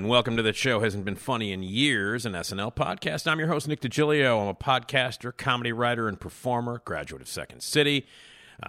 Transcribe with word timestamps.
And 0.00 0.08
welcome 0.08 0.34
to 0.34 0.42
the 0.42 0.54
show. 0.54 0.80
Hasn't 0.80 1.04
been 1.04 1.14
funny 1.14 1.52
in 1.52 1.62
years, 1.62 2.24
an 2.24 2.32
SNL 2.32 2.74
podcast. 2.74 3.30
I'm 3.30 3.38
your 3.38 3.48
host, 3.48 3.68
Nick 3.68 3.82
DiGilio. 3.82 4.40
I'm 4.40 4.48
a 4.48 4.54
podcaster, 4.54 5.36
comedy 5.36 5.72
writer, 5.72 6.08
and 6.08 6.18
performer, 6.18 6.80
graduate 6.86 7.20
of 7.20 7.28
Second 7.28 7.62
City, 7.62 8.06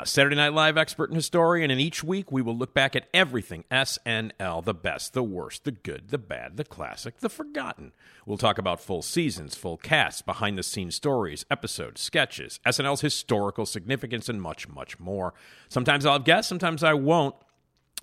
Saturday 0.04 0.36
Night 0.36 0.52
Live 0.52 0.76
expert 0.76 1.10
and 1.10 1.16
historian. 1.16 1.72
And 1.72 1.80
each 1.80 2.04
week 2.04 2.34
we 2.34 2.42
will 2.42 2.58
look 2.58 2.74
back 2.74 2.98
at 2.98 3.08
everything 3.14 3.64
SNL 3.72 4.66
the 4.66 4.74
best, 4.74 5.14
the 5.14 5.24
worst, 5.24 5.64
the 5.64 5.72
good, 5.72 6.10
the 6.10 6.18
bad, 6.18 6.58
the 6.58 6.66
classic, 6.66 7.20
the 7.20 7.30
forgotten. 7.30 7.94
We'll 8.26 8.38
talk 8.38 8.58
about 8.58 8.82
full 8.82 9.02
seasons, 9.02 9.56
full 9.56 9.78
casts, 9.78 10.22
behind 10.22 10.58
the 10.58 10.64
scenes 10.64 10.96
stories, 10.96 11.46
episodes, 11.50 12.02
sketches, 12.02 12.60
SNL's 12.66 13.00
historical 13.00 13.66
significance, 13.66 14.28
and 14.28 14.42
much, 14.42 14.68
much 14.68 15.00
more. 15.00 15.34
Sometimes 15.70 16.06
I'll 16.06 16.12
have 16.12 16.26
guests, 16.26 16.50
sometimes 16.50 16.84
I 16.84 16.94
won't. 16.94 17.36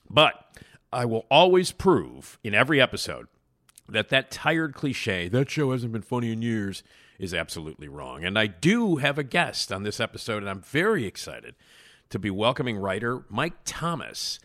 But 0.08 0.32
I 0.92 1.04
will 1.04 1.26
always 1.30 1.72
prove 1.72 2.38
in 2.42 2.54
every 2.54 2.80
episode 2.80 3.26
that 3.88 4.08
that 4.08 4.30
tired 4.30 4.74
cliche, 4.74 5.28
that 5.28 5.50
show 5.50 5.72
hasn't 5.72 5.92
been 5.92 6.02
funny 6.02 6.32
in 6.32 6.42
years, 6.42 6.82
is 7.18 7.34
absolutely 7.34 7.88
wrong. 7.88 8.24
And 8.24 8.38
I 8.38 8.46
do 8.46 8.96
have 8.96 9.18
a 9.18 9.24
guest 9.24 9.72
on 9.72 9.82
this 9.82 10.00
episode, 10.00 10.38
and 10.42 10.48
I'm 10.48 10.60
very 10.60 11.04
excited 11.04 11.54
to 12.10 12.18
be 12.18 12.30
welcoming 12.30 12.78
writer 12.78 13.24
Mike 13.28 13.54
Thomas. 13.64 14.38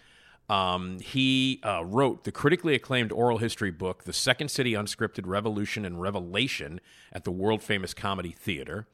Um, 0.49 0.99
he 0.99 1.61
uh, 1.63 1.83
wrote 1.85 2.25
the 2.25 2.31
critically 2.31 2.75
acclaimed 2.75 3.11
oral 3.11 3.37
history 3.37 3.71
book, 3.71 4.03
The 4.03 4.13
Second 4.13 4.49
City 4.49 4.73
Unscripted 4.73 5.25
Revolution 5.25 5.85
and 5.85 6.01
Revelation 6.01 6.81
at 7.11 7.23
the 7.23 7.31
world 7.31 7.61
famous 7.61 7.93
Comedy 7.93 8.31
Theater. 8.31 8.87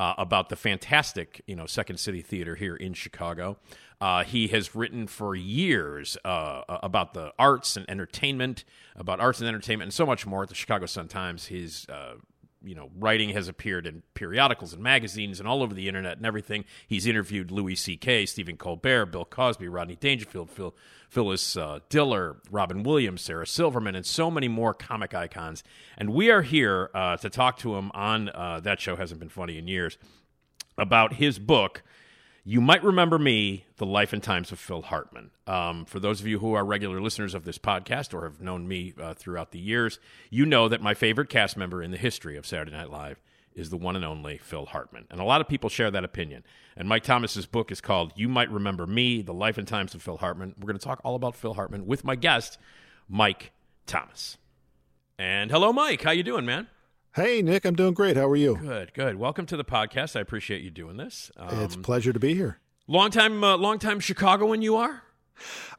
Uh, 0.00 0.14
about 0.16 0.48
the 0.48 0.56
fantastic, 0.56 1.42
you 1.46 1.54
know, 1.54 1.66
Second 1.66 1.98
City 2.00 2.22
Theater 2.22 2.54
here 2.54 2.74
in 2.74 2.94
Chicago. 2.94 3.58
Uh, 4.00 4.24
he 4.24 4.48
has 4.48 4.74
written 4.74 5.06
for 5.06 5.36
years 5.36 6.16
uh, 6.24 6.62
about 6.68 7.12
the 7.12 7.34
arts 7.38 7.76
and 7.76 7.84
entertainment, 7.90 8.64
about 8.96 9.20
arts 9.20 9.40
and 9.40 9.48
entertainment, 9.48 9.88
and 9.88 9.92
so 9.92 10.06
much 10.06 10.26
more 10.26 10.42
at 10.42 10.48
the 10.48 10.54
Chicago 10.54 10.86
Sun 10.86 11.08
Times. 11.08 11.48
His 11.48 11.84
uh, 11.90 12.14
you 12.62 12.74
know, 12.74 12.90
writing 12.98 13.30
has 13.30 13.48
appeared 13.48 13.86
in 13.86 14.02
periodicals 14.14 14.72
and 14.72 14.82
magazines 14.82 15.40
and 15.40 15.48
all 15.48 15.62
over 15.62 15.74
the 15.74 15.88
internet 15.88 16.18
and 16.18 16.26
everything. 16.26 16.64
He's 16.86 17.06
interviewed 17.06 17.50
Louis 17.50 17.74
C.K., 17.74 18.26
Stephen 18.26 18.56
Colbert, 18.56 19.06
Bill 19.06 19.24
Cosby, 19.24 19.68
Rodney 19.68 19.96
Dangerfield, 19.96 20.50
Phil, 20.50 20.74
Phyllis 21.08 21.56
uh, 21.56 21.80
Diller, 21.88 22.36
Robin 22.50 22.82
Williams, 22.82 23.22
Sarah 23.22 23.46
Silverman, 23.46 23.94
and 23.94 24.04
so 24.04 24.30
many 24.30 24.48
more 24.48 24.74
comic 24.74 25.14
icons. 25.14 25.64
And 25.96 26.10
we 26.10 26.30
are 26.30 26.42
here 26.42 26.90
uh, 26.94 27.16
to 27.18 27.30
talk 27.30 27.58
to 27.58 27.76
him 27.76 27.90
on 27.94 28.28
uh, 28.28 28.60
That 28.60 28.80
Show 28.80 28.96
Hasn't 28.96 29.20
Been 29.20 29.28
Funny 29.28 29.58
in 29.58 29.66
Years 29.66 29.96
about 30.76 31.14
his 31.14 31.38
book, 31.38 31.82
you 32.44 32.60
might 32.60 32.82
remember 32.82 33.18
me, 33.18 33.66
The 33.76 33.86
Life 33.86 34.12
and 34.12 34.22
Times 34.22 34.50
of 34.50 34.58
Phil 34.58 34.82
Hartman. 34.82 35.30
Um, 35.46 35.84
for 35.84 36.00
those 36.00 36.20
of 36.20 36.26
you 36.26 36.38
who 36.38 36.54
are 36.54 36.64
regular 36.64 37.00
listeners 37.00 37.34
of 37.34 37.44
this 37.44 37.58
podcast 37.58 38.14
or 38.14 38.24
have 38.24 38.40
known 38.40 38.66
me 38.66 38.94
uh, 39.00 39.14
throughout 39.14 39.52
the 39.52 39.58
years, 39.58 39.98
you 40.30 40.46
know 40.46 40.68
that 40.68 40.80
my 40.80 40.94
favorite 40.94 41.28
cast 41.28 41.56
member 41.56 41.82
in 41.82 41.90
the 41.90 41.96
history 41.96 42.36
of 42.36 42.46
Saturday 42.46 42.72
Night 42.72 42.90
Live 42.90 43.20
is 43.54 43.70
the 43.70 43.76
one 43.76 43.96
and 43.96 44.04
only 44.04 44.38
Phil 44.38 44.66
Hartman. 44.66 45.06
And 45.10 45.20
a 45.20 45.24
lot 45.24 45.40
of 45.40 45.48
people 45.48 45.68
share 45.68 45.90
that 45.90 46.04
opinion. 46.04 46.44
And 46.76 46.88
Mike 46.88 47.02
Thomas's 47.02 47.46
book 47.46 47.70
is 47.70 47.80
called 47.80 48.12
You 48.16 48.28
Might 48.28 48.50
Remember 48.50 48.86
Me, 48.86 49.22
The 49.22 49.34
Life 49.34 49.58
and 49.58 49.68
Times 49.68 49.94
of 49.94 50.02
Phil 50.02 50.16
Hartman. 50.16 50.54
We're 50.58 50.66
going 50.66 50.78
to 50.78 50.84
talk 50.84 51.00
all 51.04 51.16
about 51.16 51.36
Phil 51.36 51.54
Hartman 51.54 51.86
with 51.86 52.04
my 52.04 52.14
guest, 52.14 52.58
Mike 53.08 53.52
Thomas. 53.86 54.38
And 55.18 55.50
hello, 55.50 55.72
Mike. 55.72 56.02
How 56.02 56.12
you 56.12 56.22
doing, 56.22 56.46
man? 56.46 56.68
Hey, 57.16 57.42
Nick, 57.42 57.64
I'm 57.64 57.74
doing 57.74 57.94
great. 57.94 58.16
How 58.16 58.28
are 58.28 58.36
you? 58.36 58.56
Good, 58.56 58.94
good. 58.94 59.16
Welcome 59.16 59.44
to 59.46 59.56
the 59.56 59.64
podcast. 59.64 60.14
I 60.14 60.20
appreciate 60.20 60.62
you 60.62 60.70
doing 60.70 60.96
this. 60.96 61.32
Um, 61.36 61.64
it's 61.64 61.74
a 61.74 61.78
pleasure 61.78 62.12
to 62.12 62.20
be 62.20 62.34
here. 62.34 62.60
long 62.86 63.10
time, 63.10 63.42
uh, 63.42 63.56
long 63.56 63.80
time 63.80 63.98
Chicagoan 63.98 64.62
you 64.62 64.76
are. 64.76 65.02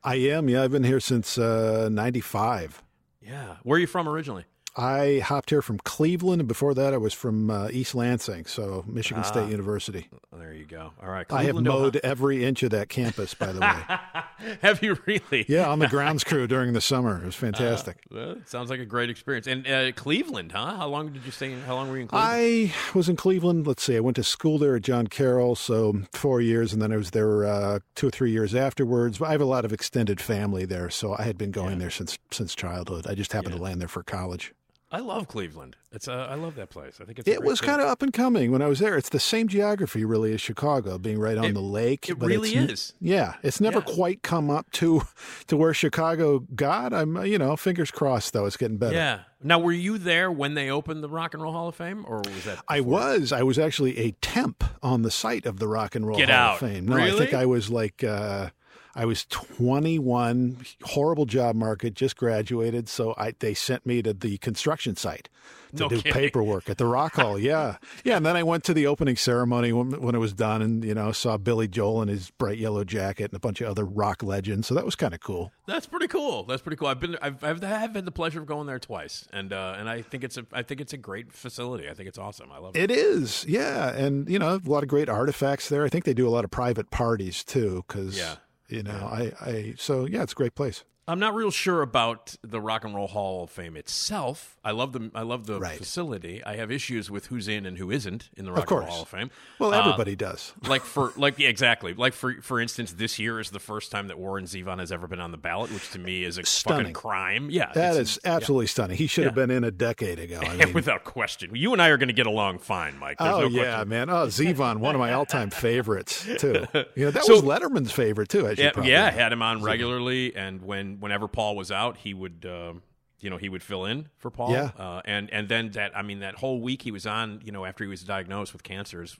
I 0.03 0.15
am. 0.15 0.49
Yeah, 0.49 0.63
I've 0.63 0.71
been 0.71 0.83
here 0.83 0.99
since 0.99 1.37
uh, 1.37 1.87
95. 1.89 2.83
Yeah. 3.21 3.55
Where 3.63 3.77
are 3.77 3.79
you 3.79 3.87
from 3.87 4.09
originally? 4.09 4.43
I 4.75 5.19
hopped 5.19 5.49
here 5.49 5.61
from 5.61 5.79
Cleveland, 5.79 6.41
and 6.41 6.47
before 6.47 6.73
that, 6.73 6.93
I 6.93 6.97
was 6.97 7.13
from 7.13 7.49
uh, 7.49 7.67
East 7.71 7.93
Lansing, 7.93 8.45
so 8.45 8.85
Michigan 8.87 9.23
State 9.25 9.49
University. 9.49 10.07
There 10.31 10.53
you 10.53 10.65
go. 10.65 10.93
All 11.03 11.09
right. 11.09 11.25
I 11.29 11.43
have 11.43 11.55
Cleveland, 11.55 11.67
mowed 11.67 11.95
every 11.97 12.45
inch 12.45 12.63
of 12.63 12.71
that 12.71 12.87
campus, 12.87 13.33
by 13.33 13.51
the 13.51 13.59
way. 13.59 14.53
Have 14.61 14.81
you 14.81 14.97
really? 15.05 15.45
Yeah, 15.47 15.69
on 15.69 15.79
the 15.79 15.87
grounds 15.89 16.23
crew 16.23 16.47
during 16.47 16.73
the 16.73 16.81
summer. 16.81 17.21
It 17.21 17.25
was 17.25 17.35
fantastic. 17.35 17.97
Well, 18.09 18.31
it 18.31 18.49
sounds 18.49 18.69
like 18.69 18.79
a 18.79 18.85
great 18.85 19.09
experience. 19.09 19.45
And 19.45 19.67
uh, 19.67 19.91
Cleveland, 19.91 20.53
huh? 20.53 20.77
How 20.77 20.87
long 20.87 21.13
did 21.13 21.25
you 21.25 21.31
stay? 21.31 21.51
In, 21.51 21.61
how 21.61 21.75
long 21.75 21.89
were 21.89 21.97
you 21.97 22.03
in 22.03 22.07
Cleveland? 22.07 22.31
I 22.31 22.97
was 22.97 23.07
in 23.07 23.17
Cleveland. 23.17 23.67
Let's 23.67 23.83
see, 23.83 23.97
I 23.97 23.99
went 23.99 24.15
to 24.15 24.23
school 24.23 24.57
there 24.57 24.75
at 24.77 24.81
John 24.81 25.07
Carroll, 25.07 25.55
so 25.55 26.01
four 26.13 26.41
years, 26.41 26.73
and 26.73 26.81
then 26.81 26.91
I 26.91 26.97
was 26.97 27.11
there 27.11 27.45
uh, 27.45 27.79
two 27.95 28.07
or 28.07 28.11
three 28.11 28.31
years 28.31 28.55
afterwards. 28.55 29.19
But 29.19 29.29
I 29.29 29.31
have 29.33 29.41
a 29.41 29.45
lot 29.45 29.65
of 29.65 29.73
extended 29.73 30.19
family 30.19 30.65
there, 30.65 30.89
so 30.89 31.15
I 31.17 31.23
had 31.23 31.37
been 31.37 31.51
going 31.51 31.77
there 31.77 31.91
since 31.91 32.17
since 32.31 32.55
childhood. 32.55 33.05
I 33.07 33.15
just 33.15 33.33
happened 33.33 33.55
to 33.55 33.61
land 33.61 33.81
there 33.81 33.87
for 33.87 34.01
college. 34.01 34.53
I 34.93 34.99
love 34.99 35.27
Cleveland. 35.29 35.77
It's 35.93 36.07
uh, 36.07 36.27
I 36.29 36.35
love 36.35 36.55
that 36.55 36.69
place. 36.69 36.99
I 37.01 37.05
think 37.05 37.19
it's. 37.19 37.27
It 37.27 37.43
was 37.43 37.61
kind 37.61 37.79
of 37.81 37.87
up 37.87 38.01
and 38.01 38.11
coming 38.11 38.51
when 38.51 38.61
I 38.61 38.67
was 38.67 38.79
there. 38.79 38.97
It's 38.97 39.09
the 39.09 39.19
same 39.21 39.47
geography, 39.47 40.03
really, 40.03 40.33
as 40.33 40.41
Chicago, 40.41 40.97
being 40.97 41.17
right 41.19 41.37
on 41.37 41.45
It- 41.45 41.53
the 41.53 41.61
lake. 41.61 42.09
it 42.09 42.19
but 42.19 42.27
really 42.27 42.53
is. 42.55 42.93
Yeah, 42.99 43.35
it's 43.41 43.61
never 43.61 43.79
Yeah. 43.85 43.93
quite 43.95 44.21
come 44.21 44.49
up 44.49 44.69
to 44.73 45.03
to 45.47 45.55
where 45.55 45.73
Chicago 45.73 46.39
got. 46.55 46.93
I'm, 46.93 47.25
you 47.25 47.37
know, 47.37 47.55
fingers 47.55 47.89
crossed 47.91 48.33
though. 48.33 48.45
It's 48.45 48.57
getting 48.57 48.77
better. 48.77 48.95
Yeah. 48.95 49.19
Now, 49.43 49.59
were 49.59 49.71
you 49.71 49.97
there 49.97 50.29
when 50.31 50.53
they 50.55 50.69
opened 50.69 51.03
the 51.03 51.09
Rock 51.09 51.33
and 51.33 51.41
Roll 51.41 51.53
Hall 51.53 51.67
of 51.69 51.75
Fame, 51.75 52.05
or 52.07 52.17
was 52.17 52.43
that? 52.45 52.59
I 52.67 52.81
was. 52.81 53.31
I 53.31 53.43
was 53.43 53.57
actually 53.57 53.97
a 53.97 54.11
temp 54.21 54.63
on 54.83 55.01
the 55.03 55.11
site 55.11 55.45
of 55.45 55.57
the 55.59 55.67
Rock 55.67 55.95
and 55.95 56.05
Roll 56.05 56.17
Get 56.17 56.29
Hall 56.29 56.37
out. 56.37 56.61
of 56.61 56.69
Fame. 56.69 56.85
No, 56.87 56.97
I 56.97 57.11
think 57.11 57.33
I 57.33 57.45
was 57.45 57.69
like. 57.69 58.03
Uh, 58.03 58.49
I 58.95 59.05
was 59.05 59.25
21, 59.25 60.57
horrible 60.83 61.25
job 61.25 61.55
market, 61.55 61.93
just 61.93 62.17
graduated. 62.17 62.89
So 62.89 63.13
I, 63.17 63.33
they 63.39 63.53
sent 63.53 63.85
me 63.85 64.01
to 64.01 64.13
the 64.13 64.37
construction 64.39 64.95
site 64.95 65.29
to 65.75 65.83
No 65.83 65.89
do 65.89 65.97
kidding. 65.97 66.11
paperwork 66.11 66.69
at 66.69 66.77
the 66.77 66.85
Rock 66.85 67.13
Hall. 67.15 67.39
Yeah. 67.39 67.77
Yeah. 68.03 68.17
And 68.17 68.25
then 68.25 68.35
I 68.35 68.43
went 68.43 68.65
to 68.65 68.73
the 68.73 68.87
opening 68.87 69.15
ceremony 69.15 69.71
when, 69.71 70.01
when 70.01 70.13
it 70.13 70.17
was 70.17 70.33
done 70.33 70.61
and, 70.61 70.83
you 70.83 70.93
know, 70.93 71.13
saw 71.13 71.37
Billy 71.37 71.69
Joel 71.69 72.01
in 72.01 72.09
his 72.09 72.31
bright 72.31 72.57
yellow 72.57 72.83
jacket 72.83 73.25
and 73.31 73.33
a 73.33 73.39
bunch 73.39 73.61
of 73.61 73.69
other 73.69 73.85
rock 73.85 74.21
legends. 74.23 74.67
So 74.67 74.73
that 74.75 74.83
was 74.83 74.95
kind 74.95 75.13
of 75.13 75.21
cool. 75.21 75.53
That's 75.67 75.85
pretty 75.87 76.07
cool. 76.07 76.43
That's 76.43 76.61
pretty 76.61 76.75
cool. 76.75 76.89
I've 76.89 76.99
been, 76.99 77.17
I've, 77.21 77.41
I've 77.43 77.63
have 77.63 77.95
had 77.95 78.05
the 78.05 78.11
pleasure 78.11 78.41
of 78.41 78.45
going 78.45 78.67
there 78.67 78.79
twice, 78.79 79.25
and 79.31 79.53
uh, 79.53 79.75
and 79.77 79.89
I 79.89 80.01
think 80.01 80.25
it's 80.25 80.35
a, 80.37 80.45
I 80.51 80.63
think 80.63 80.81
it's 80.81 80.91
a 80.91 80.97
great 80.97 81.31
facility. 81.31 81.89
I 81.89 81.93
think 81.93 82.09
it's 82.09 82.17
awesome. 82.17 82.51
I 82.51 82.57
love 82.57 82.75
it. 82.75 82.91
It 82.91 82.91
is. 82.91 83.45
Yeah. 83.47 83.91
And, 83.95 84.27
you 84.29 84.37
know, 84.39 84.55
a 84.55 84.69
lot 84.69 84.83
of 84.83 84.89
great 84.89 85.07
artifacts 85.07 85.69
there. 85.69 85.85
I 85.85 85.89
think 85.89 86.03
they 86.03 86.13
do 86.13 86.27
a 86.27 86.29
lot 86.31 86.43
of 86.43 86.51
private 86.51 86.91
parties 86.91 87.43
too. 87.45 87.85
Cause, 87.87 88.17
Yeah. 88.17 88.35
You 88.71 88.83
know, 88.83 89.09
I, 89.11 89.31
I, 89.41 89.73
so 89.77 90.05
yeah, 90.05 90.23
it's 90.23 90.33
a 90.33 90.35
great 90.35 90.55
place. 90.55 90.83
I'm 91.11 91.19
not 91.19 91.35
real 91.35 91.51
sure 91.51 91.81
about 91.81 92.37
the 92.41 92.61
Rock 92.61 92.85
and 92.85 92.95
Roll 92.95 93.07
Hall 93.07 93.43
of 93.43 93.49
Fame 93.49 93.75
itself. 93.75 94.55
I 94.63 94.71
love 94.71 94.93
the 94.93 95.11
I 95.13 95.23
love 95.23 95.45
the 95.45 95.59
Right. 95.59 95.77
facility. 95.77 96.41
I 96.45 96.55
have 96.55 96.71
issues 96.71 97.11
with 97.11 97.25
who's 97.25 97.47
in 97.49 97.65
and 97.65 97.77
who 97.77 97.91
isn't 97.91 98.29
in 98.37 98.45
the 98.45 98.51
Rock 98.53 98.71
and. 98.71 98.79
Roll 98.79 98.89
Hall 98.89 99.01
of 99.01 99.07
Fame. 99.09 99.29
Well, 99.59 99.73
Uh, 99.73 99.79
everybody 99.79 100.15
does. 100.15 100.53
like 100.67 100.83
for 100.83 101.11
like 101.17 101.37
yeah, 101.37 101.49
exactly. 101.49 101.93
Like 101.93 102.13
for 102.13 102.41
for 102.41 102.61
instance, 102.61 102.93
this 102.93 103.19
year 103.19 103.41
is 103.41 103.49
the 103.49 103.59
first 103.59 103.91
time 103.91 104.07
that 104.07 104.17
Warren 104.19 104.45
Zevon 104.45 104.79
has 104.79 104.89
ever 104.91 105.05
been 105.07 105.19
on 105.19 105.31
the 105.31 105.37
ballot, 105.37 105.71
which 105.73 105.91
to 105.91 105.99
me 105.99 106.23
is 106.23 106.37
a 106.37 106.41
fucking 106.43 106.45
Stunning. 106.47 106.93
crime. 106.93 107.49
Yeah, 107.49 107.71
that 107.73 107.97
is 107.97 108.17
absolutely 108.23 108.67
stunning. 108.67 108.95
He 108.95 109.07
should 109.07 109.25
have 109.25 109.35
been 109.35 109.51
in 109.51 109.65
a 109.65 109.71
decade 109.71 110.17
ago. 110.19 110.39
I 110.41 110.55
mean, 110.65 110.73
without 110.73 111.03
question. 111.03 111.51
You 111.55 111.73
and 111.73 111.81
I 111.81 111.89
are 111.89 111.97
going 111.97 112.07
to 112.07 112.13
get 112.13 112.27
along 112.27 112.59
fine, 112.59 112.97
Mike. 112.99 113.17
There's 113.17 113.33
oh 113.33 113.41
no 113.41 113.47
yeah, 113.47 113.63
question. 113.73 113.89
man. 113.89 114.09
Oh, 114.09 114.27
Zevon, 114.27 114.77
one 114.77 114.95
of 114.95 114.99
my 114.99 115.11
all-time 115.11 115.49
favorites 115.65 116.25
too. 116.37 116.65
You 116.95 117.05
know, 117.05 117.11
that 117.11 117.23
So- 117.25 117.33
was 117.33 117.41
Letterman's 117.41 117.91
favorite 117.91 118.29
too. 118.29 118.47
As 118.47 118.57
you 118.57 118.65
Yeah, 118.65 118.71
yeah, 118.83 119.09
know. 119.09 119.17
had 119.17 119.33
him 119.33 119.41
on 119.41 119.61
regularly, 119.61 120.33
and 120.35 120.61
when 120.61 120.99
whenever 121.01 121.27
Paul 121.27 121.57
was 121.57 121.69
out, 121.71 121.97
he 121.97 122.13
would, 122.13 122.45
um, 122.49 122.81
you 123.19 123.29
know, 123.29 123.35
he 123.37 123.49
would 123.49 123.61
fill 123.63 123.83
in 123.85 124.07
for 124.17 124.31
Paul. 124.31 124.51
Yeah. 124.53 124.71
uh, 124.77 125.01
and 125.03 125.29
and 125.31 125.49
then 125.49 125.71
that, 125.71 125.91
I 125.97 126.01
mean, 126.01 126.19
that 126.19 126.35
whole 126.35 126.61
week 126.61 126.83
he 126.83 126.91
was 126.91 127.05
on, 127.05 127.41
you 127.43 127.51
know, 127.51 127.65
after 127.65 127.83
he 127.83 127.89
was 127.89 128.03
diagnosed 128.03 128.53
with 128.53 128.63
cancer, 128.63 129.03
is 129.03 129.17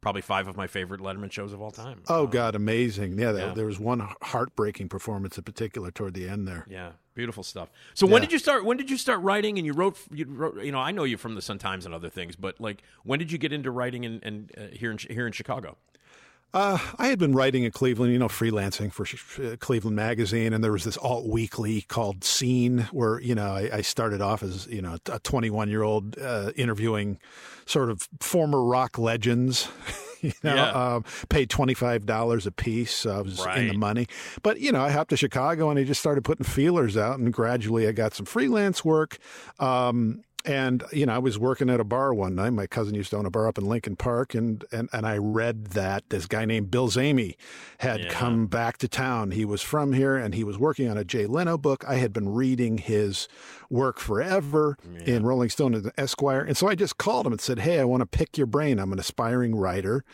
probably 0.00 0.20
five 0.20 0.48
of 0.48 0.56
my 0.56 0.66
favorite 0.66 1.00
Letterman 1.00 1.30
shows 1.30 1.52
of 1.52 1.62
all 1.62 1.70
time. 1.70 2.02
Oh 2.08 2.24
Um, 2.24 2.30
God, 2.30 2.54
amazing! 2.56 3.16
Yeah, 3.18 3.30
there, 3.30 3.46
yeah. 3.46 3.54
there 3.54 3.66
was 3.66 3.78
one 3.78 4.08
heartbreaking 4.20 4.88
performance 4.88 5.38
in 5.38 5.44
particular 5.44 5.90
toward 5.92 6.14
the 6.14 6.28
end 6.28 6.48
there. 6.48 6.66
Yeah, 6.68 6.90
beautiful 7.14 7.42
stuff. 7.44 7.70
So 7.94 8.06
when 8.06 8.20
did 8.20 8.32
you 8.32 8.38
start? 8.40 8.64
When 8.64 8.76
did 8.76 8.90
you 8.90 8.96
start 8.98 9.20
writing? 9.20 9.58
And 9.58 9.66
you 9.66 9.72
wrote, 9.72 9.96
you 10.12 10.26
wrote, 10.28 10.62
you 10.64 10.72
know, 10.72 10.80
I 10.80 10.90
know 10.90 11.04
you 11.04 11.16
from 11.16 11.36
the 11.36 11.42
Sun 11.42 11.58
Times 11.58 11.86
and 11.86 11.94
other 11.94 12.10
things, 12.10 12.34
but 12.36 12.60
like, 12.60 12.82
when 13.04 13.18
did 13.20 13.30
you 13.30 13.38
get 13.38 13.52
into 13.52 13.70
writing 13.70 14.04
and, 14.04 14.22
and 14.24 14.50
uh, 14.58 14.60
here 14.72 14.90
in 14.90 14.98
here 14.98 15.26
in 15.26 15.32
Chicago? 15.32 15.76
Uh, 16.54 16.78
I 16.98 17.06
had 17.06 17.18
been 17.18 17.32
writing 17.32 17.62
in 17.64 17.72
Cleveland, 17.72 18.12
you 18.12 18.18
know, 18.18 18.28
freelancing 18.28 18.92
for 18.92 19.06
uh, 19.42 19.56
Cleveland 19.58 19.96
Magazine, 19.96 20.52
and 20.52 20.62
there 20.62 20.72
was 20.72 20.84
this 20.84 20.98
alt 20.98 21.26
weekly 21.26 21.80
called 21.82 22.24
Scene, 22.24 22.88
where 22.92 23.20
you 23.20 23.34
know 23.34 23.52
I, 23.52 23.70
I 23.72 23.80
started 23.80 24.20
off 24.20 24.42
as 24.42 24.66
you 24.66 24.82
know 24.82 24.98
a 25.10 25.18
21 25.20 25.70
year 25.70 25.82
old 25.82 26.18
uh, 26.18 26.52
interviewing 26.56 27.18
sort 27.64 27.90
of 27.90 28.06
former 28.20 28.62
rock 28.62 28.98
legends. 28.98 29.68
You 30.22 30.30
know, 30.44 30.54
Yeah. 30.54 30.70
um, 30.94 31.04
paid 31.30 31.50
twenty 31.50 31.74
five 31.74 32.06
dollars 32.06 32.46
a 32.46 32.52
piece, 32.52 32.94
so 32.94 33.10
I 33.10 33.22
was 33.22 33.44
in 33.56 33.66
the 33.66 33.74
money. 33.76 34.06
But 34.44 34.60
you 34.60 34.70
know, 34.70 34.80
I 34.80 34.92
hopped 34.92 35.10
to 35.10 35.16
Chicago 35.16 35.68
and 35.68 35.80
I 35.80 35.82
just 35.82 35.98
started 35.98 36.22
putting 36.22 36.44
feelers 36.44 36.96
out, 36.96 37.18
and 37.18 37.32
gradually 37.32 37.88
I 37.88 37.90
got 37.90 38.14
some 38.14 38.24
freelance 38.24 38.84
work. 38.84 39.18
Um, 39.58 40.22
and 40.44 40.82
you 40.92 41.06
know, 41.06 41.14
I 41.14 41.18
was 41.18 41.38
working 41.38 41.70
at 41.70 41.80
a 41.80 41.84
bar 41.84 42.12
one 42.12 42.34
night. 42.34 42.50
My 42.50 42.66
cousin 42.66 42.94
used 42.94 43.10
to 43.10 43.16
own 43.16 43.26
a 43.26 43.30
bar 43.30 43.46
up 43.48 43.58
in 43.58 43.64
Lincoln 43.64 43.96
Park, 43.96 44.34
and 44.34 44.64
and, 44.72 44.88
and 44.92 45.06
I 45.06 45.16
read 45.18 45.66
that 45.68 46.04
this 46.10 46.26
guy 46.26 46.44
named 46.44 46.70
Bill 46.70 46.88
Zehme 46.88 47.36
had 47.78 48.00
Yeah. 48.00 48.08
come 48.10 48.46
back 48.46 48.78
to 48.78 48.88
town. 48.88 49.30
He 49.32 49.44
was 49.44 49.62
from 49.62 49.92
here, 49.92 50.16
and 50.16 50.34
he 50.34 50.44
was 50.44 50.58
working 50.58 50.88
on 50.88 50.96
a 50.98 51.04
Jay 51.04 51.26
Leno 51.26 51.56
book. 51.58 51.84
I 51.86 51.96
had 51.96 52.12
been 52.12 52.28
reading 52.28 52.78
his 52.78 53.28
work 53.70 53.98
forever 53.98 54.76
in 55.06 55.24
Rolling 55.24 55.48
Stone 55.50 55.74
and 55.74 55.92
Esquire, 55.96 56.40
and 56.42 56.56
so 56.56 56.68
I 56.68 56.74
just 56.74 56.98
called 56.98 57.26
him 57.26 57.32
and 57.32 57.40
said, 57.40 57.60
"Hey, 57.60 57.78
I 57.80 57.84
want 57.84 58.00
to 58.00 58.06
pick 58.06 58.36
your 58.36 58.46
brain. 58.46 58.78
I'm 58.78 58.92
an 58.92 58.98
aspiring 58.98 59.54
writer." 59.54 60.04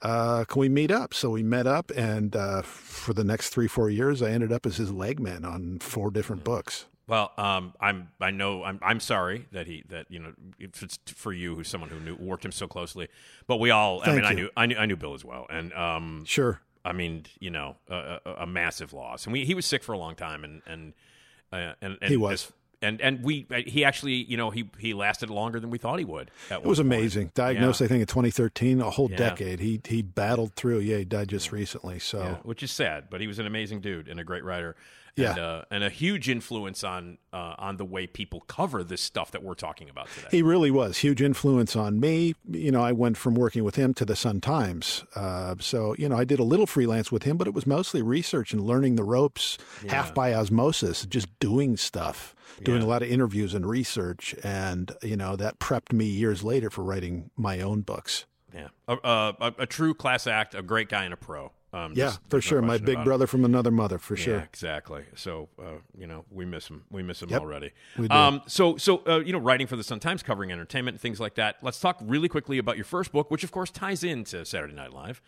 Uh, 0.00 0.44
can 0.44 0.60
we 0.60 0.68
meet 0.68 0.92
up? 0.92 1.12
So 1.12 1.30
we 1.30 1.42
met 1.42 1.66
up, 1.66 1.90
and 1.96 2.36
uh, 2.36 2.62
for 2.62 3.12
the 3.12 3.24
next 3.24 3.48
three, 3.50 3.66
four 3.66 3.90
years, 3.90 4.22
I 4.22 4.30
ended 4.30 4.52
up 4.52 4.64
as 4.64 4.76
his 4.76 4.92
legman 4.92 5.44
on 5.44 5.80
four 5.80 6.12
different 6.12 6.44
books. 6.44 6.86
Well, 7.08 7.32
um, 7.38 7.72
I'm 7.80 8.10
I 8.20 8.30
know 8.30 8.62
I'm 8.64 8.78
I'm 8.82 9.00
sorry 9.00 9.46
that 9.52 9.66
he 9.66 9.82
that 9.88 10.06
you 10.10 10.18
know 10.18 10.34
if 10.58 10.82
it's 10.82 10.98
for 11.06 11.32
you 11.32 11.54
who's 11.56 11.66
someone 11.68 11.88
who 11.90 11.98
knew 12.00 12.14
worked 12.16 12.44
him 12.44 12.52
so 12.52 12.68
closely, 12.68 13.08
but 13.46 13.56
we 13.58 13.70
all 13.70 14.02
I 14.02 14.04
Thank 14.06 14.16
mean 14.16 14.24
I 14.26 14.32
knew 14.34 14.50
I 14.56 14.66
knew 14.66 14.76
I 14.76 14.86
knew 14.86 14.96
Bill 14.96 15.14
as 15.14 15.24
well, 15.24 15.46
and 15.48 15.72
um, 15.72 16.24
Sure. 16.26 16.60
I 16.84 16.92
mean 16.92 17.24
you 17.40 17.50
know 17.50 17.76
a, 17.88 18.18
a, 18.26 18.32
a 18.40 18.46
massive 18.46 18.92
loss, 18.92 19.24
and 19.24 19.32
we 19.32 19.44
he 19.46 19.54
was 19.54 19.64
sick 19.66 19.82
for 19.82 19.92
a 19.94 19.98
long 19.98 20.14
time, 20.16 20.44
and 20.44 20.60
and 20.66 20.92
uh, 21.50 21.72
and, 21.80 21.96
and 22.02 22.10
He 22.10 22.18
was. 22.18 22.52
and 22.82 23.00
and 23.00 23.22
we 23.24 23.46
he 23.66 23.86
actually 23.86 24.12
you 24.24 24.36
know 24.36 24.50
he 24.50 24.68
he 24.78 24.92
lasted 24.92 25.30
longer 25.30 25.58
than 25.60 25.70
we 25.70 25.78
thought 25.78 25.98
he 25.98 26.04
would. 26.04 26.30
At 26.50 26.60
It 26.60 26.66
was 26.66 26.78
amazing. 26.78 27.32
Diagnosed, 27.34 27.80
I 27.80 27.86
think, 27.86 28.02
in 28.02 28.06
2013, 28.06 28.82
a 28.82 28.90
whole 28.90 29.10
Yeah. 29.10 29.16
decade. 29.16 29.60
He 29.60 29.80
he 29.88 30.02
battled 30.02 30.54
through. 30.56 30.80
Yeah, 30.80 30.98
he 30.98 31.04
died 31.06 31.28
just 31.28 31.52
recently. 31.52 31.98
So 32.00 32.20
Yeah, 32.20 32.34
which 32.42 32.62
is 32.62 32.70
sad, 32.70 33.04
but 33.08 33.22
he 33.22 33.26
was 33.26 33.38
an 33.38 33.46
amazing 33.46 33.80
dude 33.80 34.08
and 34.08 34.20
a 34.20 34.24
great 34.24 34.44
writer. 34.44 34.76
Yeah. 35.18 35.30
and, 35.30 35.38
uh, 35.38 35.62
and 35.70 35.84
a 35.84 35.90
huge 35.90 36.28
influence 36.28 36.84
on 36.84 37.18
uh, 37.32 37.54
on 37.58 37.76
the 37.76 37.84
way 37.84 38.06
people 38.06 38.40
cover 38.42 38.82
this 38.84 39.00
stuff 39.00 39.30
that 39.32 39.42
we're 39.42 39.54
talking 39.54 39.90
about 39.90 40.08
today. 40.14 40.28
he 40.30 40.42
really 40.42 40.70
was 40.70 40.98
huge 40.98 41.20
influence 41.20 41.76
on 41.76 42.00
me. 42.00 42.34
You 42.50 42.70
know, 42.70 42.82
I 42.82 42.92
went 42.92 43.16
from 43.16 43.34
working 43.34 43.64
with 43.64 43.74
him 43.74 43.92
to 43.94 44.04
the 44.04 44.16
Sun 44.16 44.40
Times. 44.40 45.04
Uh, 45.14 45.56
so 45.60 45.94
you 45.98 46.08
know, 46.08 46.16
I 46.16 46.24
did 46.24 46.38
a 46.38 46.44
little 46.44 46.66
freelance 46.66 47.10
with 47.12 47.24
him, 47.24 47.36
but 47.36 47.46
it 47.46 47.54
was 47.54 47.66
mostly 47.66 48.00
research 48.02 48.52
and 48.52 48.62
learning 48.64 48.96
the 48.96 49.04
ropes, 49.04 49.58
half 49.88 50.14
by 50.14 50.32
osmosis, 50.32 51.04
just 51.06 51.28
doing 51.40 51.76
stuff, 51.76 52.34
doing 52.62 52.80
Yeah. 52.80 52.86
a 52.86 52.88
lot 52.88 53.02
of 53.02 53.10
interviews 53.10 53.54
and 53.54 53.66
research, 53.66 54.34
and 54.42 54.92
you 55.02 55.16
know 55.16 55.36
that 55.36 55.58
prepped 55.58 55.92
me 55.92 56.06
years 56.06 56.42
later 56.44 56.70
for 56.70 56.82
writing 56.84 57.30
my 57.36 57.60
own 57.60 57.82
books. 57.82 58.24
Yeah, 58.54 58.68
a, 58.88 58.94
a, 59.04 59.54
a 59.58 59.66
true 59.66 59.92
class 59.92 60.26
act, 60.26 60.54
a 60.54 60.62
great 60.62 60.88
guy 60.88 61.04
and 61.04 61.12
a 61.12 61.18
pro. 61.18 61.52
Um, 61.72 61.92
Yeah, 61.94 62.06
just- 62.06 62.20
for 62.22 62.28
there's 62.30 62.44
no 62.46 62.48
sure. 62.48 62.62
My 62.62 62.78
big 62.78 62.88
about 62.90 63.02
it. 63.02 63.04
brother 63.04 63.26
from 63.26 63.44
another 63.44 63.70
mother, 63.70 63.98
for 63.98 64.16
Yeah, 64.16 64.24
sure. 64.24 64.38
exactly. 64.38 65.04
So 65.16 65.48
uh, 65.58 65.64
you 65.98 66.06
know, 66.06 66.24
we 66.30 66.44
miss 66.46 66.68
him. 66.68 66.84
We 66.90 67.02
miss 67.02 67.20
him 67.22 67.28
Yep, 67.28 67.40
already. 67.42 67.72
we 67.98 68.08
do. 68.08 68.14
Um, 68.14 68.42
so 68.46 68.76
so 68.78 69.02
uh, 69.06 69.18
you 69.20 69.32
know, 69.32 69.38
writing 69.38 69.66
for 69.66 69.76
the 69.76 69.84
Sun 69.84 70.00
Times, 70.00 70.22
covering 70.22 70.50
entertainment 70.50 70.94
and 70.94 71.00
things 71.00 71.20
like 71.20 71.34
that. 71.34 71.56
Let's 71.62 71.78
talk 71.78 71.98
really 72.02 72.28
quickly 72.28 72.56
about 72.58 72.76
your 72.76 72.84
first 72.86 73.12
book, 73.12 73.30
which 73.30 73.44
of 73.44 73.52
course 73.52 73.70
ties 73.70 74.02
into 74.02 74.44
Saturday 74.44 74.74
Night 74.74 74.92
Live. 74.92 75.20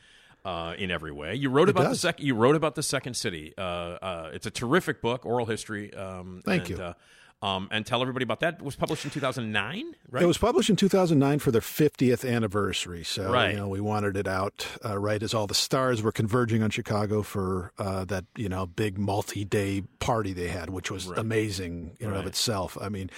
Uh, 0.42 0.72
in 0.78 0.90
every 0.90 1.12
way, 1.12 1.34
you 1.34 1.50
wrote 1.50 1.69
about 1.69 1.82
the 1.82 1.88
does. 1.90 2.00
second. 2.00 2.25
You 2.25 2.34
wrote 2.34 2.56
about 2.56 2.75
the 2.75 2.82
Second 2.82 3.12
City. 3.12 3.52
Uh, 3.58 3.60
uh, 3.60 4.31
it's 4.32 4.46
a 4.46 4.50
terrific 4.50 5.02
book, 5.02 5.26
oral 5.26 5.44
history. 5.44 5.92
Um, 5.92 6.40
Thank 6.46 6.70
and, 6.70 6.78
you. 6.78 6.94
Um, 7.42 7.69
and 7.70 7.87
tell 7.87 8.02
everybody 8.02 8.22
about 8.22 8.40
that. 8.40 8.56
It 8.56 8.62
was 8.62 8.76
published 8.76 9.06
in 9.06 9.10
2009, 9.10 9.94
right? 10.10 10.22
It 10.22 10.26
was 10.26 10.37
published 10.37 10.69
in 10.69 10.76
2009 10.76 11.38
for 11.38 11.50
their 11.50 11.62
50th 11.62 12.28
anniversary. 12.31 13.02
So, 13.02 13.32
Right. 13.32 13.52
you 13.52 13.56
know, 13.56 13.66
we 13.69 13.81
wanted 13.81 14.14
it 14.19 14.28
out 14.28 14.66
uh, 14.84 14.98
right 14.98 15.22
as 15.22 15.32
all 15.32 15.46
the 15.46 15.54
stars 15.54 16.02
were 16.02 16.12
converging 16.12 16.62
on 16.62 16.69
Chicago 16.69 17.22
for 17.22 17.72
uh, 17.78 18.04
that, 18.04 18.26
you 18.37 18.50
know, 18.50 18.66
big 18.66 18.98
multi 18.98 19.46
day 19.46 19.84
party 20.00 20.34
they 20.34 20.48
had, 20.48 20.69
which 20.69 20.90
was 20.90 21.06
amazing 21.08 21.96
in 21.98 22.08
and 22.08 22.16
of 22.19 22.26
itself. 22.26 22.76
I 22.78 22.90
mean, 22.90 23.08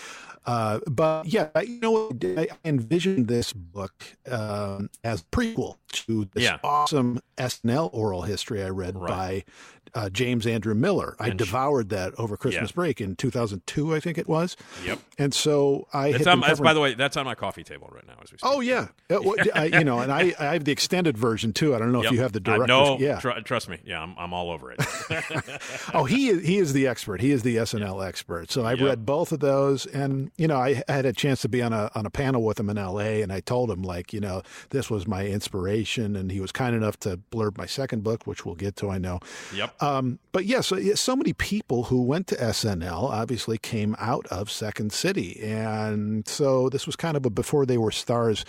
uh, 0.46 0.78
but 0.88 1.26
yeah, 1.26 1.48
you 1.60 1.80
know, 1.80 2.12
I 2.36 2.46
envisioned 2.64 3.26
this 3.26 3.52
book 3.52 4.04
um, 4.30 4.88
as 5.02 5.24
prequel 5.32 5.78
to 5.92 6.28
this 6.32 6.44
Yeah. 6.44 6.58
awesome 6.62 7.18
SNL 7.38 7.90
oral 7.92 8.22
history 8.22 8.62
I 8.62 8.68
read 8.68 8.96
Right. 8.96 9.08
by 9.08 9.44
uh, 9.94 10.08
James 10.10 10.46
Andrew 10.46 10.74
Miller. 10.74 11.16
I 11.20 11.28
And 11.28 11.38
devoured 11.38 11.88
that 11.90 12.14
over 12.18 12.36
Christmas 12.36 12.70
Yeah. 12.70 12.74
break 12.74 13.00
in 13.00 13.14
2002, 13.16 13.94
I 13.94 14.00
think 14.00 14.18
it 14.18 14.26
was. 14.28 14.56
Yep. 14.84 14.98
And 15.18 15.34
so 15.34 15.86
I 15.92 16.12
had 16.12 16.26
on, 16.26 16.40
that's, 16.40 16.60
by 16.60 16.72
the 16.74 16.80
way, 16.80 16.94
that's 16.94 17.16
on 17.16 17.24
my 17.26 17.34
coffee 17.34 17.62
table 17.62 17.90
right 17.92 18.06
now 18.06 18.14
as 18.22 18.32
we 18.32 18.38
speak. 18.38 18.50
Oh 18.50 18.60
yeah, 18.60 18.88
Uh, 19.10 19.20
I, 19.54 19.64
you 19.66 19.84
know, 19.84 19.98
and 20.00 20.10
I, 20.12 20.34
I 20.38 20.54
have 20.54 20.64
the 20.64 20.72
extended 20.72 21.18
version 21.18 21.52
too. 21.52 21.74
I 21.74 21.78
don't 21.78 21.92
know 21.92 22.02
Yep. 22.02 22.12
if 22.12 22.16
you 22.16 22.22
have 22.22 22.32
the 22.32 22.40
direct. 22.40 22.68
no, 22.68 22.98
yeah. 22.98 23.20
tr- 23.20 23.40
trust 23.44 23.68
me. 23.68 23.78
Yeah, 23.84 24.00
I'm, 24.02 24.14
I'm 24.18 24.32
all 24.32 24.50
over 24.50 24.72
it. 24.72 24.78
oh, 25.94 26.04
he 26.04 26.28
is 26.28 26.46
he 26.46 26.58
is 26.58 26.72
the 26.72 26.86
expert. 26.86 27.20
He 27.20 27.30
is 27.30 27.42
the 27.42 27.56
SNL 27.56 28.06
expert. 28.06 28.50
So 28.50 28.64
I've 28.64 28.80
Yep. 28.80 28.88
read 28.88 29.06
both 29.06 29.32
of 29.32 29.40
those, 29.40 29.86
and 29.86 30.30
you 30.36 30.48
know, 30.48 30.56
I 30.58 30.82
had 30.88 31.04
a 31.06 31.12
chance 31.12 31.42
to 31.42 31.48
be 31.48 31.62
on 31.62 31.72
a 31.72 31.90
on 31.94 32.06
a 32.06 32.10
panel 32.10 32.42
with 32.42 32.58
him 32.58 32.70
in 32.70 32.78
L.A. 32.78 33.22
And 33.22 33.32
I 33.32 33.40
told 33.40 33.70
him 33.70 33.82
like, 33.82 34.12
you 34.12 34.20
know, 34.20 34.42
this 34.70 34.90
was 34.90 35.06
my 35.06 35.26
inspiration, 35.26 36.16
and 36.16 36.32
he 36.32 36.40
was 36.40 36.50
kind 36.52 36.74
enough 36.74 36.98
to 37.00 37.18
blurb 37.30 37.56
my 37.58 37.66
second 37.66 38.02
book, 38.02 38.26
which 38.26 38.44
we'll 38.46 38.54
get 38.54 38.76
to. 38.76 38.90
I 38.90 38.98
know. 38.98 39.20
yep. 39.54 39.74
Um, 39.82 40.20
but 40.30 40.44
yeah, 40.44 40.60
so, 40.60 40.80
so 40.94 41.16
many 41.16 41.32
people 41.32 41.84
who 41.84 42.02
went 42.02 42.28
to 42.28 42.36
SNL 42.36 43.10
obviously 43.10 43.58
came 43.58 43.96
out 43.98 44.26
of 44.28 44.48
Second 44.48 44.92
City. 44.92 45.40
And 45.42 46.26
so 46.28 46.68
this 46.68 46.86
was 46.86 46.94
kind 46.94 47.16
of 47.16 47.26
a 47.26 47.30
before 47.30 47.66
they 47.66 47.76
were 47.76 47.90
stars 47.90 48.44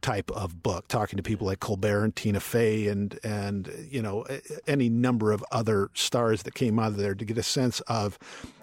type 0.00 0.30
of 0.30 0.62
book, 0.62 0.86
talking 0.86 1.16
to 1.16 1.24
people 1.24 1.48
like 1.48 1.58
Colbert 1.58 2.04
and 2.04 2.14
Tina 2.14 2.38
Fey 2.38 2.86
and, 2.86 3.18
and 3.24 3.68
you 3.90 4.00
know, 4.00 4.24
any 4.68 4.88
number 4.88 5.32
of 5.32 5.44
other 5.50 5.90
stars 5.92 6.44
that 6.44 6.54
came 6.54 6.78
out 6.78 6.88
of 6.88 6.98
there 6.98 7.16
to 7.16 7.24
get 7.24 7.36
a 7.36 7.42
sense 7.42 7.80
of 7.88 8.16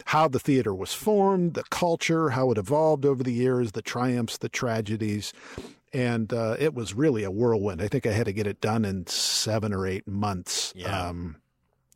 how 0.05 0.29
the 0.29 0.39
theater 0.39 0.73
was 0.73 0.93
formed, 0.93 1.55
the 1.55 1.63
culture, 1.63 2.29
how 2.29 2.51
it 2.51 2.57
evolved 2.57 3.05
over 3.05 3.21
the 3.21 3.33
years, 3.33 3.73
the 3.73 3.81
triumphs, 3.81 4.37
the 4.37 4.47
tragedies. 4.47 5.33
And 5.91 6.31
uh, 6.31 6.55
it 6.57 6.73
was 6.73 6.93
really 6.93 7.25
a 7.25 7.31
whirlwind. 7.31 7.81
I 7.81 7.89
think 7.89 8.05
I 8.05 8.13
had 8.13 8.27
to 8.27 8.33
get 8.33 8.47
it 8.47 8.61
done 8.61 8.85
in 8.85 9.07
seven 9.07 9.73
or 9.73 9.85
eight 9.85 10.07
months. 10.07 10.71
Yeah. 10.73 11.07
Um, 11.07 11.35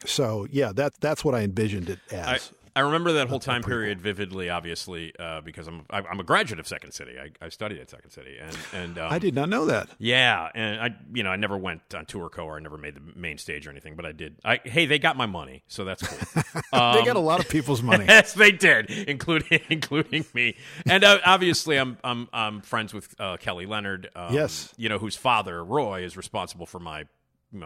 so 0.05 0.47
yeah, 0.51 0.71
that's 0.73 0.97
that's 0.99 1.23
what 1.25 1.35
I 1.35 1.41
envisioned 1.41 1.89
it 1.89 1.99
as. 2.11 2.51
I 2.75 2.81
remember 2.81 3.13
that 3.13 3.27
whole 3.27 3.39
time 3.39 3.63
period 3.63 3.99
vividly, 3.99 4.51
obviously, 4.51 5.11
uh, 5.17 5.41
because 5.41 5.65
I'm 5.67 5.83
I- 5.89 6.03
I'm 6.03 6.19
a 6.19 6.23
graduate 6.23 6.59
of 6.59 6.67
Second 6.67 6.91
City. 6.91 7.13
I, 7.19 7.31
I 7.43 7.49
studied 7.49 7.79
at 7.79 7.89
Second 7.89 8.11
City, 8.11 8.37
and 8.39 8.55
and 8.71 8.99
um, 8.99 9.07
I 9.11 9.17
did 9.17 9.33
not 9.33 9.49
know 9.49 9.65
that. 9.65 9.89
Yeah, 9.97 10.47
and 10.53 10.79
I, 10.79 10.95
you 11.11 11.23
know, 11.23 11.31
I 11.31 11.37
never 11.37 11.57
went 11.57 11.81
on 11.95 12.05
tour 12.05 12.29
co 12.29 12.45
or 12.45 12.57
I 12.57 12.59
never 12.59 12.77
made 12.77 12.93
the 12.93 13.01
main 13.15 13.39
stage 13.39 13.65
or 13.65 13.71
anything, 13.71 13.95
but 13.95 14.05
I 14.05 14.11
did. 14.11 14.35
I 14.45 14.59
hey, 14.63 14.85
they 14.85 14.99
got 14.99 15.17
my 15.17 15.25
money, 15.25 15.63
so 15.67 15.85
that's 15.85 16.05
cool. 16.05 16.43
they 16.71 17.03
got 17.03 17.15
a 17.15 17.19
lot 17.19 17.39
of 17.39 17.49
people's 17.49 17.81
money. 17.81 18.05
yes, 18.07 18.33
they 18.33 18.51
did, 18.51 18.91
including 18.91 19.59
including 19.69 20.23
me. 20.35 20.55
And 20.85 21.03
uh, 21.03 21.17
obviously, 21.25 21.77
I'm 21.77 21.97
I'm 22.03 22.29
I'm 22.31 22.61
friends 22.61 22.93
with 22.93 23.15
uh, 23.19 23.37
Kelly 23.37 23.65
Leonard. 23.65 24.11
Um, 24.15 24.35
Yes. 24.35 24.71
you 24.77 24.87
know 24.87 24.99
whose 24.99 25.15
father 25.15 25.65
Roy 25.65 26.03
is 26.03 26.15
responsible 26.15 26.67
for 26.67 26.79
my 26.79 27.05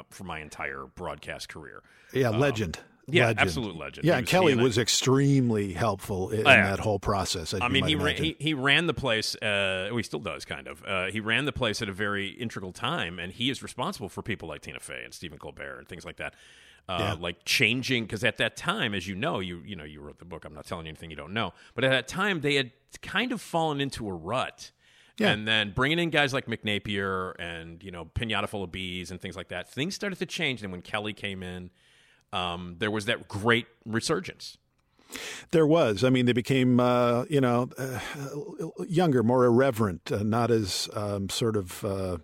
for 0.09 0.23
my 0.23 0.39
entire 0.39 0.85
broadcast 0.95 1.49
career. 1.49 1.81
Yeah, 2.13 2.29
legend. 2.29 2.77
Um, 2.77 2.83
yeah, 3.07 3.25
legend. 3.27 3.39
absolute 3.39 3.75
legend. 3.75 4.05
Yeah, 4.05 4.19
was- 4.21 4.29
Kelly 4.29 4.53
I- 4.53 4.61
was 4.61 4.77
extremely 4.77 5.73
helpful 5.73 6.29
in, 6.29 6.41
in 6.41 6.45
yeah. 6.45 6.69
that 6.69 6.79
whole 6.79 6.99
process. 6.99 7.53
I 7.53 7.67
mean, 7.67 7.85
he 7.85 7.95
ran, 7.95 8.15
he 8.15 8.35
he 8.39 8.53
ran 8.53 8.87
the 8.87 8.93
place. 8.93 9.35
Uh, 9.35 9.87
well, 9.89 9.97
he 9.97 10.03
still 10.03 10.19
does, 10.19 10.45
kind 10.45 10.67
of. 10.67 10.83
Uh, 10.85 11.05
he 11.07 11.19
ran 11.19 11.45
the 11.45 11.51
place 11.51 11.81
at 11.81 11.89
a 11.89 11.93
very 11.93 12.27
integral 12.29 12.71
time, 12.71 13.19
and 13.19 13.31
he 13.33 13.49
is 13.49 13.63
responsible 13.63 14.07
for 14.09 14.21
people 14.21 14.47
like 14.47 14.61
Tina 14.61 14.79
Fey 14.79 15.01
and 15.03 15.13
Stephen 15.13 15.37
Colbert 15.39 15.79
and 15.79 15.87
things 15.87 16.05
like 16.05 16.17
that. 16.17 16.35
Uh, 16.89 16.97
Yeah. 16.99 17.13
Like 17.19 17.43
changing, 17.45 18.05
because 18.05 18.23
at 18.23 18.37
that 18.37 18.55
time, 18.57 18.93
as 18.93 19.07
you 19.07 19.15
know, 19.15 19.39
you 19.39 19.61
you 19.65 19.75
know 19.75 19.83
you 19.83 19.99
wrote 20.01 20.19
the 20.19 20.25
book. 20.25 20.45
I'm 20.45 20.53
not 20.53 20.65
telling 20.65 20.85
you 20.85 20.89
anything 20.89 21.09
you 21.09 21.15
don't 21.15 21.33
know, 21.33 21.53
but 21.75 21.83
at 21.83 21.89
that 21.91 22.07
time, 22.07 22.41
they 22.41 22.55
had 22.55 22.71
kind 23.01 23.31
of 23.31 23.41
fallen 23.41 23.81
into 23.81 24.07
a 24.07 24.13
rut. 24.13 24.71
Yeah. 25.17 25.29
And 25.31 25.47
then 25.47 25.71
bringing 25.71 25.99
in 25.99 26.09
guys 26.09 26.33
like 26.33 26.45
Mick 26.47 26.63
Napier 26.63 27.31
and 27.31 27.83
you 27.83 27.91
know 27.91 28.05
Pinata 28.05 28.47
Full 28.49 28.63
of 28.63 28.71
Bees 28.71 29.11
and 29.11 29.19
things 29.21 29.35
like 29.35 29.49
that, 29.49 29.69
things 29.69 29.93
started 29.95 30.17
to 30.19 30.25
change. 30.25 30.63
And 30.63 30.71
when 30.71 30.81
Kelly 30.81 31.13
came 31.13 31.43
in, 31.43 31.69
um, 32.33 32.75
there 32.79 32.89
was 32.91 33.05
that 33.05 33.27
great 33.27 33.67
resurgence. 33.85 34.57
There 35.51 35.67
was. 35.67 36.05
I 36.05 36.09
mean, 36.09 36.25
they 36.25 36.31
became, 36.33 36.79
uh, 36.79 37.25
you 37.29 37.41
know, 37.41 37.69
uh, 37.77 37.99
younger, 38.87 39.23
more 39.23 39.43
irreverent, 39.43 40.09
uh, 40.09 40.23
not 40.23 40.49
as 40.51 40.87
um, 40.93 41.27
sort 41.29 41.57
of 41.57 41.83
uh, 41.83 42.17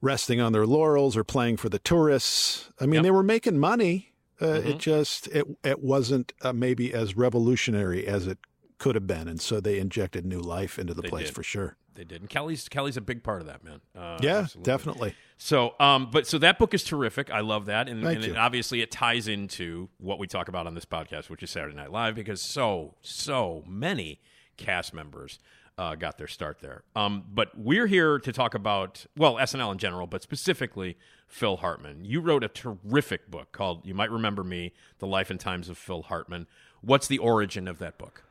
resting 0.00 0.40
on 0.40 0.52
their 0.52 0.66
laurels 0.66 1.16
or 1.16 1.22
playing 1.22 1.56
for 1.58 1.68
the 1.68 1.78
tourists. 1.78 2.70
I 2.80 2.86
mean, 2.86 2.94
Yep. 2.94 3.02
they 3.04 3.10
were 3.12 3.22
making 3.22 3.58
money. 3.58 4.12
Uh, 4.40 4.46
Mm-hmm. 4.46 4.68
It 4.68 4.78
just 4.78 5.28
it 5.28 5.46
it 5.64 5.82
wasn't 5.82 6.32
uh, 6.42 6.52
maybe 6.52 6.92
as 6.92 7.16
revolutionary 7.16 8.06
as 8.06 8.26
it 8.26 8.38
could 8.78 8.94
have 8.94 9.06
been, 9.06 9.28
and 9.28 9.40
so 9.40 9.60
they 9.60 9.78
injected 9.78 10.26
new 10.26 10.40
life 10.40 10.78
into 10.78 10.92
the 10.92 11.00
They 11.02 11.08
place 11.08 11.26
did. 11.26 11.34
for 11.34 11.42
sure. 11.42 11.76
They 11.96 12.04
did, 12.04 12.20
and 12.20 12.30
Kelly's 12.30 12.68
Kelly's 12.68 12.96
a 12.96 13.00
big 13.00 13.22
part 13.22 13.40
of 13.40 13.46
that, 13.46 13.64
man. 13.64 13.80
Uh, 13.96 14.18
yeah, 14.22 14.38
absolutely. 14.38 14.70
definitely. 14.70 15.14
So, 15.38 15.74
um, 15.80 16.10
but 16.10 16.26
so 16.26 16.38
that 16.38 16.58
book 16.58 16.72
is 16.74 16.84
terrific. 16.84 17.30
I 17.30 17.40
love 17.40 17.66
that, 17.66 17.88
and, 17.88 18.04
and 18.04 18.24
it, 18.24 18.36
obviously 18.36 18.80
it 18.80 18.90
ties 18.90 19.28
into 19.28 19.88
what 19.98 20.18
we 20.18 20.26
talk 20.26 20.48
about 20.48 20.66
on 20.66 20.74
this 20.74 20.84
podcast, 20.84 21.28
which 21.28 21.42
is 21.42 21.50
Saturday 21.50 21.74
Night 21.74 21.90
Live, 21.90 22.14
because 22.14 22.40
so 22.40 22.94
so 23.02 23.64
many 23.66 24.20
cast 24.56 24.94
members 24.94 25.38
uh, 25.78 25.94
got 25.94 26.18
their 26.18 26.26
start 26.26 26.60
there. 26.60 26.84
Um, 26.94 27.24
but 27.32 27.56
we're 27.58 27.86
here 27.86 28.18
to 28.18 28.32
talk 28.32 28.54
about 28.54 29.06
well 29.16 29.34
SNL 29.34 29.72
in 29.72 29.78
general, 29.78 30.06
but 30.06 30.22
specifically 30.22 30.96
Phil 31.26 31.56
Hartman. 31.56 32.04
You 32.04 32.20
wrote 32.20 32.44
a 32.44 32.48
terrific 32.48 33.30
book 33.30 33.52
called 33.52 33.86
"You 33.86 33.94
Might 33.94 34.10
Remember 34.10 34.44
Me: 34.44 34.72
The 34.98 35.06
Life 35.06 35.30
and 35.30 35.40
Times 35.40 35.68
of 35.68 35.76
Phil 35.76 36.02
Hartman." 36.02 36.46
What's 36.82 37.08
the 37.08 37.18
origin 37.18 37.66
of 37.66 37.78
that 37.78 37.98
book? 37.98 38.22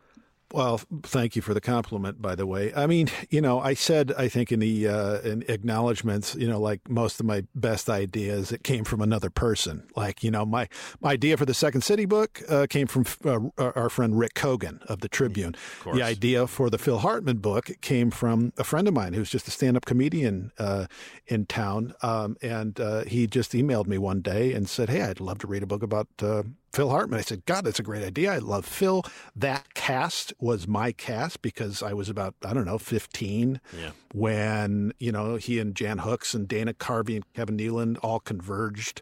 Well, 0.56 0.80
thank 1.04 1.36
you 1.36 1.42
for 1.42 1.54
the 1.54 1.60
compliment, 1.60 2.22
by 2.22 2.34
the 2.34 2.48
way. 2.48 2.74
I 2.74 2.88
mean, 2.88 3.10
you 3.30 3.42
know, 3.42 3.60
I 3.60 3.74
said, 3.74 4.14
I 4.18 4.30
think 4.30 4.54
in 4.54 4.62
the 4.62 4.88
uh, 4.88 5.20
in 5.20 5.44
acknowledgments, 5.50 6.34
you 6.36 6.48
know, 6.48 6.62
like 6.62 6.88
most 6.90 7.20
of 7.20 7.26
my 7.26 7.44
best 7.54 7.90
ideas, 7.90 8.54
it 8.54 8.64
came 8.64 8.86
from 8.86 9.02
another 9.02 9.30
person. 9.30 9.86
Like, 9.98 10.24
you 10.24 10.32
know, 10.32 10.46
my, 10.46 10.70
my 11.02 11.12
idea 11.12 11.36
for 11.36 11.46
the 11.46 11.54
Second 11.54 11.82
City 11.82 12.06
book 12.06 12.42
uh, 12.48 12.68
came 12.70 12.88
from 12.88 13.04
uh, 13.26 13.72
our 13.76 13.90
friend 13.90 14.18
Rick 14.18 14.36
Kogan 14.36 14.82
of 14.86 15.02
the 15.02 15.10
Tribune. 15.10 15.58
course. 15.82 15.98
The 15.98 16.04
idea 16.04 16.48
for 16.48 16.70
the 16.70 16.78
Phil 16.78 17.00
Hartman 17.00 17.40
book 17.40 17.72
came 17.82 18.10
from 18.10 18.54
a 18.58 18.64
friend 18.64 18.88
of 18.88 18.94
mine 18.94 19.12
who's 19.12 19.30
just 19.30 19.50
a 19.50 19.52
stand 19.52 19.76
up 19.76 19.84
comedian 19.84 20.54
uh, 20.58 20.86
in 21.28 21.48
town. 21.48 21.96
Um, 22.02 22.38
and 22.42 22.80
uh, 22.80 23.04
he 23.04 23.28
just 23.28 23.52
emailed 23.52 23.88
me 23.88 23.98
one 23.98 24.22
day 24.22 24.54
and 24.54 24.70
said, 24.70 24.88
Hey, 24.88 25.02
I'd 25.02 25.20
love 25.20 25.40
to 25.40 25.48
read 25.48 25.64
a 25.64 25.68
book 25.68 25.84
about 25.84 26.08
uh, 26.22 26.44
Phil 26.76 26.90
Hartman. 26.90 27.18
I 27.20 27.22
said, 27.22 27.46
God, 27.46 27.64
that's 27.64 27.80
a 27.80 27.84
great 27.84 28.04
idea. 28.04 28.34
I 28.34 28.40
love 28.40 28.66
Phil. 28.66 29.04
That 29.34 29.74
cast 29.76 30.34
was 30.40 30.68
my 30.68 30.92
cast 30.92 31.42
because 31.42 31.82
I 31.82 31.94
was 31.94 32.10
about, 32.10 32.36
I 32.44 32.54
don't 32.54 32.66
know, 32.66 32.78
15 32.78 33.62
Yeah. 33.80 33.92
when, 34.14 34.92
you 35.00 35.14
know, 35.14 35.38
he 35.38 35.58
and 35.60 35.74
Jan 35.74 36.00
Hooks 36.00 36.34
and 36.34 36.50
Dana 36.50 36.74
Carvey 36.74 37.16
and 37.16 37.34
Kevin 37.34 37.56
Nealon 37.58 37.98
all 38.04 38.20
converged 38.20 39.02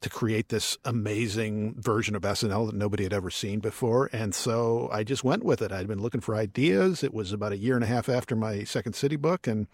to 0.00 0.08
create 0.08 0.48
this 0.50 0.78
amazing 0.84 1.74
version 1.76 2.14
of 2.14 2.22
SNL 2.22 2.66
that 2.66 2.76
nobody 2.76 3.02
had 3.02 3.12
ever 3.12 3.30
seen 3.30 3.58
before. 3.58 4.08
And 4.12 4.32
so 4.32 4.88
I 4.92 5.02
just 5.02 5.24
went 5.24 5.42
with 5.44 5.60
it. 5.60 5.72
I'd 5.72 5.88
been 5.88 6.00
looking 6.00 6.20
for 6.20 6.36
ideas. 6.36 7.02
It 7.02 7.12
was 7.12 7.32
about 7.32 7.50
a 7.50 7.56
year 7.58 7.74
and 7.74 7.82
a 7.82 7.88
half 7.88 8.08
after 8.08 8.36
my 8.36 8.62
Second 8.62 8.92
City 8.94 9.16
book. 9.16 9.48
And 9.48 9.66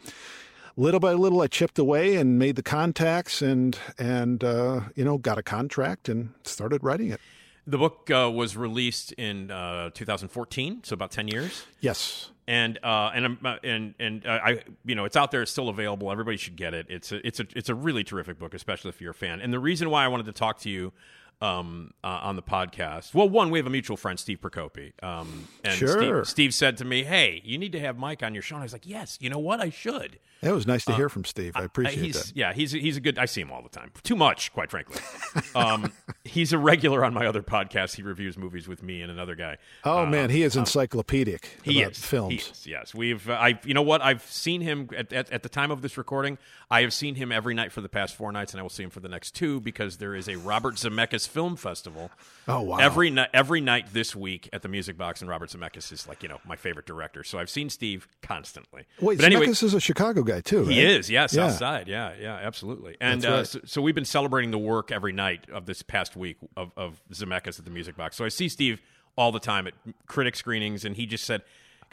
little 0.76 1.00
by 1.00 1.12
little, 1.12 1.40
I 1.40 1.46
chipped 1.46 1.78
away 1.78 2.16
and 2.16 2.38
made 2.38 2.56
the 2.56 2.62
contacts 2.62 3.42
and, 3.42 3.78
and 3.98 4.42
uh, 4.42 4.80
you 4.94 5.04
know, 5.04 5.18
got 5.18 5.38
a 5.38 5.42
contract 5.42 6.08
and 6.08 6.30
started 6.44 6.82
writing 6.82 7.10
it. 7.10 7.20
The 7.66 7.78
book 7.78 8.10
uh, 8.10 8.30
was 8.30 8.56
released 8.56 9.12
in 9.12 9.50
uh, 9.50 9.88
2014, 9.94 10.80
so 10.84 10.92
about 10.94 11.10
10 11.10 11.28
years. 11.28 11.64
Yes. 11.80 12.30
and 12.46 12.78
uh, 12.84 13.10
and 13.14 13.24
I'm- 13.24 13.38
uh, 13.42 13.56
and 13.64 13.94
and 13.98 14.26
uh, 14.26 14.38
I 14.44 14.62
you 14.84 14.94
know 14.94 15.06
it's 15.06 15.16
out 15.16 15.30
there, 15.30 15.40
it's 15.40 15.50
still 15.50 15.70
available. 15.70 16.12
Everybody 16.12 16.36
should 16.36 16.56
get 16.56 16.74
it. 16.74 16.84
It's 16.90 17.10
a 17.10 17.26
it's 17.26 17.40
a 17.40 17.46
it's 17.56 17.70
a 17.70 17.74
really 17.74 18.04
terrific 18.04 18.38
book, 18.38 18.52
especially 18.52 18.90
if 18.90 19.00
you're 19.00 19.12
a 19.12 19.14
fan. 19.14 19.40
And 19.40 19.50
the 19.50 19.58
reason 19.58 19.88
why 19.88 20.04
I 20.04 20.08
wanted 20.08 20.26
to 20.26 20.32
talk 20.32 20.58
to 20.60 20.68
you 20.68 20.92
um, 21.40 21.92
uh, 22.04 22.20
on 22.22 22.36
the 22.36 22.42
podcast, 22.42 23.14
well, 23.14 23.30
one 23.30 23.48
we 23.50 23.58
have 23.58 23.66
a 23.66 23.70
mutual 23.70 23.96
friend, 23.96 24.20
Steve 24.20 24.42
Prokopy, 24.42 24.92
um, 25.02 25.48
and 25.64 25.72
Sure. 25.72 26.22
Steve, 26.22 26.28
Steve 26.28 26.54
said 26.54 26.76
to 26.76 26.84
me, 26.84 27.02
"Hey, 27.04 27.40
you 27.46 27.56
need 27.56 27.72
to 27.72 27.80
have 27.80 27.96
Mike 27.96 28.22
on 28.22 28.34
your 28.34 28.42
show." 28.42 28.56
And 28.56 28.62
I 28.62 28.66
was 28.66 28.74
like, 28.74 28.86
"Yes, 28.86 29.16
you 29.22 29.30
know 29.30 29.38
what, 29.38 29.60
I 29.62 29.70
should." 29.70 30.18
It 30.44 30.52
was 30.52 30.66
nice 30.66 30.84
to 30.84 30.94
hear 30.94 31.08
from 31.08 31.24
Steve. 31.24 31.52
I 31.56 31.60
Uh, 31.60 31.64
appreciate 31.64 32.04
he's, 32.04 32.24
that. 32.26 32.36
Yeah, 32.36 32.52
he's 32.52 32.72
he's 32.72 32.96
a 32.96 33.00
good. 33.00 33.18
I 33.18 33.24
see 33.26 33.40
him 33.40 33.50
all 33.50 33.62
the 33.62 33.68
time. 33.68 33.90
Too 34.02 34.16
much, 34.16 34.52
quite 34.52 34.70
frankly. 34.70 35.00
um, 35.54 35.92
he's 36.24 36.52
a 36.52 36.58
regular 36.58 37.04
on 37.04 37.14
my 37.14 37.26
other 37.26 37.42
podcast. 37.42 37.96
He 37.96 38.02
reviews 38.02 38.36
movies 38.36 38.68
with 38.68 38.82
me 38.82 39.00
and 39.02 39.10
another 39.10 39.34
guy. 39.34 39.56
Oh 39.84 40.04
man, 40.06 40.30
he 40.30 40.42
is 40.42 40.56
encyclopedic 40.56 41.44
Uh, 41.58 41.62
He 41.64 41.80
about 41.82 41.92
is. 41.92 41.98
films. 42.04 42.32
He 42.32 42.38
is, 42.38 42.66
yes, 42.66 42.94
we've. 42.94 43.28
Uh, 43.28 43.32
I. 43.34 43.58
You 43.64 43.74
know 43.74 43.82
what? 43.82 44.02
I've 44.02 44.22
seen 44.24 44.60
him 44.60 44.88
at, 44.96 45.12
at 45.12 45.30
at 45.30 45.42
the 45.42 45.48
time 45.48 45.70
of 45.70 45.82
this 45.82 45.96
recording. 45.96 46.38
I 46.70 46.80
have 46.82 46.92
seen 46.92 47.14
him 47.14 47.30
every 47.30 47.54
night 47.54 47.72
for 47.72 47.80
the 47.80 47.88
past 47.88 48.14
four 48.16 48.32
nights, 48.32 48.52
and 48.52 48.58
I 48.60 48.62
will 48.62 48.70
see 48.70 48.82
him 48.82 48.90
for 48.90 49.00
the 49.00 49.08
next 49.08 49.32
two 49.34 49.60
because 49.60 49.98
there 49.98 50.14
is 50.14 50.28
a 50.28 50.36
Robert 50.36 50.74
Zemeckis 50.76 51.28
Film 51.28 51.56
Festival. 51.56 52.10
Oh, 52.46 52.60
wow. 52.60 52.76
Every 52.76 53.08
night, 53.08 53.30
every 53.32 53.62
night 53.62 53.94
this 53.94 54.14
week 54.14 54.50
at 54.52 54.60
the 54.60 54.68
Music 54.68 54.98
Box, 54.98 55.22
and 55.22 55.30
Robert 55.30 55.48
Zemeckis 55.48 55.90
is 55.92 56.06
like 56.06 56.22
you 56.22 56.28
know 56.28 56.40
my 56.46 56.56
favorite 56.56 56.84
director. 56.84 57.24
So 57.24 57.38
I've 57.38 57.48
seen 57.48 57.70
Steve 57.70 58.06
constantly. 58.20 58.82
Wait, 59.00 59.16
but 59.16 59.24
anyway, 59.24 59.46
Zemeckis 59.46 59.62
is 59.62 59.72
a 59.72 59.80
Chicago 59.80 60.22
guy 60.22 60.33
too, 60.40 60.64
he 60.66 60.80
is, 60.82 61.10
yeah, 61.10 61.26
South 61.26 61.52
Yeah. 61.52 61.56
Side, 61.56 61.88
yeah, 61.88 62.12
yeah, 62.20 62.34
absolutely. 62.34 62.96
And 63.00 63.22
That's 63.22 63.54
uh, 63.54 63.58
so, 63.60 63.64
so 63.66 63.82
we've 63.82 63.94
been 63.94 64.04
celebrating 64.04 64.50
the 64.50 64.58
work 64.58 64.90
every 64.92 65.12
night 65.12 65.48
of 65.50 65.66
this 65.66 65.82
past 65.82 66.16
week 66.16 66.36
of, 66.56 66.72
of 66.76 67.02
Zemeckis 67.12 67.58
at 67.58 67.64
the 67.64 67.70
Music 67.70 67.96
Box. 67.96 68.16
So 68.16 68.24
I 68.24 68.28
see 68.28 68.48
Steve 68.48 68.80
all 69.16 69.32
the 69.32 69.40
time 69.40 69.66
at 69.66 69.74
critic 70.06 70.36
screenings, 70.36 70.84
and 70.84 70.96
he 70.96 71.06
just 71.06 71.24
said, 71.24 71.42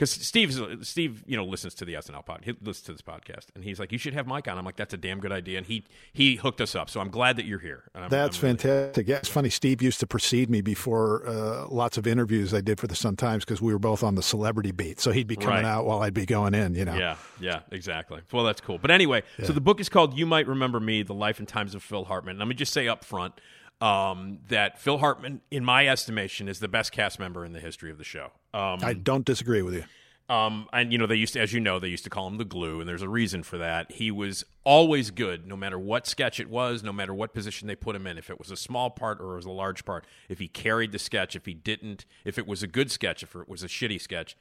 because 0.02 0.12
Steve's 0.12 0.60
Steve, 0.88 1.24
you 1.28 1.38
know, 1.38 1.46
listens 1.46 1.76
to 1.76 1.86
the 1.86 1.94
SNL 1.94 2.26
pod, 2.26 2.42
he 2.44 2.52
listens 2.62 2.82
to 2.88 2.92
this 2.94 3.02
podcast, 3.04 3.46
and 3.54 3.64
he's 3.64 3.80
like, 3.80 3.92
you 3.92 4.00
should 4.00 4.16
have 4.16 4.26
Mike 4.26 4.48
on. 4.48 4.58
I'm 4.58 4.66
like, 4.66 4.76
that's 4.76 4.96
a 4.96 4.98
damn 4.98 5.20
good 5.20 5.32
idea, 5.32 5.60
and 5.60 5.68
he 5.68 5.84
he 6.12 6.38
hooked 6.38 6.60
us 6.60 6.74
up. 6.74 6.90
So 6.90 7.00
I'm 7.00 7.10
glad 7.10 7.36
that 7.38 7.46
you're 7.46 7.60
here. 7.60 7.84
I'm- 7.94 8.10
That's 8.10 8.38
I'm 8.38 8.44
really- 8.48 8.58
fantastic. 8.58 9.08
Yeah, 9.08 9.18
it's 9.18 9.30
funny. 9.30 9.50
Steve 9.52 9.82
used 9.82 10.00
to 10.00 10.08
precede 10.08 10.50
me 10.50 10.62
before 10.62 11.28
uh, 11.28 11.68
lots 11.70 11.98
of 11.98 12.08
interviews 12.08 12.52
I 12.54 12.62
did 12.62 12.80
for 12.80 12.88
the 12.88 12.96
Sun 12.96 13.18
Times 13.18 13.46
because 13.46 13.62
we 13.62 13.72
were 13.74 13.80
both 13.80 14.02
on 14.04 14.16
the 14.16 14.24
celebrity 14.24 14.72
beat. 14.72 15.00
So 15.00 15.12
he'd 15.12 15.28
be 15.28 15.36
coming 15.36 15.58
Right. 15.64 15.66
out 15.66 15.86
while 15.86 16.02
I'd 16.02 16.14
be 16.16 16.26
going 16.26 16.56
in. 16.56 16.74
You 16.74 16.86
know. 16.86 16.96
Yeah, 16.96 17.18
yeah, 17.40 17.60
exactly. 17.72 18.22
Well, 18.32 18.44
that's 18.44 18.62
cool. 18.62 18.80
But 18.80 18.90
anyway, 18.90 19.22
so 19.44 19.54
the 19.54 19.62
book 19.62 19.80
is 19.80 19.88
called 19.90 20.18
"You 20.18 20.26
Might 20.26 20.48
Remember 20.48 20.80
Me: 20.80 21.04
The 21.04 21.14
Life 21.14 21.38
and 21.40 21.48
Times 21.48 21.76
of 21.76 21.84
Phil 21.84 22.06
Hartman." 22.06 22.40
Let 22.40 22.48
me 22.48 22.56
just 22.56 22.74
say 22.74 22.88
up 22.88 23.04
front 23.06 23.36
um, 23.82 24.40
that 24.50 24.80
Phil 24.80 25.00
Hartman, 25.00 25.42
in 25.50 25.66
my 25.66 25.88
estimation, 25.88 26.48
is 26.48 26.60
the 26.60 26.68
best 26.68 26.92
cast 26.92 27.20
member 27.20 27.44
in 27.44 27.54
the 27.54 27.60
history 27.60 27.92
of 27.92 27.98
the 27.98 28.04
show. 28.04 28.32
Um, 28.54 28.80
I 28.84 28.94
don't 28.94 29.26
disagree 29.26 29.62
with 29.62 29.74
you. 29.74 29.84
um, 30.30 30.68
and 30.72 30.92
you 30.92 30.98
know 30.98 31.08
they 31.08 31.16
used 31.16 31.34
to, 31.34 31.42
as 31.42 31.52
you 31.52 31.60
know, 31.60 31.80
they 31.80 31.88
used 31.88 32.04
to 32.04 32.10
call 32.10 32.28
him 32.28 32.38
the 32.38 32.46
glue, 32.46 32.80
and 32.80 32.88
there's 32.88 33.02
a 33.02 33.10
reason 33.10 33.44
for 33.44 33.58
that. 33.58 33.92
He 33.92 34.12
was 34.12 34.46
always 34.64 35.10
good, 35.12 35.48
no 35.48 35.58
matter 35.58 35.80
what 35.80 36.06
sketch 36.06 36.40
it 36.40 36.50
was, 36.50 36.84
no 36.84 36.94
matter 36.94 37.14
what 37.14 37.34
position 37.34 37.68
they 37.68 37.76
put 37.76 37.96
him 37.96 38.06
in. 38.06 38.18
If 38.18 38.30
it 38.30 38.38
was 38.38 38.52
a 38.52 38.58
small 38.58 38.90
part 38.92 39.20
or 39.20 39.34
it 39.34 39.36
was 39.38 39.46
a 39.46 39.52
large 39.52 39.84
part, 39.84 40.06
if 40.30 40.40
he 40.40 40.48
carried 40.48 40.92
the 40.92 41.00
sketch, 41.00 41.36
if 41.36 41.46
he 41.46 41.54
didn't, 41.54 42.06
if 42.24 42.38
it 42.38 42.46
was 42.46 42.62
a 42.64 42.68
good 42.68 42.92
sketch, 42.92 43.24
if 43.24 43.36
it 43.36 43.50
was 43.50 43.64
a 43.64 43.68
shitty 43.68 44.00
sketch, 44.00 44.38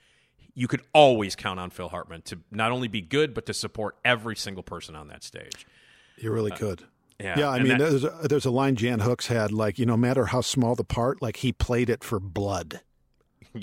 you 0.55 0.69
could 0.69 0.83
always 0.93 1.35
count 1.35 1.59
on 1.59 1.71
Phil 1.71 1.89
Hartman 1.89 2.23
to 2.23 2.39
not 2.51 2.73
only 2.73 2.89
be 2.89 3.01
good, 3.01 3.33
but 3.35 3.47
to 3.47 3.55
support 3.55 3.97
every 4.05 4.37
single 4.37 4.63
person 4.63 4.95
on 4.95 5.09
that 5.09 5.23
stage. 5.25 5.67
You 6.19 6.31
really 6.31 6.51
could. 6.51 6.85
Uh, 7.21 7.35
yeah, 7.37 7.49
I 7.51 7.57
and 7.57 7.69
mean, 7.69 7.79
that- 7.79 7.91
there's 7.91 8.05
a, 8.05 8.19
there's 8.29 8.47
a 8.47 8.51
line 8.51 8.77
Jan 8.77 9.01
Hooks 9.01 9.27
had 9.27 9.53
like, 9.53 9.79
you 9.79 9.87
know, 9.87 9.93
no 9.93 9.97
matter 9.99 10.27
how 10.27 10.41
small 10.41 10.75
the 10.75 10.85
part, 10.85 11.21
like 11.21 11.37
he 11.39 11.53
played 11.53 11.91
it 11.91 12.03
for 12.05 12.19
blood. 12.21 12.81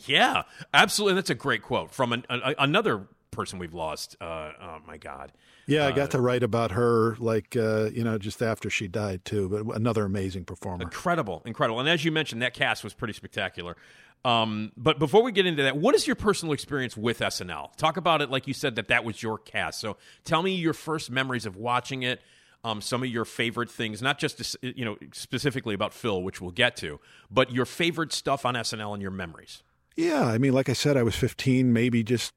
Yeah, 0.05 0.43
absolutely. 0.73 1.15
That's 1.15 1.29
a 1.29 1.35
great 1.35 1.61
quote 1.61 1.91
from 1.91 2.11
an, 2.11 2.25
a, 2.29 2.55
another 2.59 3.07
person 3.31 3.57
we've 3.57 3.73
lost. 3.73 4.17
Uh, 4.19 4.51
oh 4.61 4.77
my 4.85 4.97
God. 4.97 5.31
Yeah, 5.65 5.85
I 5.85 5.91
Uh, 5.91 5.95
got 5.95 6.11
to 6.11 6.19
write 6.19 6.43
about 6.43 6.71
her 6.71 7.15
like, 7.19 7.55
uh, 7.55 7.85
you 7.93 8.03
know, 8.03 8.17
just 8.17 8.41
after 8.41 8.69
she 8.69 8.89
died 8.89 9.23
too. 9.23 9.47
But 9.47 9.77
another 9.77 10.03
amazing 10.03 10.43
performer. 10.43 10.83
Incredible, 10.83 11.41
incredible. 11.45 11.79
And 11.79 11.87
as 11.87 12.03
you 12.03 12.11
mentioned, 12.11 12.41
that 12.41 12.53
cast 12.53 12.83
was 12.83 12.93
pretty 12.93 13.13
spectacular. 13.13 13.77
Um, 14.25 14.73
but 14.75 14.99
before 14.99 15.23
we 15.23 15.31
get 15.31 15.45
into 15.45 15.63
that, 15.63 15.77
what 15.77 15.95
is 15.95 16.05
your 16.05 16.17
personal 16.17 16.51
experience 16.53 16.97
with 16.97 17.19
SNL? 17.19 17.73
Talk 17.77 17.95
about 17.95 18.21
it 18.21 18.29
like 18.29 18.45
you 18.45 18.53
said 18.53 18.75
that 18.75 18.89
that 18.89 19.05
was 19.05 19.23
your 19.23 19.37
cast. 19.37 19.79
So 19.79 19.95
tell 20.25 20.43
me 20.43 20.53
your 20.53 20.73
first 20.73 21.09
memories 21.09 21.45
of 21.45 21.55
watching 21.55 22.03
it. 22.03 22.19
Um, 22.63 22.81
some 22.81 23.03
of 23.03 23.09
your 23.09 23.23
favorite 23.23 23.69
things, 23.69 24.01
not 24.01 24.19
just 24.19 24.57
you 24.61 24.83
know 24.83 24.97
specifically 25.13 25.73
about 25.73 25.93
Phil, 25.93 26.21
which 26.21 26.41
we'll 26.41 26.51
get 26.51 26.75
to, 26.77 26.99
but 27.31 27.51
your 27.51 27.65
favorite 27.65 28.11
stuff 28.11 28.45
on 28.45 28.55
SNL 28.55 28.93
and 28.93 29.01
your 29.01 29.11
memories. 29.11 29.63
Yeah, 29.95 30.25
I 30.25 30.37
mean, 30.37 30.53
like 30.53 30.69
I 30.69 30.73
said, 30.73 30.95
I 30.95 31.03
was 31.03 31.15
15, 31.15 31.73
maybe 31.73 32.03
just 32.03 32.33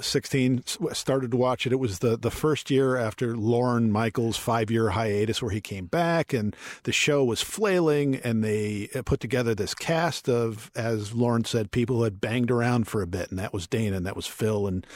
16. 0.00 0.64
Started 0.92 1.30
to 1.30 1.36
watch 1.36 1.66
it. 1.66 1.72
It 1.72 1.78
was 1.78 2.00
the 2.00 2.16
the 2.16 2.30
first 2.30 2.70
year 2.70 2.96
after 2.96 3.36
Lorne 3.36 3.90
Michaels' 3.90 4.36
five 4.36 4.70
year 4.70 4.90
hiatus, 4.90 5.42
where 5.42 5.50
he 5.50 5.60
came 5.60 5.86
back, 5.86 6.32
and 6.32 6.54
the 6.84 6.92
show 6.92 7.24
was 7.24 7.42
flailing, 7.42 8.16
and 8.16 8.42
they 8.42 8.88
uh, 8.94 9.02
put 9.02 9.20
together 9.20 9.54
this 9.54 9.74
cast 9.74 10.28
of, 10.28 10.70
as 10.74 11.12
Lorne 11.12 11.44
said, 11.44 11.70
people 11.70 11.96
who 11.96 12.04
had 12.04 12.20
banged 12.20 12.50
around 12.50 12.88
for 12.88 13.02
a 13.02 13.06
bit, 13.06 13.30
and 13.30 13.38
that 13.38 13.52
was 13.52 13.66
Dana, 13.66 13.96
and 13.96 14.06
that 14.06 14.16
was 14.16 14.26
Phil, 14.26 14.66
and 14.66 14.86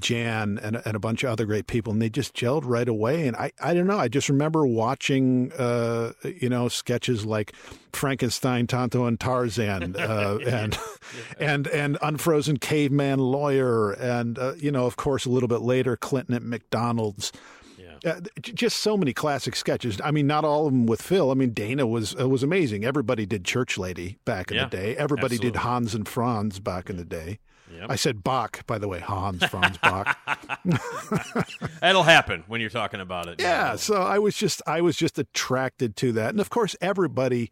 Jan, 0.00 0.58
and, 0.62 0.82
and 0.84 0.96
a 0.96 1.00
bunch 1.00 1.22
of 1.24 1.30
other 1.30 1.46
great 1.46 1.66
people, 1.66 1.92
and 1.92 2.02
they 2.02 2.10
just 2.10 2.34
gelled 2.34 2.62
right 2.64 2.88
away. 2.88 3.26
And 3.26 3.36
I, 3.36 3.52
I 3.60 3.74
don't 3.74 3.86
know, 3.86 3.98
I 3.98 4.08
just 4.08 4.28
remember 4.28 4.66
watching, 4.66 5.52
uh, 5.52 6.12
you 6.24 6.48
know, 6.48 6.68
sketches 6.68 7.24
like 7.24 7.52
Frankenstein, 7.96 8.66
Tonto, 8.66 9.06
and 9.06 9.18
Tarzan, 9.18 9.96
uh, 9.96 10.38
and 10.46 10.78
and 11.38 11.66
and 11.68 11.98
Unfrozen 12.02 12.58
Caveman 12.58 13.18
Lawyer, 13.18 13.92
and 13.92 14.15
uh, 14.38 14.54
you 14.56 14.70
know, 14.70 14.86
of 14.86 14.96
course, 14.96 15.24
a 15.26 15.30
little 15.30 15.48
bit 15.48 15.60
later, 15.62 15.96
Clinton 15.96 16.34
at 16.34 16.42
McDonald's. 16.42 17.32
Yeah. 17.78 18.12
Uh, 18.12 18.20
just 18.40 18.78
so 18.78 18.96
many 18.96 19.12
classic 19.12 19.56
sketches. 19.56 20.00
I 20.04 20.10
mean, 20.10 20.26
not 20.26 20.44
all 20.44 20.66
of 20.66 20.72
them 20.72 20.86
with 20.86 21.00
Phil. 21.02 21.30
I 21.30 21.34
mean, 21.34 21.50
Dana 21.50 21.86
was 21.86 22.14
uh, 22.18 22.28
was 22.28 22.42
amazing. 22.42 22.84
Everybody 22.84 23.26
did 23.26 23.44
Church 23.44 23.78
Lady 23.78 24.18
back 24.24 24.50
in 24.50 24.56
Yeah, 24.56 24.64
the 24.68 24.76
day. 24.76 24.96
Everybody 24.96 25.38
did. 25.38 25.56
Hans 25.56 25.94
and 25.94 26.06
Franz 26.08 26.58
back 26.60 26.88
in 26.90 26.96
the 26.96 27.04
day. 27.04 27.38
Yep. 27.72 27.86
I 27.90 27.96
said 27.96 28.22
Bach, 28.22 28.64
by 28.66 28.78
the 28.78 28.86
way, 28.86 29.00
Hans 29.00 29.44
Franz 29.46 29.76
Bach. 29.78 30.16
That'll 31.80 32.04
happen 32.04 32.44
when 32.46 32.60
you're 32.60 32.70
talking 32.70 33.00
about 33.00 33.28
it. 33.28 33.40
yeah, 33.40 33.76
so 33.76 34.02
I 34.02 34.18
was 34.18 34.36
just 34.36 34.62
I 34.66 34.80
was 34.80 34.96
just 34.96 35.18
attracted 35.18 35.96
to 35.96 36.12
that, 36.12 36.30
and 36.30 36.40
of 36.40 36.48
course, 36.50 36.76
everybody, 36.80 37.50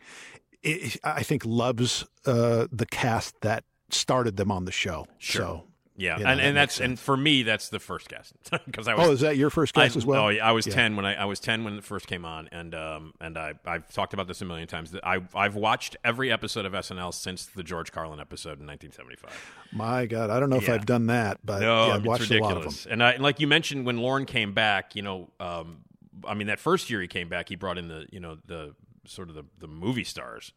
I 0.65 0.93
I 1.03 1.23
think, 1.23 1.45
loves 1.45 2.07
uh, 2.27 2.67
the 2.71 2.87
cast 2.87 3.41
that 3.41 3.65
started 3.91 4.37
them 4.37 4.51
on 4.51 4.65
the 4.67 4.73
show. 4.73 5.07
Sure. 5.19 5.43
So 5.43 5.65
Yeah, 5.97 6.19
you 6.19 6.25
know, 6.25 6.31
and, 6.31 6.41
that 6.41 6.47
and 6.47 6.57
that's 6.57 6.81
and 6.81 6.99
for 6.99 7.17
me 7.17 7.45
that's 7.45 7.69
the 7.69 7.79
first 7.79 8.09
cast 8.09 8.35
because 8.67 8.89
I 8.89 8.95
was 8.95 9.09
oh, 9.09 9.13
is 9.13 9.21
that 9.21 9.37
your 9.37 9.49
first 9.49 9.79
I, 9.79 9.85
as 9.85 10.05
well? 10.05 10.25
Oh, 10.25 10.29
yeah, 10.29 10.47
I 10.47 10.51
was 10.51 10.67
Yeah. 10.67 10.75
ten 10.75 10.97
when 10.97 11.05
I, 11.05 11.15
I 11.15 11.25
was 11.25 11.39
ten 11.39 11.63
when 11.63 11.79
it 11.79 11.85
first 11.85 12.09
came 12.09 12.25
on, 12.25 12.49
and 12.51 12.75
um 12.75 13.15
and 13.21 13.39
I 13.39 13.55
I've 13.65 13.89
talked 13.93 14.13
about 14.13 14.27
this 14.27 14.43
a 14.43 14.45
million 14.45 14.67
times. 14.67 14.91
That 14.91 15.07
I 15.07 15.21
I've 15.35 15.55
watched 15.55 15.97
every 16.05 16.33
episode 16.33 16.65
of 16.65 16.73
SNL 16.73 17.15
since 17.15 17.47
the 17.47 17.63
George 17.63 17.93
Carlin 17.93 18.19
episode 18.19 18.59
in 18.61 18.67
1975. 18.67 19.71
My 19.73 20.07
God, 20.07 20.31
I 20.31 20.41
don't 20.41 20.51
know 20.51 20.57
if 20.57 20.69
I've 20.69 20.87
done 20.87 21.07
that, 21.07 21.39
but 21.45 21.61
No, 21.61 21.87
yeah, 21.87 21.95
I've 21.95 22.05
watched 22.07 22.31
a 22.31 22.39
lot 22.41 22.57
of 22.57 22.63
them. 22.63 22.65
ridiculous. 22.65 22.87
And, 22.87 23.03
I, 23.03 23.13
and 23.13 23.23
like 23.23 23.39
you 23.39 23.47
mentioned, 23.47 23.87
when 23.87 23.99
Lorne 23.99 24.25
came 24.27 24.53
back, 24.53 24.97
you 24.97 25.03
know, 25.03 25.31
um, 25.39 25.79
I 26.27 26.35
mean, 26.35 26.49
that 26.49 26.59
first 26.59 26.91
year 26.91 27.01
he 27.01 27.09
came 27.09 27.29
back, 27.29 27.49
he 27.49 27.55
brought 27.57 27.79
in 27.79 27.87
the 27.89 28.07
you 28.11 28.19
know 28.19 28.39
the 28.47 28.75
sort 29.07 29.29
of 29.29 29.37
the 29.37 29.45
the 29.61 29.69
movie 29.69 30.05
stars 30.05 30.53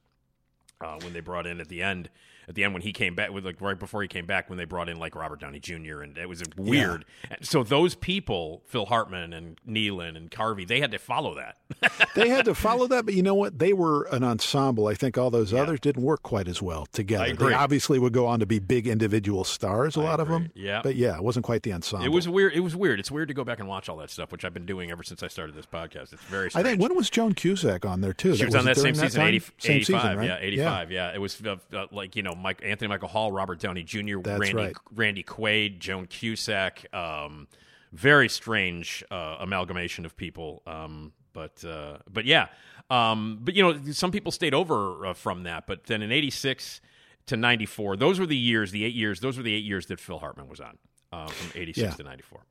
uh, 0.81 0.97
when 1.01 1.13
they 1.13 1.19
brought 1.19 1.47
in 1.47 1.59
at 1.59 1.69
the 1.69 1.81
end. 1.81 2.09
At 2.49 2.55
the 2.55 2.63
end, 2.63 2.71
when 2.71 2.81
he 2.81 2.93
came 2.93 3.13
back, 3.13 3.31
with 3.31 3.45
like 3.45 3.59
right 3.59 3.77
before 3.77 4.01
he 4.01 4.07
came 4.07 4.25
back, 4.25 4.49
when 4.49 4.57
they 4.57 4.63
brought 4.63 4.87
in 4.87 4.97
like 4.97 5.15
Robert 5.15 5.41
Downey 5.41 5.59
Jr. 5.59 5.99
and 5.99 6.17
it 6.17 6.29
was 6.29 6.41
weird. 6.55 7.03
And 7.29 7.45
So 7.45 7.61
those 7.61 7.93
people, 7.93 8.61
Phil 8.67 8.85
Hartman 8.85 9.33
and 9.33 9.59
Nealon 9.67 10.15
and 10.15 10.31
Carvey, 10.31 10.65
they 10.65 10.79
had 10.79 10.91
to 10.91 10.97
follow 10.97 11.35
that. 11.35 11.57
they 12.15 12.29
had 12.29 12.45
to 12.45 12.55
follow 12.55 12.87
that, 12.87 13.03
but 13.03 13.15
you 13.15 13.21
know 13.21 13.35
what? 13.35 13.59
They 13.59 13.73
were 13.73 14.03
an 14.13 14.23
ensemble. 14.23 14.87
I 14.87 14.93
think 14.93 15.17
all 15.17 15.29
those 15.29 15.53
others 15.53 15.81
didn't 15.81 16.03
work 16.03 16.23
quite 16.23 16.47
as 16.47 16.61
well 16.61 16.85
together. 16.93 17.25
I 17.25 17.27
agree. 17.27 17.49
They 17.49 17.53
obviously 17.53 17.99
would 17.99 18.13
go 18.13 18.25
on 18.27 18.39
to 18.39 18.45
be 18.45 18.59
big 18.59 18.87
individual 18.87 19.43
stars, 19.43 19.97
a 19.97 19.99
lot 19.99 20.21
of 20.21 20.29
them. 20.29 20.49
Yeah. 20.55 20.79
But 20.81 20.95
yeah, 20.95 21.17
it 21.17 21.23
wasn't 21.23 21.43
quite 21.45 21.63
the 21.63 21.73
ensemble. 21.73 22.05
It 22.05 22.13
was 22.13 22.29
weird. 22.29 22.53
It 22.53 22.61
was 22.61 22.77
weird. 22.77 23.01
It's 23.01 23.11
weird 23.11 23.27
to 23.27 23.33
go 23.33 23.43
back 23.43 23.59
and 23.59 23.67
watch 23.67 23.89
all 23.89 23.97
that 23.97 24.09
stuff, 24.09 24.31
which 24.31 24.45
I've 24.45 24.53
been 24.53 24.65
doing 24.65 24.89
ever 24.89 25.03
since 25.03 25.21
I 25.21 25.27
started 25.27 25.53
this 25.53 25.65
podcast. 25.65 26.13
It's 26.13 26.23
very. 26.23 26.49
I 26.55 26.63
think 26.63 26.81
when 26.81 26.95
was 26.95 27.09
Joan 27.09 27.33
Cusack 27.33 27.85
on 27.85 27.99
there 27.99 28.13
too? 28.13 28.37
She 28.37 28.45
was, 28.45 28.55
on 28.55 28.63
that 28.63 28.77
same 28.77 28.95
season, 28.95 29.19
time? 29.19 29.27
80, 29.33 29.39
same 29.57 29.75
85. 29.75 30.01
season, 30.01 30.17
right? 30.17 30.25
Yeah, 30.27 30.37
85. 30.67 30.91
Yeah, 30.91 31.13
it 31.13 31.19
was 31.19 31.41
uh, 31.45 31.57
uh, 31.73 31.85
like, 31.91 32.15
you 32.15 32.23
know, 32.23 32.35
Mike, 32.35 32.61
Anthony 32.63 32.87
Michael 32.89 33.07
Hall, 33.07 33.31
Robert 33.31 33.59
Downey 33.59 33.83
Jr., 33.83 34.19
That's 34.21 34.39
Randy, 34.39 34.53
right. 34.55 34.75
Randy 34.93 35.23
Quaid, 35.23 35.79
Joan 35.79 36.05
Cusack. 36.07 36.85
Um, 36.93 37.47
very 37.93 38.27
strange 38.29 39.03
uh, 39.09 39.37
amalgamation 39.39 40.05
of 40.05 40.15
people. 40.17 40.61
Um, 40.67 41.13
but, 41.33 41.63
uh, 41.63 41.97
but 42.11 42.25
yeah. 42.25 42.47
Um, 42.89 43.39
but, 43.41 43.53
you 43.55 43.63
know, 43.63 43.91
some 43.91 44.11
people 44.11 44.31
stayed 44.31 44.53
over 44.53 45.05
uh, 45.07 45.13
from 45.13 45.43
that. 45.43 45.67
But 45.67 45.85
then 45.85 46.01
in 46.01 46.11
86 46.11 46.81
to 47.27 47.37
94, 47.37 47.97
those 47.97 48.19
were 48.19 48.25
the 48.25 48.37
years, 48.37 48.71
the 48.71 48.83
eight 48.85 48.93
years, 48.95 49.19
those 49.19 49.37
were 49.37 49.43
the 49.43 49.53
eight 49.53 49.63
years 49.65 49.87
that 49.87 49.99
Phil 49.99 50.19
Hartman 50.19 50.47
was 50.47 50.59
on 50.59 50.77
uh, 51.11 51.27
from 51.27 51.59
86 51.61 51.77
Yeah. 51.83 51.91
to 51.95 52.03
94. 52.03 52.45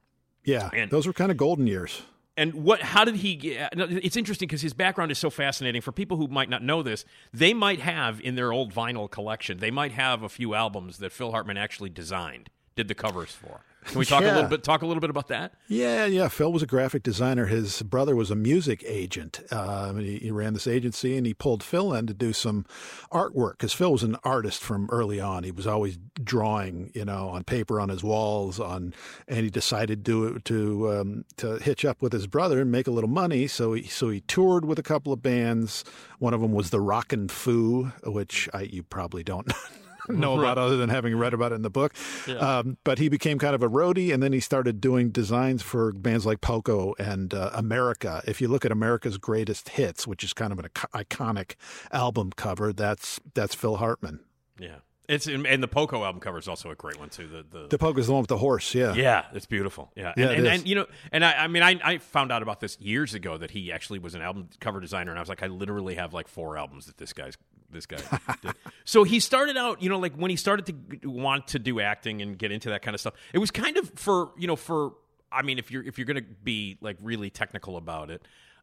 Yeah, 0.44 0.70
And- 0.72 0.90
those 0.90 1.06
were 1.06 1.12
kind 1.12 1.30
of 1.30 1.36
golden 1.36 1.66
years. 1.66 2.02
And 2.36 2.52
what? 2.54 2.82
How 2.82 3.04
did 3.04 3.16
he? 3.16 3.36
Get, 3.36 3.72
it's 3.76 4.16
interesting 4.16 4.46
because 4.46 4.60
his 4.60 4.74
background 4.74 5.10
is 5.10 5.18
so 5.18 5.30
fascinating. 5.30 5.80
For 5.80 5.92
people 5.92 6.18
who 6.18 6.28
might 6.28 6.50
not 6.50 6.62
know 6.62 6.82
this, 6.82 7.04
they 7.32 7.54
might 7.54 7.80
have 7.80 8.20
in 8.20 8.34
their 8.34 8.52
old 8.52 8.74
vinyl 8.74 9.10
collection, 9.10 9.58
they 9.58 9.70
might 9.70 9.92
have 9.92 10.22
a 10.22 10.28
few 10.28 10.54
albums 10.54 10.98
that 10.98 11.12
Phil 11.12 11.30
Hartman 11.30 11.56
actually 11.56 11.90
designed, 11.90 12.50
did 12.74 12.88
the 12.88 12.94
covers 12.94 13.30
for. 13.30 13.60
Can 13.86 13.98
we 14.00 14.04
talk 14.04 14.22
a 14.22 14.26
little 14.26 14.48
bit? 14.48 14.62
Talk 14.64 14.82
a 14.82 14.86
little 14.86 15.00
bit 15.00 15.10
about 15.10 15.28
that? 15.28 15.54
Yeah, 15.68 16.06
yeah. 16.06 16.28
Phil 16.28 16.52
was 16.52 16.62
a 16.62 16.66
graphic 16.66 17.02
designer. 17.02 17.46
His 17.46 17.82
brother 17.82 18.16
was 18.16 18.30
a 18.30 18.34
music 18.34 18.82
agent. 18.86 19.40
Um, 19.52 19.98
he, 19.98 20.18
he 20.18 20.30
ran 20.30 20.54
this 20.54 20.66
agency, 20.66 21.16
and 21.16 21.26
he 21.26 21.34
pulled 21.34 21.62
Phil 21.62 21.94
in 21.94 22.06
to 22.08 22.14
do 22.14 22.32
some 22.32 22.66
artwork 23.12 23.52
because 23.52 23.72
Phil 23.72 23.92
was 23.92 24.02
an 24.02 24.16
artist 24.24 24.60
from 24.60 24.88
early 24.90 25.20
on. 25.20 25.44
He 25.44 25.52
was 25.52 25.66
always 25.66 25.98
drawing, 26.22 26.90
you 26.94 27.04
know, 27.04 27.28
on 27.28 27.44
paper 27.44 27.80
on 27.80 27.88
his 27.88 28.02
walls. 28.02 28.58
On, 28.58 28.92
and 29.28 29.44
he 29.44 29.50
decided 29.50 30.04
to 30.06 30.40
to 30.40 30.90
um, 30.90 31.24
to 31.36 31.56
hitch 31.58 31.84
up 31.84 32.02
with 32.02 32.12
his 32.12 32.26
brother 32.26 32.60
and 32.60 32.72
make 32.72 32.88
a 32.88 32.92
little 32.92 33.10
money. 33.10 33.46
So 33.46 33.72
he 33.72 33.84
so 33.84 34.10
he 34.10 34.20
toured 34.22 34.64
with 34.64 34.78
a 34.78 34.82
couple 34.82 35.12
of 35.12 35.22
bands. 35.22 35.84
One 36.18 36.34
of 36.34 36.40
them 36.40 36.52
was 36.52 36.70
the 36.70 36.80
Rockin' 36.80 37.28
Foo, 37.28 37.92
which 38.04 38.48
I 38.52 38.62
you 38.62 38.82
probably 38.82 39.22
don't. 39.22 39.52
know 40.20 40.38
about 40.38 40.58
other 40.58 40.76
than 40.76 40.88
having 40.88 41.16
read 41.16 41.34
about 41.34 41.52
it 41.52 41.56
in 41.56 41.62
the 41.62 41.70
book. 41.70 41.94
Um, 42.38 42.76
but 42.84 42.98
he 42.98 43.08
became 43.08 43.38
kind 43.38 43.54
of 43.54 43.62
a 43.62 43.68
roadie, 43.68 44.12
and 44.12 44.22
then 44.22 44.32
he 44.32 44.40
started 44.40 44.80
doing 44.80 45.10
designs 45.10 45.62
for 45.62 45.92
bands 45.92 46.26
like 46.26 46.40
Poco 46.40 46.94
and 46.98 47.32
uh, 47.34 47.50
America. 47.54 48.22
If 48.26 48.40
you 48.40 48.48
look 48.48 48.64
at 48.64 48.72
America's 48.72 49.18
Greatest 49.18 49.70
Hits, 49.70 50.06
which 50.06 50.24
is 50.24 50.32
kind 50.32 50.52
of 50.52 50.58
an 50.58 50.68
iconic 50.94 51.54
album 51.92 52.32
cover, 52.36 52.72
that's 52.72 53.20
that's 53.34 53.54
Phil 53.54 53.76
Hartman. 53.76 54.20
Yeah, 54.58 54.76
it's 55.08 55.26
and 55.26 55.62
the 55.62 55.68
Poco 55.68 56.04
album 56.04 56.20
cover 56.20 56.38
is 56.38 56.48
also 56.48 56.70
a 56.70 56.74
great 56.74 56.98
one 56.98 57.10
too. 57.10 57.26
The 57.28 57.46
the, 57.48 57.68
The 57.68 57.78
Poco's 57.78 58.06
the 58.06 58.12
one 58.12 58.22
with 58.22 58.28
the 58.28 58.38
horse, 58.38 58.74
yeah. 58.74 58.94
Yeah, 58.94 59.26
it's 59.32 59.46
beautiful. 59.46 59.92
Yeah, 59.94 60.12
Yeah, 60.16 60.30
and, 60.30 60.38
and, 60.38 60.46
and 60.46 60.68
you 60.68 60.74
know, 60.74 60.86
and 61.12 61.24
I, 61.24 61.44
I 61.44 61.46
mean, 61.46 61.62
I, 61.62 61.78
I 61.82 61.98
found 61.98 62.32
out 62.32 62.42
about 62.42 62.60
this 62.60 62.78
years 62.80 63.14
ago 63.14 63.38
that 63.38 63.52
he 63.52 63.70
actually 63.70 63.98
was 64.00 64.14
an 64.14 64.22
album 64.22 64.48
cover 64.60 64.80
designer, 64.80 65.10
and 65.12 65.18
I 65.18 65.22
was 65.22 65.28
like, 65.28 65.42
I 65.42 65.46
literally 65.46 65.94
have 65.94 66.12
like 66.12 66.26
four 66.26 66.56
albums 66.56 66.86
that 66.86 66.98
this 66.98 67.12
guy's 67.12 67.36
this 67.76 67.86
guy 67.86 67.98
did. 68.42 68.52
So 68.84 69.04
he 69.04 69.20
started 69.20 69.56
out, 69.56 69.82
you 69.82 69.88
know, 69.88 69.98
like 69.98 70.14
when 70.14 70.30
he 70.30 70.36
started 70.36 70.66
to 70.66 71.08
want 71.08 71.48
to 71.48 71.58
do 71.58 71.80
acting 71.80 72.22
and 72.22 72.38
get 72.38 72.50
into 72.52 72.68
that 72.70 72.82
kind 72.82 72.94
of 72.94 73.00
stuff, 73.00 73.14
it 73.32 73.38
was 73.38 73.50
kind 73.50 73.76
of 73.76 73.90
for 73.96 74.30
you 74.36 74.46
know 74.46 74.56
for 74.56 74.92
I 75.30 75.42
mean, 75.42 75.58
if 75.58 75.70
you're 75.70 75.82
if 75.84 75.98
you're 75.98 76.06
gonna 76.06 76.22
be 76.42 76.78
like 76.80 76.96
really 77.02 77.30
technical 77.30 77.76
about 77.76 78.10
it. 78.10 78.22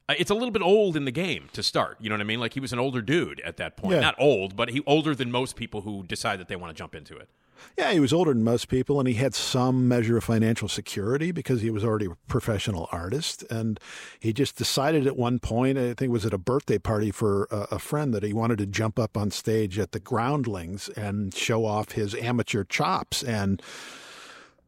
uh, 0.10 0.16
It's 0.18 0.32
a 0.32 0.34
little 0.34 0.52
bit 0.52 0.62
old 0.62 0.96
in 0.98 1.06
the 1.06 1.12
game 1.12 1.50
to 1.54 1.62
start. 1.64 1.98
You 2.00 2.10
know 2.10 2.16
what 2.16 2.22
I 2.22 2.26
mean? 2.26 2.40
Like 2.40 2.54
he 2.54 2.60
was 2.60 2.74
an 2.74 2.80
older 2.80 3.02
dude 3.02 3.40
at 3.42 3.58
that 3.58 3.76
point. 3.78 3.96
Yeah. 3.96 4.00
Not 4.02 4.16
old, 4.18 4.56
but 4.56 4.70
he 4.70 4.82
older 4.86 5.14
than 5.14 5.30
most 5.32 5.56
people 5.56 5.82
who 5.82 6.04
decide 6.04 6.40
that 6.40 6.48
they 6.48 6.56
want 6.56 6.76
to 6.76 6.78
jump 6.82 6.96
into 6.96 7.16
it. 7.18 7.30
Yeah, 7.78 7.92
he 7.92 8.00
was 8.00 8.14
older 8.14 8.34
than 8.34 8.44
most 8.44 8.68
people, 8.68 9.00
and 9.00 9.08
he 9.08 9.16
had 9.16 9.34
some 9.34 9.88
measure 9.88 10.18
of 10.18 10.24
financial 10.24 10.68
security 10.68 11.32
because 11.32 11.62
he 11.62 11.70
was 11.70 11.84
already 11.84 12.06
a 12.06 12.16
professional 12.28 12.88
artist. 12.92 13.44
And 13.50 13.80
he 14.20 14.32
just 14.32 14.58
decided 14.58 15.08
at 15.08 15.18
one 15.18 15.40
point, 15.40 15.78
I 15.78 15.94
think 15.94 16.02
it 16.02 16.10
was 16.10 16.26
at 16.26 16.34
a 16.34 16.38
birthday 16.38 16.78
party 16.78 17.10
for 17.10 17.48
a, 17.50 17.68
a 17.72 17.80
friend, 17.80 18.14
that 18.14 18.24
he 18.24 18.34
wanted 18.34 18.60
to 18.60 18.66
jump 18.66 19.00
up 19.00 19.18
on 19.18 19.32
stage 19.32 19.80
at 19.80 19.92
the 19.92 20.00
Groundlings 20.00 20.90
and 20.90 21.34
show 21.34 21.66
off 21.66 21.94
his 21.94 22.14
amateur 22.16 22.64
chops. 22.64 23.24
And 23.24 23.62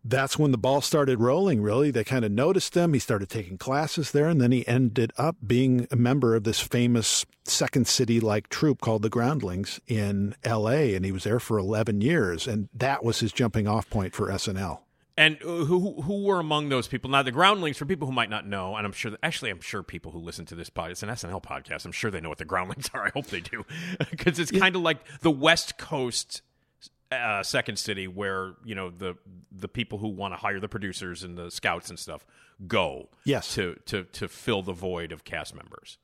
that's 0.07 0.37
when 0.37 0.51
the 0.51 0.57
ball 0.57 0.81
started 0.81 1.19
rolling, 1.19 1.61
really. 1.63 1.89
They 1.89 2.03
kind 2.03 2.23
of 2.23 2.31
noticed 2.31 2.77
him. 2.77 2.93
He 2.93 2.99
started 2.99 3.27
taking 3.27 3.57
classes 3.57 4.11
there, 4.11 4.27
and 4.27 4.39
then 4.39 4.51
he 4.51 4.67
ended 4.67 5.11
up 5.17 5.35
being 5.45 5.87
a 5.89 5.95
member 5.95 6.35
of 6.35 6.43
this 6.43 6.59
famous 6.59 7.25
second 7.43 7.87
city 7.87 8.19
like 8.19 8.47
troupe 8.49 8.81
called 8.81 9.01
the 9.01 9.09
Groundlings 9.09 9.79
in 9.87 10.35
LA. 10.45 10.93
And 10.93 11.03
he 11.03 11.11
was 11.11 11.23
there 11.23 11.39
for 11.39 11.57
11 11.57 12.01
years. 12.01 12.47
And 12.47 12.69
that 12.73 13.03
was 13.03 13.19
his 13.19 13.31
jumping 13.31 13.67
off 13.67 13.89
point 13.89 14.13
for 14.13 14.29
SNL. 14.29 14.79
And 15.17 15.37
uh, 15.43 15.63
who 15.63 16.01
who 16.01 16.23
were 16.23 16.39
among 16.39 16.67
those 16.69 16.89
people? 16.89 17.09
Now, 17.09 17.23
the 17.23 17.31
Groundlings, 17.31 17.77
for 17.77 17.85
people 17.85 18.05
who 18.05 18.13
might 18.13 18.29
not 18.29 18.45
know, 18.45 18.75
and 18.75 18.85
I'm 18.85 18.91
sure, 18.91 19.13
actually, 19.23 19.49
I'm 19.49 19.61
sure 19.61 19.81
people 19.81 20.11
who 20.11 20.19
listen 20.19 20.45
to 20.47 20.55
this 20.55 20.69
podcast, 20.69 20.91
it's 20.91 21.03
an 21.03 21.09
SNL 21.09 21.41
podcast. 21.41 21.85
I'm 21.85 21.93
sure 21.93 22.11
they 22.11 22.19
know 22.19 22.27
what 22.27 22.37
the 22.37 22.45
Groundlings 22.45 22.89
are. 22.93 23.05
I 23.07 23.11
hope 23.11 23.27
they 23.27 23.39
do, 23.39 23.65
because 24.11 24.39
it's 24.39 24.51
kind 24.51 24.75
of 24.75 24.81
like 24.81 24.97
the 25.21 25.31
West 25.31 25.77
Coast 25.77 26.41
uh, 27.11 27.43
second 27.43 27.77
city, 27.77 28.07
where 28.07 28.53
you 28.63 28.75
know 28.75 28.89
the 28.89 29.15
the 29.51 29.67
people 29.67 29.99
who 29.99 30.07
want 30.07 30.33
to 30.33 30.37
hire 30.37 30.59
the 30.59 30.69
producers 30.69 31.23
and 31.23 31.37
the 31.37 31.51
scouts 31.51 31.89
and 31.89 31.99
stuff 31.99 32.25
go. 32.67 33.09
Yes. 33.23 33.53
to 33.55 33.75
to 33.85 34.03
to 34.03 34.27
fill 34.27 34.61
the 34.61 34.73
void 34.73 35.11
of 35.11 35.23
cast 35.23 35.55
members. 35.55 35.97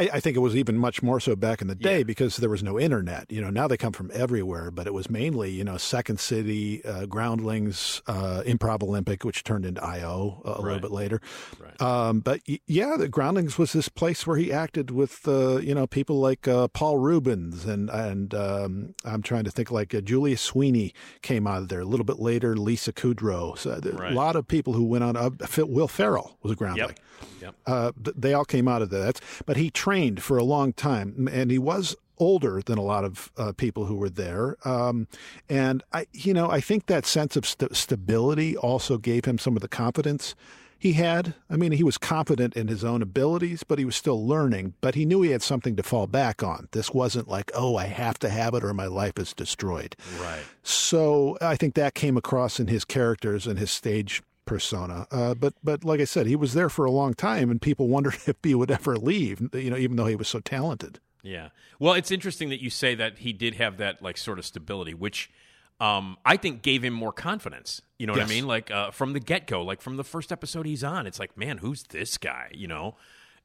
I, 0.00 0.10
I 0.14 0.20
think 0.20 0.36
it 0.36 0.40
was 0.40 0.56
even 0.56 0.76
much 0.76 1.00
more 1.02 1.20
so 1.20 1.36
back 1.36 1.62
in 1.62 1.68
the 1.68 1.74
day 1.76 2.02
because 2.02 2.38
there 2.38 2.50
was 2.50 2.62
no 2.62 2.78
internet. 2.78 3.30
You 3.30 3.40
know, 3.40 3.50
now 3.50 3.68
they 3.68 3.76
come 3.76 3.92
from 3.92 4.10
everywhere, 4.12 4.70
but 4.72 4.86
it 4.88 4.92
was 4.92 5.08
mainly, 5.08 5.50
you 5.52 5.62
know, 5.62 5.76
Second 5.76 6.18
City, 6.18 6.84
uh, 6.84 7.06
Groundlings, 7.06 8.02
uh, 8.08 8.42
Improv 8.44 8.82
Olympic, 8.82 9.24
which 9.24 9.44
turned 9.44 9.64
into 9.64 9.82
IO 9.84 10.42
a, 10.44 10.50
a 10.50 10.60
little 10.60 10.80
bit 10.80 10.90
later. 10.90 11.20
Right. 11.60 11.80
Um, 11.80 12.18
but 12.20 12.40
y- 12.48 12.58
yeah, 12.66 12.96
the 12.98 13.08
Groundlings 13.08 13.58
was 13.58 13.72
this 13.72 13.88
place 13.88 14.26
where 14.26 14.36
he 14.36 14.52
acted 14.52 14.90
with, 14.90 15.26
uh, 15.28 15.58
you 15.58 15.74
know, 15.74 15.86
people 15.86 16.18
like 16.18 16.48
uh, 16.48 16.66
Paul 16.68 16.98
Reubens 16.98 17.64
and 17.64 17.88
and 17.88 18.34
um, 18.34 18.94
I'm 19.04 19.22
trying 19.22 19.44
to 19.44 19.50
think 19.52 19.70
like 19.70 19.94
uh, 19.94 20.00
Julia 20.00 20.36
Sweeney 20.36 20.94
came 21.22 21.46
out 21.46 21.58
of 21.62 21.68
there 21.68 21.80
a 21.80 21.84
little 21.84 22.04
bit 22.06 22.18
later. 22.18 22.56
Lisa 22.56 22.92
Kudrow, 22.92 23.56
so 23.56 23.78
Right. 23.92 24.12
a 24.12 24.14
lot 24.16 24.34
of 24.36 24.48
people 24.48 24.72
who 24.72 24.84
went 24.84 25.04
on. 25.04 25.16
Uh, 25.16 25.30
Phil- 25.46 25.66
Will 25.68 25.88
Ferrell 25.88 26.38
was 26.42 26.50
a 26.52 26.56
Groundling 26.56 26.88
Yep. 26.88 26.98
Yep. 27.40 27.54
uh, 27.66 27.92
they 27.96 28.32
all 28.32 28.44
came 28.44 28.68
out 28.68 28.82
of 28.82 28.90
that. 28.90 29.20
But 29.44 29.56
he 29.56 29.70
trained 29.70 30.22
for 30.22 30.38
a 30.38 30.44
long 30.44 30.72
time, 30.72 31.28
and 31.30 31.50
he 31.50 31.58
was 31.58 31.96
older 32.18 32.62
than 32.64 32.78
a 32.78 32.82
lot 32.82 33.04
of 33.04 33.30
uh, 33.36 33.52
people 33.52 33.86
who 33.86 33.96
were 33.96 34.08
there. 34.08 34.56
Um, 34.64 35.06
and 35.48 35.82
I, 35.92 36.06
you 36.12 36.32
know, 36.32 36.50
I 36.50 36.60
think 36.60 36.86
that 36.86 37.06
sense 37.06 37.36
of 37.36 37.46
st- 37.46 37.76
stability 37.76 38.56
also 38.56 38.98
gave 38.98 39.24
him 39.24 39.38
some 39.38 39.56
of 39.56 39.62
the 39.62 39.68
confidence 39.68 40.34
he 40.78 40.94
had. 40.94 41.34
I 41.48 41.56
mean, 41.56 41.72
he 41.72 41.82
was 41.82 41.98
confident 41.98 42.54
in 42.54 42.68
his 42.68 42.84
own 42.84 43.02
abilities, 43.02 43.62
but 43.62 43.78
he 43.78 43.84
was 43.84 43.96
still 43.96 44.26
learning. 44.26 44.74
But 44.80 44.94
he 44.94 45.04
knew 45.04 45.22
he 45.22 45.30
had 45.30 45.42
something 45.42 45.76
to 45.76 45.82
fall 45.82 46.06
back 46.06 46.42
on. 46.42 46.68
This 46.72 46.92
wasn't 46.92 47.28
like, 47.28 47.50
oh, 47.54 47.76
I 47.76 47.86
have 47.86 48.18
to 48.20 48.28
have 48.28 48.54
it 48.54 48.64
or 48.64 48.74
my 48.74 48.86
life 48.86 49.18
is 49.18 49.32
destroyed. 49.32 49.96
Right. 50.20 50.42
So 50.62 51.38
I 51.40 51.56
think 51.56 51.74
that 51.74 51.94
came 51.94 52.16
across 52.16 52.60
in 52.60 52.66
his 52.66 52.84
characters 52.84 53.46
and 53.46 53.58
his 53.58 53.70
stage 53.70 54.22
persona. 54.46 55.06
Uh, 55.10 55.34
but 55.34 55.52
but 55.62 55.84
like 55.84 56.00
I 56.00 56.04
said, 56.04 56.26
he 56.26 56.36
was 56.36 56.54
there 56.54 56.70
for 56.70 56.84
a 56.86 56.90
long 56.90 57.12
time, 57.12 57.50
and 57.50 57.60
people 57.60 57.88
wondered 57.96 58.14
if 58.26 58.36
he 58.42 58.54
would 58.54 58.70
ever 58.70 58.96
leave. 58.96 59.40
You 59.52 59.70
know, 59.70 59.76
even 59.76 59.96
though 59.96 60.06
he 60.06 60.16
was 60.16 60.28
so 60.28 60.40
talented. 60.40 61.00
Yeah. 61.22 61.48
Well, 61.78 61.94
it's 61.94 62.10
interesting 62.12 62.48
that 62.50 62.62
you 62.62 62.70
say 62.70 62.94
that 62.94 63.18
he 63.18 63.32
did 63.32 63.56
have 63.56 63.76
that 63.78 64.00
like 64.00 64.16
sort 64.16 64.38
of 64.38 64.46
stability, 64.46 64.94
which 64.94 65.28
um, 65.80 66.16
I 66.24 66.36
think 66.36 66.62
gave 66.62 66.82
him 66.84 66.94
more 66.94 67.12
confidence. 67.12 67.82
You 67.98 68.06
know 68.06 68.12
what 68.12 68.20
Yes. 68.20 68.30
I 68.30 68.34
mean? 68.34 68.46
Like 68.46 68.70
uh, 68.70 68.90
from 68.92 69.12
the 69.12 69.20
get 69.20 69.46
go, 69.46 69.62
like 69.62 69.82
from 69.82 69.96
the 69.96 70.04
first 70.04 70.30
episode 70.32 70.66
he's 70.66 70.84
on, 70.84 71.06
it's 71.06 71.18
like, 71.18 71.36
man, 71.36 71.58
who's 71.58 71.82
this 71.82 72.16
guy? 72.16 72.50
You 72.54 72.68
know, 72.68 72.96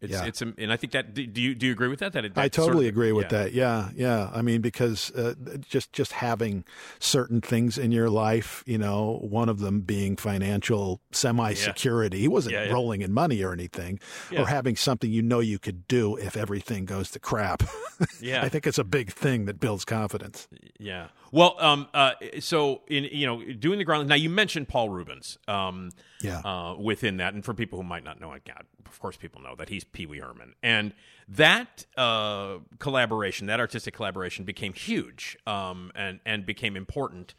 it's 0.01 0.11
Yeah. 0.11 0.25
it's, 0.25 0.41
and 0.41 0.73
I 0.73 0.77
think 0.77 0.93
that 0.93 1.13
do 1.13 1.21
you 1.23 1.53
do 1.55 1.65
you 1.67 1.71
agree 1.71 1.87
with 1.87 1.99
that? 1.99 2.13
That, 2.13 2.25
it, 2.25 2.31
I 2.35 2.43
that 2.43 2.55
sort 2.55 2.67
totally 2.69 2.87
of- 2.87 2.93
agree 2.93 3.11
with 3.11 3.31
yeah. 3.31 3.43
that. 3.43 3.53
Yeah, 3.53 3.89
yeah. 3.95 4.29
I 4.33 4.41
mean, 4.41 4.61
because 4.61 5.11
uh, 5.11 5.35
just 5.59 5.93
just 5.93 6.13
having 6.13 6.63
certain 6.99 7.39
things 7.41 7.77
in 7.77 7.91
your 7.91 8.09
life, 8.09 8.63
you 8.65 8.77
know, 8.77 9.19
one 9.21 9.47
of 9.49 9.59
them 9.59 9.81
being 9.81 10.17
financial 10.17 10.99
semi 11.11 11.53
security. 11.53 12.19
He 12.19 12.27
wasn't 12.27 12.53
Yeah, 12.53 12.65
yeah. 12.65 12.73
rolling 12.73 13.01
in 13.01 13.13
money 13.13 13.43
or 13.43 13.53
anything, 13.53 13.99
Yeah. 14.31 14.41
or 14.41 14.47
having 14.47 14.75
something 14.75 15.11
you 15.11 15.21
know 15.21 15.39
you 15.39 15.59
could 15.59 15.87
do 15.87 16.15
if 16.17 16.35
everything 16.35 16.85
goes 16.85 17.11
to 17.11 17.19
crap. 17.19 17.63
Yeah. 18.19 18.43
I 18.43 18.49
think 18.49 18.65
it's 18.65 18.79
a 18.79 18.83
big 18.83 19.11
thing 19.11 19.45
that 19.45 19.59
builds 19.59 19.85
confidence. 19.85 20.47
Yeah. 20.79 21.07
Well, 21.31 21.55
um, 21.59 21.87
uh, 21.93 22.11
so 22.39 22.81
in 22.87 23.05
you 23.05 23.25
know 23.25 23.43
doing 23.53 23.79
the 23.79 23.85
ground. 23.85 24.07
Now 24.09 24.15
you 24.15 24.29
mentioned 24.29 24.67
Paul 24.67 24.89
Reubens. 24.89 25.37
Um, 25.47 25.91
Yeah. 26.21 26.39
Uh, 26.39 26.75
within 26.75 27.17
that, 27.17 27.33
and 27.33 27.43
for 27.43 27.53
people 27.53 27.79
who 27.79 27.83
might 27.83 28.03
not 28.03 28.19
know 28.19 28.33
it, 28.33 28.43
God, 28.45 28.65
of 28.85 28.99
course, 28.99 29.17
people 29.17 29.41
know 29.41 29.55
that 29.55 29.69
he's 29.69 29.83
Pee 29.83 30.05
Wee 30.05 30.19
Herman, 30.19 30.53
and 30.61 30.93
that 31.27 31.85
uh, 31.97 32.57
collaboration, 32.79 33.47
that 33.47 33.59
artistic 33.59 33.93
collaboration, 33.95 34.45
became 34.45 34.73
huge, 34.73 35.37
um, 35.47 35.91
and 35.95 36.19
and 36.25 36.45
became 36.45 36.75
important. 36.75 37.33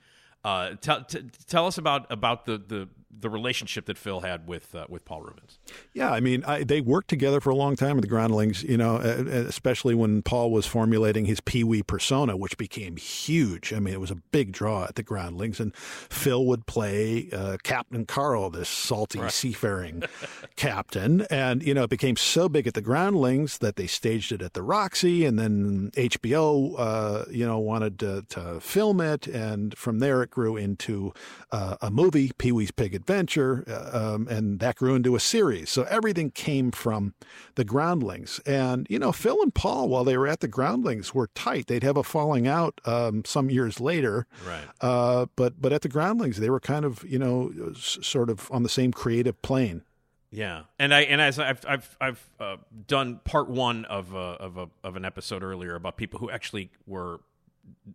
Uh, 0.45 0.71
tell 0.81 1.05
t- 1.05 1.23
tell 1.47 1.67
us 1.67 1.79
about 1.79 2.11
about 2.11 2.47
the, 2.47 2.59
the 2.59 2.89
the 3.19 3.31
relationship 3.31 3.87
that 3.87 3.99
Phil 3.99 4.21
had 4.21 4.47
with 4.47 4.75
uh, 4.75 4.87
with 4.89 5.05
Paul 5.05 5.23
Reubens. 5.23 5.59
Yeah, 5.93 6.11
I 6.11 6.21
mean, 6.21 6.45
I, 6.45 6.65
they 6.65 6.81
worked 6.81 7.09
together 7.09 7.41
for 7.41 7.51
a 7.51 7.55
long 7.55 7.77
time 7.77 7.97
with 7.97 8.03
the 8.03 8.09
Groundlings, 8.09 8.63
you 8.63 8.77
know, 8.77 8.97
especially 8.97 9.95
when 9.95 10.23
Paul 10.23 10.51
was 10.51 10.67
formulating 10.67 11.27
his 11.27 11.41
Pee 11.41 11.65
Wee 11.65 11.83
persona, 11.83 12.37
which 12.37 12.57
became 12.57 12.97
huge. 12.97 13.73
I 13.73 13.79
mean, 13.79 13.95
it 13.95 14.01
was 14.01 14.11
a 14.11 14.17
big 14.17 14.53
draw 14.53 14.85
at 14.85 14.95
the 14.95 15.03
Groundlings. 15.03 15.61
And 15.61 15.75
Phil 15.77 16.45
would 16.47 16.67
play 16.67 17.29
uh, 17.33 17.59
Captain 17.63 18.07
Carl, 18.07 18.51
this 18.51 18.69
salty 18.69 19.21
seafaring 19.29 20.03
captain. 20.57 21.23
And, 21.31 21.63
you 21.63 21.75
know, 21.75 21.85
it 21.85 21.91
became 21.91 22.17
so 22.17 22.49
big 22.49 22.67
at 22.67 22.75
the 22.75 22.81
Groundlings 22.81 23.59
that 23.59 23.77
they 23.77 23.87
staged 23.87 24.33
it 24.33 24.43
at 24.43 24.55
the 24.55 24.63
Roxy. 24.63 25.25
And 25.25 25.39
then 25.39 25.91
HBO, 25.95 26.75
uh, 26.79 27.25
you 27.31 27.47
know, 27.47 27.59
wanted 27.59 27.99
to, 28.01 28.23
to 28.31 28.61
film 28.61 29.01
it. 29.01 29.27
And 29.27 29.77
from 29.77 29.99
there, 29.99 30.23
it 30.23 30.31
grew 30.31 30.57
into 30.57 31.13
uh, 31.51 31.77
a 31.81 31.91
movie, 31.91 32.33
Pee 32.39 32.53
Wee's 32.53 32.71
Big 32.71 32.95
Adventure. 33.03 33.65
Uh, 33.67 34.15
um, 34.15 34.29
and 34.29 34.61
that 34.61 34.77
grew 34.77 34.95
into 34.95 35.17
a 35.17 35.21
series. 35.21 35.71
So 35.71 35.83
everything 35.85 36.31
came 36.31 36.71
from 36.71 37.15
the 37.57 37.65
Groundlings. 37.65 38.41
And, 38.47 38.87
you 38.89 38.99
know, 38.99 39.13
Phil 39.13 39.43
and 39.43 39.55
Paul, 39.55 39.89
while 39.89 40.05
they 40.05 40.17
were 40.17 40.29
at 40.29 40.41
the 40.41 40.49
Groundlings, 40.49 41.15
were 41.15 41.29
tight. 41.35 41.67
They'd 41.67 41.83
have 41.83 41.97
a 41.97 42.03
falling 42.03 42.47
out 42.47 42.81
um, 42.85 43.25
some 43.25 43.51
years 43.51 43.81
later. 43.81 44.27
Right. 44.47 44.65
Uh, 44.81 45.27
but 45.37 45.61
but 45.61 45.73
at 45.73 45.83
the 45.83 45.89
Groundlings, 45.89 46.39
they 46.39 46.51
were 46.51 46.61
kind 46.61 46.85
of 46.85 47.05
you 47.05 47.19
know 47.19 47.53
s- 47.71 47.99
sort 48.03 48.31
of 48.31 48.51
on 48.51 48.63
the 48.63 48.69
same 48.69 48.93
creative 48.93 49.41
plane. 49.43 49.83
Yeah, 50.31 50.63
and 50.79 50.95
I 50.95 51.03
and 51.03 51.21
as 51.21 51.39
I've 51.39 51.63
I've 51.69 51.97
I've 52.01 52.31
uh, 52.41 52.57
done 52.87 53.21
part 53.23 53.51
one 53.51 53.85
of 53.85 54.15
a, 54.15 54.17
of 54.17 54.57
a 54.57 54.69
of 54.83 54.97
an 54.97 55.05
episode 55.05 55.43
earlier 55.43 55.75
about 55.75 55.99
people 55.99 56.21
who 56.21 56.31
actually 56.31 56.71
were, 56.87 57.21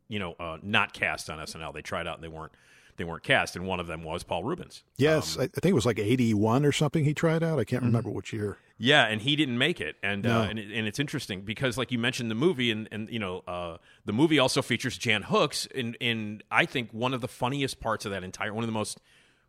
you 0.07 0.19
know, 0.19 0.35
uh, 0.39 0.57
not 0.61 0.93
cast 0.93 1.31
on 1.31 1.39
SNL. 1.39 1.73
They 1.73 1.81
tried 1.81 2.05
out 2.05 2.15
and 2.15 2.23
they 2.23 2.27
weren't 2.27 2.51
they 2.97 3.03
weren't 3.03 3.23
cast, 3.23 3.55
and 3.55 3.65
one 3.65 3.79
of 3.79 3.87
them 3.87 4.03
was 4.03 4.23
Paul 4.23 4.43
Reubens. 4.43 4.83
Yes, 4.97 5.37
I, 5.37 5.43
I 5.43 5.47
think 5.47 5.67
it 5.67 5.73
was 5.73 5.85
like 5.85 5.99
eighty 5.99 6.33
one 6.33 6.65
or 6.65 6.71
something. 6.71 7.05
He 7.05 7.13
tried 7.13 7.43
out. 7.43 7.59
I 7.59 7.63
can't 7.63 7.83
remember 7.83 8.09
which 8.09 8.33
year. 8.33 8.57
Yeah, 8.79 9.05
and 9.05 9.21
he 9.21 9.35
didn't 9.35 9.57
make 9.57 9.81
it, 9.81 9.95
and 10.03 10.23
No. 10.23 10.41
uh, 10.41 10.43
and, 10.43 10.59
it, 10.59 10.71
and 10.71 10.85
it's 10.87 10.99
interesting 10.99 11.41
because, 11.41 11.77
like 11.79 11.91
you 11.91 11.97
mentioned, 11.97 12.29
the 12.29 12.35
movie, 12.35 12.69
and 12.71 12.87
and 12.91 13.09
you 13.09 13.17
know, 13.19 13.43
uh, 13.47 13.77
the 14.05 14.13
movie 14.13 14.37
also 14.39 14.61
features 14.61 14.97
Jan 14.97 15.23
Hooks 15.23 15.65
in 15.67 15.95
in 15.95 16.41
I 16.51 16.65
think 16.65 16.91
one 16.91 17.13
of 17.13 17.21
the 17.21 17.27
funniest 17.27 17.79
parts 17.79 18.05
of 18.05 18.11
that 18.11 18.23
entire, 18.23 18.53
one 18.53 18.63
of 18.63 18.67
the 18.67 18.73
most 18.73 18.99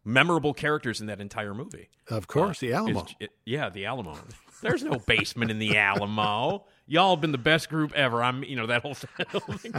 memorable 0.05 0.55
characters 0.55 1.01
in 1.01 1.07
that 1.09 1.21
entire 1.21 1.53
movie. 1.53 1.89
Of 2.09 2.27
course, 2.27 2.61
the 2.61 2.73
Alamo. 2.73 3.05
Is- 3.05 3.15
it- 3.21 3.31
yeah, 3.45 3.69
the 3.69 3.85
Alamo. 3.87 4.17
There's 4.63 4.83
no 4.83 4.99
basement 4.99 5.51
in 5.51 5.59
the 5.59 5.77
Alamo. 5.77 6.65
Y'all 6.87 7.15
have 7.15 7.21
been 7.21 7.33
the 7.33 7.39
best 7.39 7.69
group 7.69 7.93
ever. 7.95 8.23
I'm, 8.23 8.43
you 8.43 8.57
know, 8.57 8.67
that 8.67 8.81
whole, 8.83 8.97
whole 9.31 9.41
thing. 9.57 9.75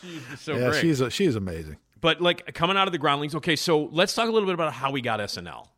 She's 0.00 0.40
so 0.40 0.54
yeah, 0.56 0.70
great. 0.70 0.80
she's 0.80 1.00
a, 1.00 1.10
she's 1.10 1.36
amazing. 1.36 1.76
But 2.02 2.20
like 2.20 2.52
coming 2.52 2.76
out 2.76 2.86
of 2.86 2.92
the 2.92 2.98
groundlings. 2.98 3.34
Okay, 3.36 3.56
so 3.56 3.88
let's 3.92 4.14
talk 4.14 4.28
a 4.28 4.32
little 4.32 4.46
bit 4.46 4.54
about 4.54 4.74
how 4.74 4.90
we 4.90 5.00
got 5.00 5.20
SNL. 5.20 5.68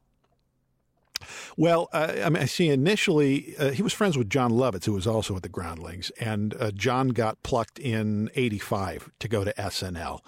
Well, 1.57 1.89
uh, 1.93 2.13
I 2.25 2.29
mean, 2.29 2.43
I 2.43 2.47
see. 2.47 2.69
Initially, 2.69 3.55
uh, 3.59 3.71
he 3.71 3.83
was 3.83 3.93
friends 3.93 4.19
with 4.19 4.29
Jon 4.29 4.51
Lovitz, 4.51 4.87
who 4.87 4.93
was 4.93 5.07
also 5.07 5.37
at 5.37 5.43
the 5.43 5.49
Groundlings, 5.49 6.11
and 6.21 6.55
uh, 6.59 6.73
Jon 6.73 7.11
got 7.11 7.43
plucked 7.43 7.79
in 7.79 8.31
'85 8.35 9.11
to 9.21 9.29
go 9.29 9.45
to 9.45 9.53
SNL, 9.55 10.21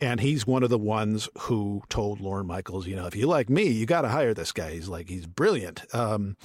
and 0.00 0.20
he's 0.20 0.46
one 0.46 0.62
of 0.62 0.70
the 0.70 0.78
ones 0.78 1.28
who 1.38 1.82
told 1.88 2.20
Lorne 2.20 2.46
Michaels, 2.46 2.86
you 2.86 2.94
know, 2.94 3.06
if 3.06 3.16
you 3.16 3.26
like 3.26 3.48
me, 3.48 3.68
you 3.68 3.86
got 3.86 4.02
to 4.02 4.08
hire 4.08 4.34
this 4.34 4.52
guy. 4.52 4.72
He's 4.72 4.88
like, 4.88 5.08
he's 5.08 5.26
brilliant. 5.26 5.82
Um, 5.94 6.36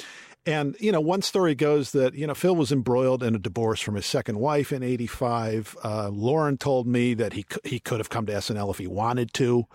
and 0.46 0.76
you 0.80 0.92
know, 0.92 1.02
one 1.02 1.22
story 1.22 1.56
goes 1.56 1.92
that 1.92 2.14
you 2.14 2.28
know 2.28 2.34
Phil 2.34 2.56
was 2.56 2.72
embroiled 2.72 3.24
in 3.24 3.36
a 3.36 3.40
divorce 3.40 3.80
from 3.80 3.96
his 3.96 4.06
second 4.06 4.40
wife 4.40 4.72
in 4.72 4.84
'85. 4.84 5.78
Uh, 5.84 6.10
Lorne 6.10 6.58
told 6.58 6.88
me 6.88 7.14
that 7.14 7.34
he 7.34 7.46
he 7.64 7.80
could 7.80 8.00
have 8.00 8.10
come 8.10 8.26
to 8.26 8.34
SNL 8.34 8.72
if 8.72 8.78
he 8.78 8.88
wanted 8.88 9.34
to 9.36 9.68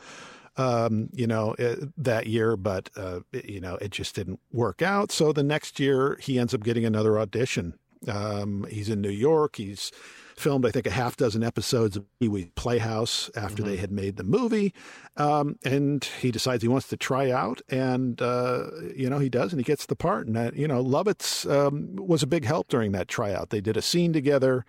um, 0.57 1.09
you 1.13 1.27
know, 1.27 1.55
uh, 1.59 1.77
that 1.99 2.27
year, 2.27 2.57
but, 2.57 2.91
uh, 2.97 3.21
you 3.33 3.61
know, 3.61 3.77
it 3.77 3.91
just 3.91 4.15
didn't 4.15 4.41
work 4.53 4.83
out. 4.83 5.13
So 5.13 5.33
the 5.33 5.43
next 5.43 5.79
year, 5.79 6.19
he 6.21 6.39
ends 6.39 6.55
up 6.55 6.63
getting 6.63 6.85
another 6.85 7.19
audition. 7.19 7.75
Um, 8.09 8.67
he's 8.71 8.89
in 8.89 9.01
New 9.01 9.11
York. 9.11 9.57
He's 9.57 9.93
filmed, 10.37 10.67
I 10.67 10.71
think, 10.71 10.87
a 10.87 10.91
half 10.91 11.17
dozen 11.17 11.43
episodes 11.43 11.97
of 11.97 12.05
Pee 12.21 12.29
Wee 12.29 12.51
Playhouse 12.57 13.31
after 13.35 13.63
they 13.63 13.77
had 13.77 13.91
made 13.91 14.17
the 14.17 14.25
movie. 14.25 14.75
Um, 15.17 15.59
and 15.65 16.05
he 16.21 16.31
decides 16.31 16.63
he 16.63 16.69
wants 16.69 16.89
to 16.89 16.97
try 16.97 17.31
out. 17.31 17.63
And, 17.69 18.21
uh, 18.21 18.67
you 18.95 19.09
know, 19.09 19.19
he 19.19 19.29
does, 19.29 19.53
and 19.53 19.61
he 19.61 19.65
gets 19.65 19.87
the 19.87 19.97
part. 19.97 20.27
And, 20.27 20.37
that, 20.37 20.55
you 20.55 20.69
know, 20.69 20.83
Lovitz 20.83 21.51
um, 21.51 21.97
was 21.97 22.23
a 22.23 22.27
big 22.27 22.45
help 22.45 22.69
during 22.69 22.93
that 22.93 23.09
tryout. 23.09 23.51
They 23.51 23.61
did 23.61 23.77
a 23.77 23.83
scene 23.83 24.13
together. 24.13 24.65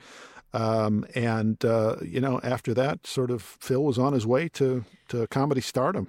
Um, 0.53 1.05
and, 1.13 1.63
uh, 1.65 1.97
you 2.01 2.21
know, 2.21 2.39
after 2.43 2.73
that, 2.73 3.05
sort 3.05 3.29
of 3.29 3.41
Phil 3.41 3.83
was 3.83 3.99
on 3.99 4.13
his 4.13 4.25
way 4.25 4.47
to, 4.49 4.85
to 5.09 5.27
comedy 5.27 5.61
stardom. 5.61 6.07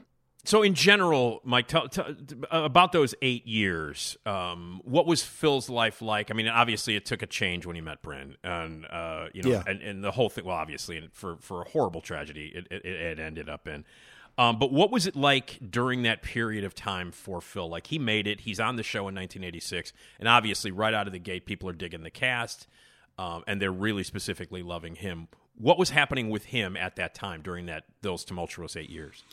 So, 0.48 0.62
in 0.62 0.72
general, 0.72 1.42
Mike, 1.44 1.68
tell, 1.68 1.90
tell, 1.90 2.06
about 2.50 2.92
those 2.92 3.14
eight 3.20 3.46
years. 3.46 4.16
Um, 4.24 4.80
what 4.82 5.06
was 5.06 5.22
Phil's 5.22 5.68
life 5.68 6.00
like? 6.00 6.30
I 6.30 6.34
mean, 6.34 6.48
obviously, 6.48 6.96
it 6.96 7.04
took 7.04 7.20
a 7.20 7.26
change 7.26 7.66
when 7.66 7.76
he 7.76 7.82
met 7.82 8.02
Brynn, 8.02 8.36
and 8.42 8.86
uh, 8.86 9.26
you 9.34 9.42
know, 9.42 9.50
Yeah. 9.50 9.62
and, 9.66 9.82
and 9.82 10.02
the 10.02 10.10
whole 10.10 10.30
thing. 10.30 10.46
Well, 10.46 10.56
obviously, 10.56 10.96
and 10.96 11.12
for 11.12 11.36
for 11.36 11.60
a 11.60 11.68
horrible 11.68 12.00
tragedy, 12.00 12.50
it, 12.54 12.66
it, 12.70 12.82
it 12.86 13.18
ended 13.18 13.50
up 13.50 13.68
in. 13.68 13.84
Um, 14.38 14.58
but 14.58 14.72
what 14.72 14.90
was 14.90 15.06
it 15.06 15.14
like 15.14 15.58
during 15.70 16.04
that 16.04 16.22
period 16.22 16.64
of 16.64 16.74
time 16.74 17.12
for 17.12 17.42
Phil? 17.42 17.68
Like 17.68 17.88
he 17.88 17.98
made 17.98 18.26
it. 18.26 18.40
He's 18.40 18.58
on 18.58 18.76
the 18.76 18.82
show 18.82 19.00
in 19.00 19.14
1986, 19.14 19.92
and 20.18 20.30
obviously, 20.30 20.70
right 20.70 20.94
out 20.94 21.06
of 21.06 21.12
the 21.12 21.18
gate, 21.18 21.44
people 21.44 21.68
are 21.68 21.74
digging 21.74 22.04
the 22.04 22.10
cast, 22.10 22.66
um, 23.18 23.44
and 23.46 23.60
they're 23.60 23.70
really 23.70 24.02
specifically 24.02 24.62
loving 24.62 24.94
him. 24.94 25.28
What 25.58 25.78
was 25.78 25.90
happening 25.90 26.30
with 26.30 26.46
him 26.46 26.74
at 26.74 26.96
that 26.96 27.14
time 27.14 27.42
during 27.42 27.66
that 27.66 27.84
those 28.00 28.24
tumultuous 28.24 28.76
eight 28.76 28.88
years? 28.88 29.24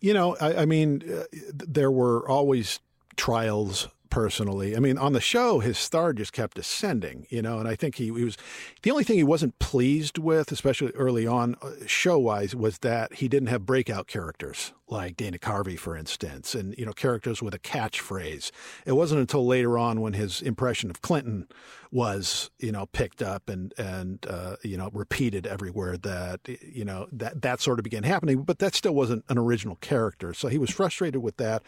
You 0.00 0.14
know, 0.14 0.36
I, 0.40 0.62
I 0.62 0.64
mean, 0.66 1.02
uh, 1.10 1.24
there 1.52 1.90
were 1.90 2.28
always 2.28 2.80
trials 3.16 3.88
personally. 4.10 4.76
I 4.76 4.80
mean, 4.80 4.96
on 4.98 5.12
the 5.12 5.20
show, 5.20 5.58
his 5.60 5.78
star 5.78 6.12
just 6.12 6.32
kept 6.32 6.58
ascending, 6.58 7.26
you 7.30 7.42
know, 7.42 7.58
and 7.58 7.68
I 7.68 7.76
think 7.76 7.96
he, 7.96 8.04
he 8.06 8.10
was 8.24 8.36
the 8.82 8.90
only 8.90 9.04
thing 9.04 9.16
he 9.16 9.24
wasn't 9.24 9.58
pleased 9.58 10.18
with, 10.18 10.50
especially 10.50 10.92
early 10.92 11.26
on, 11.26 11.56
show 11.86 12.18
wise, 12.18 12.54
was 12.54 12.78
that 12.78 13.14
he 13.14 13.28
didn't 13.28 13.48
have 13.48 13.66
breakout 13.66 14.06
characters 14.06 14.72
like 14.90 15.16
Dana 15.16 15.38
Carvey, 15.38 15.78
for 15.78 15.96
instance, 15.96 16.54
and, 16.54 16.74
you 16.78 16.86
know, 16.86 16.92
characters 16.92 17.42
with 17.42 17.54
a 17.54 17.58
catchphrase. 17.58 18.50
It 18.86 18.92
wasn't 18.92 19.20
until 19.20 19.46
later 19.46 19.78
on 19.78 20.00
when 20.00 20.14
his 20.14 20.40
impression 20.40 20.90
of 20.90 21.02
Clinton 21.02 21.46
was, 21.90 22.50
you 22.58 22.72
know, 22.72 22.86
picked 22.86 23.22
up 23.22 23.48
and, 23.48 23.72
and, 23.78 24.26
uh, 24.28 24.56
you 24.62 24.76
know, 24.76 24.90
repeated 24.92 25.46
everywhere 25.46 25.96
that, 25.96 26.40
you 26.62 26.84
know, 26.84 27.06
that, 27.12 27.40
that 27.42 27.60
sort 27.60 27.78
of 27.78 27.82
began 27.82 28.02
happening, 28.02 28.42
but 28.42 28.58
that 28.58 28.74
still 28.74 28.94
wasn't 28.94 29.24
an 29.28 29.38
original 29.38 29.76
character. 29.76 30.34
So 30.34 30.48
he 30.48 30.58
was 30.58 30.70
frustrated 30.70 31.22
with 31.22 31.36
that. 31.38 31.62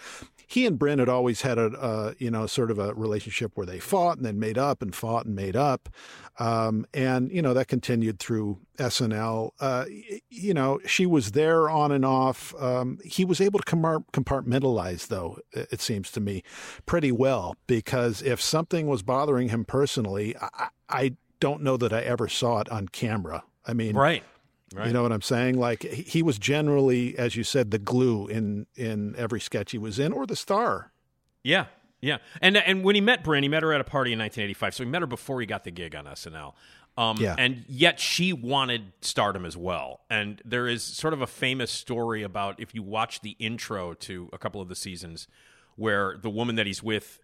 He 0.46 0.66
and 0.66 0.78
Brynn 0.78 0.98
had 0.98 1.08
always 1.08 1.42
had 1.42 1.58
a, 1.58 1.66
uh, 1.80 2.14
you 2.18 2.30
know, 2.30 2.46
sort 2.46 2.70
of 2.70 2.78
a 2.78 2.92
relationship 2.94 3.52
where 3.54 3.66
they 3.66 3.78
fought 3.78 4.16
and 4.16 4.26
then 4.26 4.38
made 4.38 4.58
up 4.58 4.82
and 4.82 4.94
fought 4.94 5.26
and 5.26 5.34
made 5.34 5.56
up. 5.56 5.88
Um, 6.38 6.86
and, 6.92 7.30
you 7.30 7.40
know, 7.42 7.54
that 7.54 7.68
continued 7.68 8.18
through 8.18 8.58
SNL. 8.80 9.50
Uh, 9.60 9.84
you 10.28 10.52
know, 10.54 10.80
she 10.86 11.06
was 11.06 11.32
there 11.32 11.68
on 11.70 11.92
and 11.92 12.04
off. 12.04 12.54
Um, 12.60 12.98
he 13.04 13.24
was 13.24 13.40
able 13.40 13.60
to 13.60 13.64
compartmentalize, 13.64 15.08
though, 15.08 15.38
it 15.52 15.80
seems 15.80 16.10
to 16.12 16.20
me, 16.20 16.42
pretty 16.86 17.12
well, 17.12 17.56
because 17.66 18.22
if 18.22 18.40
something 18.40 18.86
was 18.86 19.02
bothering 19.02 19.50
him 19.50 19.64
personally, 19.64 20.34
I, 20.36 20.68
I 20.88 21.16
don't 21.40 21.62
know 21.62 21.76
that 21.76 21.92
I 21.92 22.00
ever 22.02 22.28
saw 22.28 22.60
it 22.60 22.68
on 22.70 22.88
camera. 22.88 23.44
I 23.66 23.72
mean, 23.72 23.96
Right. 23.96 24.24
Right. 24.72 24.86
you 24.86 24.92
know 24.92 25.02
what 25.02 25.10
I'm 25.10 25.20
saying? 25.22 25.58
Like 25.58 25.82
he 25.82 26.02
he 26.02 26.22
was 26.22 26.38
generally, 26.38 27.18
as 27.18 27.34
you 27.34 27.42
said, 27.42 27.72
the 27.72 27.78
glue 27.78 28.28
in 28.28 28.66
in 28.76 29.16
every 29.16 29.40
sketch 29.40 29.72
he 29.72 29.78
was 29.78 29.98
in, 29.98 30.12
or 30.12 30.26
the 30.26 30.36
star. 30.36 30.92
Yeah, 31.42 31.66
yeah. 32.00 32.18
And 32.40 32.56
and 32.56 32.84
when 32.84 32.94
he 32.94 33.00
met 33.00 33.24
Brynn, 33.24 33.42
he 33.42 33.48
met 33.48 33.64
her 33.64 33.72
at 33.72 33.80
a 33.80 33.84
party 33.84 34.12
in 34.12 34.20
1985. 34.20 34.74
So 34.76 34.84
he 34.84 34.90
met 34.90 35.00
her 35.02 35.08
before 35.08 35.40
he 35.40 35.46
got 35.46 35.64
the 35.64 35.72
gig 35.72 35.96
on 35.96 36.04
SNL. 36.04 36.52
Um, 37.00 37.16
Yeah. 37.18 37.34
And 37.38 37.64
yet 37.66 37.98
she 37.98 38.32
wanted 38.32 38.92
stardom 39.00 39.46
as 39.46 39.56
well. 39.56 40.00
And 40.10 40.42
there 40.44 40.68
is 40.68 40.82
sort 40.82 41.14
of 41.14 41.22
a 41.22 41.26
famous 41.26 41.70
story 41.70 42.22
about 42.22 42.60
if 42.60 42.74
you 42.74 42.82
watch 42.82 43.20
the 43.22 43.36
intro 43.38 43.94
to 43.94 44.28
a 44.32 44.38
couple 44.38 44.60
of 44.60 44.68
the 44.68 44.74
seasons 44.74 45.26
where 45.76 46.16
the 46.20 46.28
woman 46.28 46.56
that 46.56 46.66
he's 46.66 46.82
with, 46.82 47.20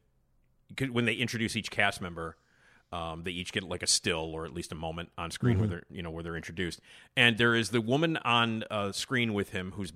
when 0.91 1.05
they 1.05 1.13
introduce 1.15 1.57
each 1.57 1.71
cast 1.71 2.01
member, 2.01 2.37
um, 2.91 3.25
they 3.25 3.33
each 3.33 3.53
get 3.53 3.65
like 3.65 3.83
a 3.83 3.87
still 3.87 4.33
or 4.35 4.47
at 4.47 4.55
least 4.55 4.73
a 4.73 4.75
moment 4.75 5.11
on 5.19 5.31
screen 5.31 5.59
where 5.59 5.69
they're 5.69 5.83
you 5.91 6.03
know 6.03 6.11
where 6.11 6.23
they're 6.23 6.37
introduced, 6.37 6.81
and 7.17 7.37
there 7.37 7.55
is 7.55 7.71
the 7.71 7.81
woman 7.81 8.17
on 8.19 8.65
uh, 8.71 8.93
screen 8.93 9.35
with 9.35 9.51
him 9.51 9.73
whose 9.73 9.93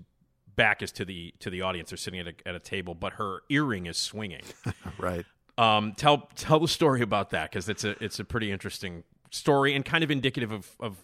back 0.57 0.83
is 0.83 0.91
to 0.93 1.05
the 1.05 1.33
to 1.39 1.51
the 1.51 1.63
audience. 1.63 1.91
They're 1.91 1.97
sitting 1.97 2.21
at 2.21 2.27
a, 2.27 2.35
at 2.45 2.55
a 2.57 2.59
table, 2.59 2.95
but 2.95 3.15
her 3.15 3.43
earring 3.49 3.87
is 3.87 3.97
swinging. 3.97 4.43
Right. 4.99 5.25
Um, 5.57 5.95
tell 5.95 6.29
tell 6.35 6.59
the 6.59 6.69
story 6.69 7.01
about 7.01 7.31
that 7.31 7.51
because 7.51 7.69
it's 7.69 7.85
a 7.85 8.03
it's 8.03 8.19
a 8.19 8.25
pretty 8.25 8.51
interesting 8.51 9.05
story 9.31 9.75
and 9.75 9.85
kind 9.85 10.05
of 10.05 10.11
indicative 10.11 10.53
of 10.53 10.77
of 10.81 10.97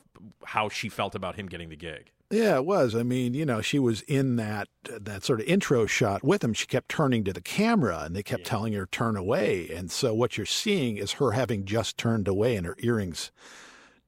how 0.44 0.68
she 0.68 0.88
felt 0.88 1.14
about 1.14 1.36
him 1.36 1.46
getting 1.46 1.68
the 1.68 1.76
gig. 1.76 2.10
Yeah, 2.30 2.56
it 2.56 2.64
was. 2.64 2.96
I 2.96 3.04
mean, 3.04 3.34
you 3.34 3.46
know, 3.46 3.60
she 3.60 3.78
was 3.78 4.02
in 4.02 4.36
that 4.36 4.68
that 4.84 5.22
sort 5.22 5.40
of 5.40 5.46
intro 5.46 5.86
shot 5.86 6.24
with 6.24 6.42
him. 6.42 6.54
She 6.54 6.66
kept 6.66 6.88
turning 6.88 7.22
to 7.24 7.32
the 7.32 7.40
camera, 7.40 8.02
and 8.04 8.16
they 8.16 8.22
kept 8.22 8.44
telling 8.44 8.72
her 8.72 8.86
turn 8.86 9.16
away. 9.16 9.68
And 9.72 9.90
so 9.90 10.12
what 10.12 10.36
you're 10.36 10.46
seeing 10.46 10.96
is 10.96 11.12
her 11.12 11.32
having 11.32 11.64
just 11.64 11.96
turned 11.96 12.26
away, 12.26 12.56
and 12.56 12.66
her 12.66 12.76
earrings 12.80 13.30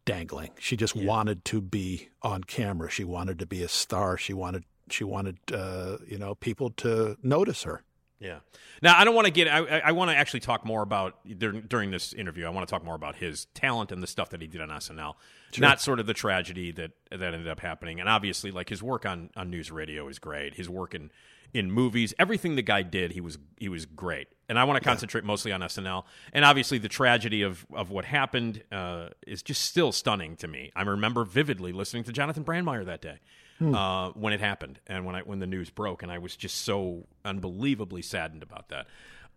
dangling. 0.04 0.50
She 0.58 0.76
just 0.76 0.96
wanted 0.96 1.44
to 1.46 1.60
be 1.60 2.08
on 2.22 2.42
camera. 2.42 2.90
She 2.90 3.04
wanted 3.04 3.38
to 3.38 3.46
be 3.46 3.62
a 3.62 3.68
star. 3.68 4.16
She 4.16 4.32
wanted 4.32 4.64
she 4.90 5.04
wanted 5.04 5.38
uh, 5.52 5.98
you 6.06 6.18
know 6.18 6.34
people 6.34 6.70
to 6.70 7.16
notice 7.22 7.62
her. 7.62 7.82
Yeah. 8.20 8.38
Now 8.82 8.98
I 8.98 9.04
don't 9.04 9.14
want 9.14 9.26
to 9.26 9.30
get. 9.32 9.48
I, 9.48 9.78
I- 9.80 9.92
want 9.92 10.10
to 10.10 10.16
actually 10.16 10.40
talk 10.40 10.64
more 10.64 10.82
about 10.82 11.16
during, 11.38 11.62
during 11.62 11.90
this 11.90 12.12
interview. 12.12 12.46
I 12.46 12.50
want 12.50 12.66
to 12.66 12.70
talk 12.70 12.84
more 12.84 12.94
about 12.96 13.16
his 13.16 13.44
talent 13.54 13.92
and 13.92 14.02
the 14.02 14.06
stuff 14.06 14.30
that 14.30 14.40
he 14.40 14.46
did 14.48 14.60
on 14.60 14.68
SNL, 14.70 15.14
not 15.58 15.80
sort 15.80 16.00
of 16.00 16.06
the 16.06 16.14
tragedy 16.14 16.72
that 16.72 16.90
that 17.10 17.22
ended 17.34 17.48
up 17.48 17.60
happening. 17.60 18.00
And 18.00 18.08
obviously, 18.08 18.50
like 18.50 18.68
his 18.68 18.82
work 18.82 19.06
on 19.06 19.30
on 19.36 19.50
news 19.50 19.70
radio 19.70 20.08
is 20.08 20.18
great. 20.18 20.54
His 20.54 20.68
work 20.68 20.94
in 20.94 21.10
in 21.54 21.70
movies, 21.70 22.12
everything 22.18 22.56
the 22.56 22.62
guy 22.62 22.82
did, 22.82 23.12
he 23.12 23.20
was 23.20 23.38
he 23.58 23.68
was 23.68 23.86
great. 23.86 24.28
And 24.48 24.58
I 24.58 24.64
want 24.64 24.82
to 24.82 24.84
concentrate 24.86 25.24
mostly 25.24 25.52
on 25.52 25.60
SNL. 25.60 26.04
And 26.32 26.44
obviously, 26.44 26.78
the 26.78 26.88
tragedy 26.88 27.42
of 27.42 27.66
of 27.72 27.90
what 27.90 28.04
happened 28.04 28.62
uh, 28.72 29.08
is 29.26 29.42
just 29.42 29.62
still 29.62 29.92
stunning 29.92 30.36
to 30.36 30.48
me. 30.48 30.72
I 30.74 30.82
remember 30.82 31.24
vividly 31.24 31.72
listening 31.72 32.04
to 32.04 32.12
Jonathon 32.12 32.44
Brandmeier 32.44 32.84
that 32.86 33.00
day 33.00 33.18
uh, 33.60 34.10
when 34.10 34.32
it 34.32 34.40
happened 34.40 34.80
and 34.86 35.04
when 35.04 35.14
I 35.14 35.20
when 35.22 35.38
the 35.38 35.46
news 35.46 35.70
broke, 35.70 36.02
and 36.02 36.12
I 36.12 36.18
was 36.18 36.36
just 36.36 36.62
so 36.62 37.06
unbelievably 37.24 38.02
saddened 38.02 38.42
about 38.42 38.68
that. 38.68 38.86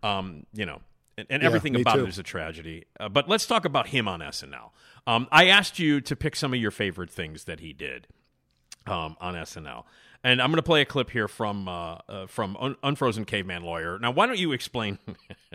Um, 0.02 0.46
you 0.52 0.66
know, 0.66 0.80
and, 1.16 1.26
and 1.30 1.42
everything 1.42 1.76
about 1.80 1.96
too. 1.96 2.04
it 2.04 2.08
is 2.08 2.18
a 2.18 2.22
tragedy. 2.22 2.84
Uh, 2.98 3.08
but 3.08 3.28
let's 3.28 3.46
talk 3.46 3.64
about 3.64 3.88
him 3.88 4.08
on 4.08 4.20
SNL. 4.20 4.70
Um, 5.06 5.28
I 5.30 5.48
asked 5.48 5.78
you 5.78 6.00
to 6.02 6.16
pick 6.16 6.36
some 6.36 6.54
of 6.54 6.60
your 6.60 6.70
favorite 6.70 7.10
things 7.10 7.44
that 7.44 7.60
he 7.60 7.72
did 7.72 8.06
um, 8.86 9.16
on 9.20 9.34
SNL. 9.34 9.84
And 10.24 10.40
I'm 10.40 10.50
going 10.50 10.56
to 10.56 10.62
play 10.62 10.82
a 10.82 10.84
clip 10.84 11.10
here 11.10 11.26
from 11.26 11.66
uh, 11.66 11.98
uh, 12.08 12.26
from 12.28 12.56
Un- 12.60 12.76
Unfrozen 12.84 13.24
Caveman 13.24 13.62
Lawyer. 13.62 13.98
Now, 13.98 14.12
why 14.12 14.26
don't 14.26 14.38
you 14.38 14.52
explain 14.52 14.98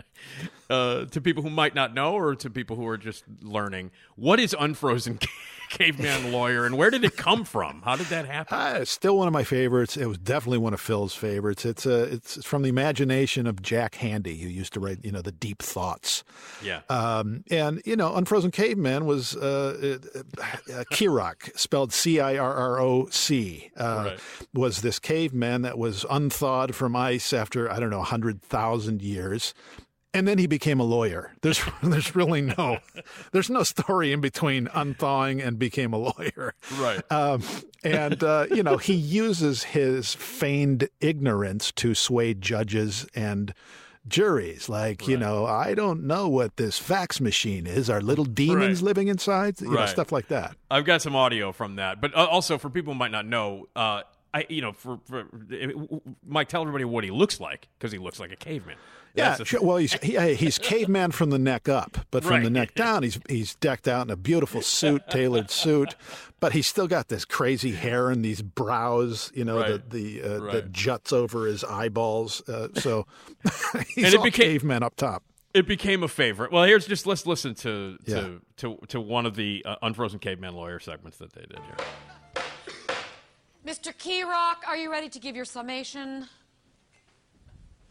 uh, 0.69 1.06
to 1.06 1.21
people 1.21 1.41
who 1.41 1.49
might 1.49 1.73
not 1.73 1.93
know, 1.93 2.15
or 2.15 2.36
to 2.36 2.49
people 2.49 2.75
who 2.75 2.86
are 2.86 2.97
just 2.97 3.23
learning, 3.41 3.91
what 4.17 4.41
is 4.41 4.53
Unfrozen 4.60 5.17
Caveman 5.19 5.57
Caveman 5.69 6.32
lawyer, 6.32 6.65
and 6.65 6.77
where 6.77 6.89
did 6.89 7.03
it 7.03 7.17
come 7.17 7.43
from? 7.43 7.82
How 7.84 7.95
did 7.95 8.08
that 8.08 8.25
happen? 8.25 8.58
Uh, 8.58 8.77
it's 8.82 8.91
still 8.91 9.17
one 9.17 9.27
of 9.27 9.34
my 9.34 9.43
favorites. 9.43 9.97
It 9.97 10.06
was 10.08 10.17
definitely 10.17 10.58
one 10.60 10.73
of 10.73 10.80
Phil's 10.82 11.13
favorites. 11.13 11.65
It's 11.65 11.86
a 11.86 12.03
it's 12.03 12.43
from 12.45 12.62
the 12.63 12.69
imagination 12.69 13.47
of 13.47 13.62
Jack 13.62 13.95
Handey, 13.95 14.39
who 14.41 14.47
used 14.47 14.73
to 14.73 14.80
write 14.80 15.03
you 15.03 15.12
know 15.12 15.21
the 15.21 15.32
deep 15.32 15.62
thoughts. 15.62 16.23
Yeah, 16.63 16.82
Um, 16.89 17.43
and 17.51 17.82
you 17.86 17.95
know, 17.95 18.15
Unfrozen 18.15 18.51
Caveman 18.51 19.06
was 19.06 19.36
uh, 19.36 19.97
uh, 20.15 20.19
uh, 20.73 20.84
Kirok, 20.91 21.58
spelled 21.58 21.93
C 21.93 22.19
I 22.19 22.38
R 22.38 22.53
R 22.53 22.80
O 22.80 23.08
C. 23.10 23.69
Uh, 23.77 24.03
Right. 24.08 24.19
Was 24.53 24.82
this 24.82 24.99
caveman 24.99 25.63
that 25.63 25.77
was 25.77 26.06
unthawed 26.10 26.73
from 26.75 26.95
ice 26.95 27.34
after 27.34 27.69
I 27.71 27.80
don't 27.80 27.89
know 27.89 28.01
hundred 28.03 28.41
thousand 28.41 29.01
years, 29.01 29.53
and 30.17 30.27
then 30.27 30.38
he 30.38 30.47
became 30.47 30.80
a 30.80 30.84
lawyer. 30.84 31.32
There's 31.41 31.62
there's 31.84 32.15
really 32.15 32.41
no 32.41 32.80
there's 33.32 33.49
no 33.49 33.63
story 33.63 34.12
in 34.12 34.21
between 34.21 34.67
unthawing 34.73 35.41
and 35.41 35.60
became 35.60 35.93
a 35.93 35.97
lawyer. 35.97 36.53
right. 36.80 37.01
Um, 37.12 37.43
and 37.84 38.23
uh, 38.23 38.47
you 38.51 38.63
know 38.63 38.77
he 38.77 38.93
uses 38.93 39.63
his 39.63 40.13
feigned 40.15 40.89
ignorance 40.99 41.71
to 41.73 41.93
sway 41.93 42.34
judges 42.34 43.06
and 43.15 43.53
juries. 44.08 44.69
Like 44.69 45.08
you 45.08 45.17
know, 45.17 45.45
I 45.45 45.73
don't 45.73 46.03
know 46.06 46.27
what 46.27 46.58
this 46.58 46.80
fax 46.80 47.19
machine 47.21 47.67
is. 47.67 47.89
Are 47.89 48.01
little 48.01 48.25
demons 48.25 48.82
Right. 48.82 48.86
living 48.88 49.08
inside? 49.10 49.62
You 49.62 49.69
know, 49.71 49.86
stuff 49.86 50.12
like 50.12 50.30
that. 50.30 50.56
I've 50.71 50.86
got 50.86 51.01
some 51.01 51.15
audio 51.15 51.51
from 51.51 51.75
that, 51.75 52.01
but 52.01 52.15
uh, 52.15 52.25
also 52.25 52.58
for 52.58 52.69
people 52.69 52.93
who 52.93 52.99
might 52.99 53.12
not 53.12 53.25
know, 53.25 53.67
uh, 53.75 54.01
I 54.34 54.46
you 54.50 54.62
know, 54.62 54.74
for, 54.74 55.00
for 55.06 55.26
Mike, 56.26 56.50
tell 56.50 56.62
everybody 56.62 56.86
what 56.86 57.04
he 57.04 57.12
looks 57.12 57.40
like 57.40 57.68
because 57.78 57.92
he 57.92 57.98
looks 57.98 58.20
like 58.20 58.32
a 58.32 58.36
caveman. 58.36 58.76
Yeah, 59.16 59.36
sure. 59.44 59.63
well, 59.63 59.78
he's 59.78 59.94
he, 60.04 60.36
he's 60.36 60.60
caveman 60.60 61.10
from 61.12 61.32
the 61.32 61.40
neck 61.40 61.68
up, 61.68 61.98
but 62.12 62.24
from 62.24 62.34
Right. 62.34 62.44
the 62.44 62.52
neck 62.52 62.76
down, 62.76 63.02
he's 63.02 63.20
he's 63.28 63.56
decked 63.56 63.88
out 63.88 64.06
in 64.06 64.12
a 64.12 64.16
beautiful 64.16 64.62
suit, 64.62 65.02
tailored 65.10 65.50
suit, 65.50 65.96
but 66.40 66.52
he's 66.52 66.68
still 66.68 66.88
got 66.88 67.08
this 67.08 67.26
crazy 67.26 67.72
hair 67.72 68.12
and 68.12 68.24
these 68.24 68.44
brows, 68.44 69.32
you 69.34 69.44
know, 69.44 69.60
Right. 69.60 69.90
the 69.90 70.20
the 70.20 70.36
uh, 70.36 70.40
Right. 70.42 70.54
that 70.54 70.72
juts 70.72 71.12
over 71.12 71.48
his 71.48 71.63
eyeballs. 71.63 72.48
Uh, 72.48 72.68
so 72.76 73.08
he's 73.88 74.04
And 74.04 74.13
it 74.13 74.18
all 74.18 74.24
became- 74.24 74.46
caveman 74.60 74.84
up 74.84 74.96
top. 74.96 75.24
it 75.56 75.66
became 75.68 76.04
a 76.04 76.08
favorite. 76.08 76.52
Well, 76.52 76.66
here's 76.66 76.86
just 76.86 77.08
let's 77.08 77.26
listen 77.26 77.56
to 77.56 77.98
to 78.06 78.12
Yeah. 78.12 78.28
to, 78.58 78.78
to 78.90 79.02
one 79.02 79.26
of 79.26 79.36
the 79.36 79.63
uh, 79.66 79.78
Unfrozen 79.82 80.20
Caveman 80.20 80.54
Lawyer 80.54 80.80
segments 80.80 81.18
that 81.18 81.34
they 81.34 81.42
did 81.42 81.58
here. 81.66 81.88
Mr. 83.67 83.91
Keyrock, 83.93 84.65
are 84.65 84.77
you 84.77 84.89
ready 84.89 85.10
to 85.10 85.19
give 85.19 85.36
your 85.36 85.43
summation? 85.43 86.25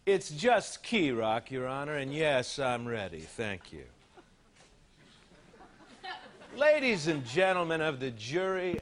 It's 0.07 0.31
just 0.31 0.83
Key 0.83 1.11
Rock, 1.11 1.51
Your 1.51 1.67
Honor, 1.67 1.97
and 1.97 2.15
yes, 2.15 2.59
I'm 2.59 2.89
ready. 2.89 3.19
Thank 3.19 3.75
you. 3.75 3.85
Ladies 6.57 7.09
and 7.09 7.27
gentlemen 7.27 7.83
of 7.83 8.01
the 8.01 8.11
jury, 8.13 8.81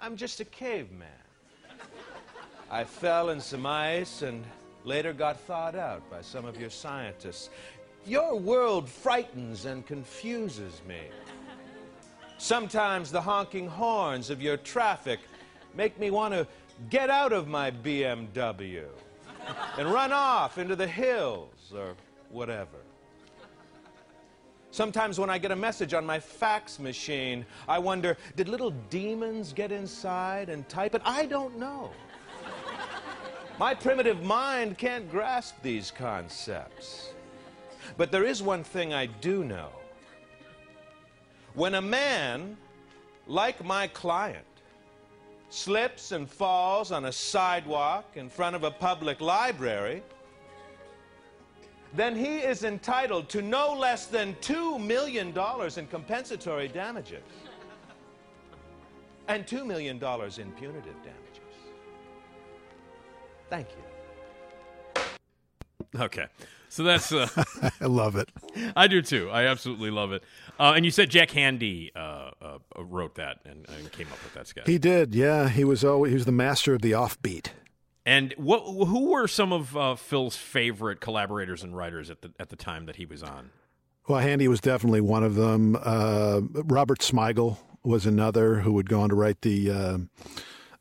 I'm 0.00 0.16
just 0.16 0.40
a 0.40 0.44
caveman. 0.44 1.06
I 2.68 2.82
fell 2.82 3.30
in 3.30 3.40
some 3.40 3.66
ice 3.66 4.22
and 4.22 4.42
later 4.82 5.12
got 5.12 5.38
thawed 5.42 5.76
out 5.76 6.10
by 6.10 6.22
some 6.22 6.44
of 6.44 6.60
your 6.60 6.70
scientists. 6.70 7.50
Your 8.04 8.36
world 8.36 8.88
frightens 8.88 9.64
and 9.64 9.86
confuses 9.86 10.82
me. 10.88 11.02
Sometimes 12.36 13.12
the 13.12 13.20
honking 13.20 13.68
horns 13.68 14.28
of 14.28 14.42
your 14.42 14.56
traffic 14.56 15.20
make 15.76 15.98
me 15.98 16.10
want 16.10 16.34
to 16.34 16.46
get 16.90 17.10
out 17.10 17.32
of 17.32 17.48
my 17.48 17.70
BMW 17.70 18.84
and 19.78 19.92
run 19.92 20.12
off 20.12 20.58
into 20.58 20.74
the 20.74 20.86
hills 20.86 21.72
or 21.74 21.94
whatever. 22.30 22.78
Sometimes 24.70 25.18
when 25.18 25.30
I 25.30 25.38
get 25.38 25.52
a 25.52 25.56
message 25.56 25.94
on 25.94 26.04
my 26.04 26.20
fax 26.20 26.78
machine, 26.78 27.46
I 27.68 27.78
wonder 27.78 28.16
did 28.34 28.48
little 28.48 28.72
demons 28.90 29.52
get 29.52 29.72
inside 29.72 30.48
and 30.48 30.68
type 30.68 30.94
it? 30.94 31.02
I 31.04 31.26
don't 31.26 31.58
know. 31.58 31.90
My 33.58 33.72
primitive 33.72 34.22
mind 34.22 34.76
can't 34.76 35.10
grasp 35.10 35.62
these 35.62 35.90
concepts. 35.90 37.14
But 37.96 38.12
there 38.12 38.24
is 38.24 38.42
one 38.42 38.64
thing 38.64 38.92
I 38.92 39.06
do 39.06 39.44
know. 39.44 39.70
When 41.54 41.76
a 41.76 41.80
man, 41.80 42.58
like 43.26 43.64
my 43.64 43.86
client, 43.86 44.44
slips 45.56 46.12
and 46.12 46.28
falls 46.28 46.92
on 46.92 47.06
a 47.06 47.12
sidewalk 47.12 48.04
in 48.14 48.28
front 48.28 48.54
of 48.54 48.62
a 48.62 48.70
public 48.70 49.20
library, 49.22 50.02
then 51.94 52.14
he 52.14 52.36
is 52.36 52.62
entitled 52.62 53.28
to 53.30 53.40
no 53.40 53.72
less 53.72 54.06
than 54.06 54.34
$2 54.42 54.78
million 54.78 55.28
in 55.28 55.86
compensatory 55.86 56.68
damages 56.68 57.22
and 59.28 59.46
$2 59.46 59.66
million 59.66 59.96
in 59.96 60.52
punitive 60.52 60.96
damages. 61.02 61.54
Thank 63.48 63.68
you. 63.70 63.82
Okay, 65.98 66.26
so 66.68 66.82
that's 66.82 67.12
uh, 67.12 67.26
I 67.80 67.86
love 67.86 68.16
it. 68.16 68.28
I 68.74 68.86
do 68.86 69.00
too. 69.00 69.30
I 69.30 69.44
absolutely 69.44 69.90
love 69.90 70.12
it. 70.12 70.22
Uh, 70.58 70.74
and 70.76 70.84
you 70.84 70.90
said 70.90 71.08
Jack 71.08 71.30
Handey 71.30 71.90
uh, 71.96 71.98
uh, 71.98 72.05
wrote 72.78 73.14
that 73.16 73.38
and, 73.44 73.66
and 73.68 73.90
came 73.92 74.06
up 74.08 74.22
with 74.24 74.34
that 74.34 74.46
sketch. 74.46 74.66
He 74.66 74.78
did, 74.78 75.14
yeah. 75.14 75.48
He 75.48 75.64
was 75.64 75.84
always 75.84 76.10
he 76.10 76.14
was 76.14 76.24
the 76.26 76.32
master 76.32 76.74
of 76.74 76.82
the 76.82 76.92
offbeat. 76.92 77.48
And 78.04 78.32
what? 78.36 78.60
Who 78.60 79.10
were 79.10 79.26
some 79.26 79.52
of 79.52 79.76
uh, 79.76 79.94
Phil's 79.96 80.36
favorite 80.36 81.00
collaborators 81.00 81.62
and 81.62 81.76
writers 81.76 82.10
at 82.10 82.22
the 82.22 82.32
at 82.38 82.50
the 82.50 82.56
time 82.56 82.86
that 82.86 82.96
he 82.96 83.06
was 83.06 83.22
on? 83.22 83.50
Well, 84.08 84.22
Handey 84.22 84.46
was 84.46 84.60
definitely 84.60 85.00
one 85.00 85.24
of 85.24 85.34
them. 85.34 85.76
Uh, 85.82 86.40
Robert 86.64 87.00
Smigel 87.00 87.58
was 87.82 88.06
another 88.06 88.60
who 88.60 88.72
would 88.74 88.88
go 88.88 89.00
on 89.00 89.08
to 89.08 89.14
write 89.16 89.40
the 89.42 89.70
uh, 89.70 89.98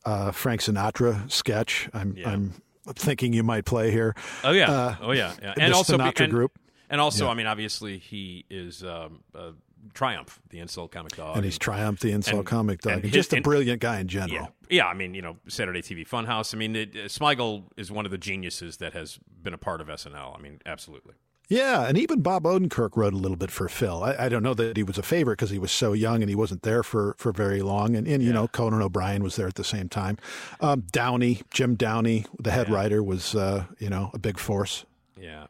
uh, 0.05 0.31
Frank 0.31 0.61
Sinatra 0.61 1.29
sketch. 1.31 1.89
I'm, 1.93 2.15
Yeah. 2.15 2.29
I'm 2.29 2.53
thinking 2.93 3.33
you 3.33 3.41
might 3.41 3.65
play 3.65 3.89
here. 3.89 4.15
Oh 4.43 4.51
yeah, 4.51 4.69
Uh, 4.71 4.95
oh 5.01 5.11
yeah, 5.11 5.33
yeah. 5.41 5.53
and 5.57 5.73
also 5.73 5.97
be- 5.97 6.03
Sinatra 6.03 6.23
and, 6.25 6.31
group. 6.33 6.51
And 6.87 7.01
also, 7.01 7.25
Yeah. 7.25 7.31
I 7.31 7.33
mean, 7.33 7.47
obviously, 7.47 7.97
he 7.97 8.45
is 8.51 8.83
um, 8.83 9.21
uh, 9.33 9.51
Triumph, 9.93 10.39
the 10.49 10.59
insult 10.59 10.91
comic 10.91 11.15
dog, 11.15 11.35
and 11.35 11.45
he's 11.45 11.57
Triumph, 11.57 11.99
the 11.99 12.11
insult 12.11 12.39
and- 12.39 12.45
comic 12.47 12.81
dog, 12.81 12.93
and 12.93 13.03
his- 13.03 13.11
just 13.13 13.33
a 13.33 13.41
brilliant 13.41 13.81
guy 13.81 13.99
in 13.99 14.07
general. 14.07 14.51
Yeah, 14.69 14.77
yeah. 14.77 14.87
I 14.87 14.93
mean, 14.93 15.13
you 15.13 15.21
know, 15.21 15.37
Saturday 15.47 15.81
TV 15.81 16.05
Funhouse. 16.07 16.53
I 16.53 16.57
mean, 16.57 16.75
it, 16.75 16.89
uh, 16.95 16.99
Smigel 17.07 17.63
is 17.77 17.91
one 17.91 18.05
of 18.05 18.11
the 18.11 18.17
geniuses 18.17 18.77
that 18.77 18.93
has 18.93 19.19
been 19.43 19.53
a 19.53 19.57
part 19.57 19.81
of 19.81 19.87
SNL. 19.89 20.35
I 20.37 20.41
mean, 20.41 20.59
absolutely. 20.65 21.13
Yeah, 21.47 21.87
and 21.87 21.95
even 21.95 22.21
Bob 22.21 22.43
Odenkirk 22.45 22.97
wrote 22.97 23.13
a 23.13 23.17
little 23.17 23.37
bit 23.37 23.51
for 23.51 23.69
Phil. 23.69 24.03
I, 24.03 24.15
I 24.25 24.29
don't 24.29 24.41
know 24.41 24.55
that 24.55 24.77
he 24.77 24.81
was 24.83 24.97
a 24.97 25.03
favorite 25.03 25.33
because 25.37 25.51
he 25.51 25.59
was 25.59 25.71
so 25.71 25.93
young 25.93 26.21
and 26.23 26.29
he 26.29 26.33
wasn't 26.35 26.63
there 26.63 26.81
for, 26.81 27.15
for 27.19 27.31
very 27.31 27.61
long. 27.61 27.95
And, 27.95 28.07
and 28.07 28.23
you 28.23 28.33
know, 28.33 28.47
Conan 28.47 28.81
O'Brien 28.81 29.21
was 29.21 29.35
there 29.35 29.47
at 29.47 29.53
the 29.53 29.63
same 29.63 29.87
time. 29.87 30.17
Um, 30.59 30.85
Downey, 30.91 31.43
Jim 31.51 31.75
Downey, 31.75 32.25
the 32.39 32.49
head 32.49 32.67
writer, 32.69 33.03
was 33.03 33.35
uh, 33.35 33.65
you 33.77 33.91
know 33.91 34.09
a 34.13 34.17
big 34.17 34.39
force. 34.39 34.85
Yeah. 35.21 35.45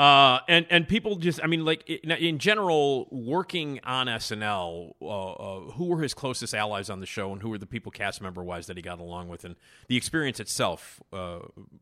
Uh, 0.00 0.40
and 0.48 0.64
and 0.70 0.88
people 0.88 1.16
just, 1.16 1.44
I 1.44 1.46
mean, 1.46 1.62
like 1.62 1.86
in, 1.86 2.38
general, 2.38 3.06
working 3.10 3.80
on 3.84 4.06
SNL, 4.06 4.92
uh, 5.02 5.32
uh, 5.32 5.60
who 5.72 5.84
were 5.84 6.00
his 6.00 6.14
closest 6.14 6.54
allies 6.54 6.88
on 6.88 7.00
the 7.00 7.06
show, 7.06 7.34
and 7.34 7.42
who 7.42 7.50
were 7.50 7.58
the 7.58 7.66
people 7.66 7.92
cast 7.92 8.22
member 8.22 8.42
wise 8.42 8.66
that 8.68 8.78
he 8.78 8.82
got 8.82 8.98
along 8.98 9.28
with, 9.28 9.44
and 9.44 9.56
the 9.88 9.98
experience 9.98 10.40
itself, 10.40 11.02
uh, 11.12 11.40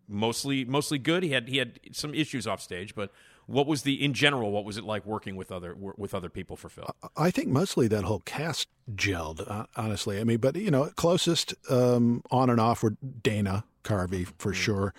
mostly 0.08 0.64
mostly 0.64 0.98
good. 0.98 1.22
He 1.22 1.30
had 1.30 1.46
he 1.46 1.58
had 1.58 1.78
some 1.92 2.12
issues 2.12 2.44
off 2.48 2.60
stage, 2.60 2.96
but 2.96 3.12
what 3.46 3.68
was 3.68 3.82
the 3.82 4.04
in 4.04 4.14
general? 4.14 4.50
What 4.50 4.64
was 4.64 4.76
it 4.76 4.82
like 4.82 5.06
working 5.06 5.36
with 5.36 5.52
other 5.52 5.76
with 5.76 6.12
other 6.12 6.28
people 6.28 6.56
for 6.56 6.68
Phil? 6.68 6.90
I 7.16 7.30
think 7.30 7.46
mostly 7.46 7.86
that 7.86 8.02
whole 8.02 8.22
cast 8.24 8.66
gelled, 8.96 9.48
uh, 9.48 9.66
honestly. 9.76 10.18
I 10.18 10.24
mean, 10.24 10.38
but 10.38 10.56
you 10.56 10.72
know, 10.72 10.86
closest 10.96 11.54
um, 11.70 12.24
on 12.32 12.50
and 12.50 12.60
off 12.60 12.82
were 12.82 12.96
Dana 13.22 13.62
Carvey 13.84 14.26
for 14.38 14.52
sure. 14.52 14.92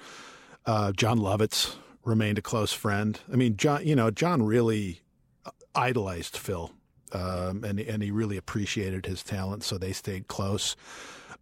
Uh, 0.65 0.93
Jon 0.93 1.19
Lovitz 1.19 1.75
remained 2.10 2.38
a 2.38 2.41
close 2.41 2.74
friend. 2.74 3.19
I 3.32 3.36
mean, 3.38 3.56
Jon, 3.56 3.86
you 3.86 3.95
know, 3.95 4.12
Jon 4.12 4.41
really 4.43 5.02
idolized 5.76 6.36
Phil, 6.36 6.72
um, 7.13 7.63
and 7.63 7.80
and 7.80 8.04
he 8.04 8.12
really 8.12 8.38
appreciated 8.38 9.06
his 9.06 9.24
talent, 9.24 9.63
so 9.63 9.78
they 9.78 9.91
stayed 9.93 10.28
close. 10.28 10.76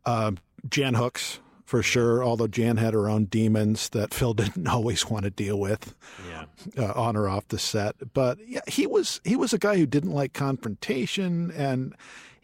Um, 0.06 0.38
Jan 0.70 0.94
Hooks. 0.94 1.40
For 1.66 1.84
sure, 1.84 2.24
although 2.24 2.48
Jan 2.48 2.78
had 2.78 2.94
her 2.94 3.10
own 3.10 3.26
demons 3.26 3.90
that 3.90 4.14
Phil 4.14 4.34
didn't 4.42 4.68
always 4.68 5.10
want 5.10 5.26
to 5.26 5.30
deal 5.30 5.60
with 5.60 5.94
Yeah. 6.30 6.46
uh, 6.78 6.94
on 6.94 7.18
or 7.18 7.28
off 7.28 7.46
the 7.50 7.60
set. 7.60 7.96
But 8.14 8.38
yeah, 8.48 8.62
he 8.70 8.88
was 8.88 9.20
he 9.26 9.36
was 9.36 9.52
a 9.52 9.58
guy 9.58 9.76
who 9.76 9.86
didn't 9.86 10.12
like 10.14 10.32
confrontation, 10.32 11.52
and 11.52 11.94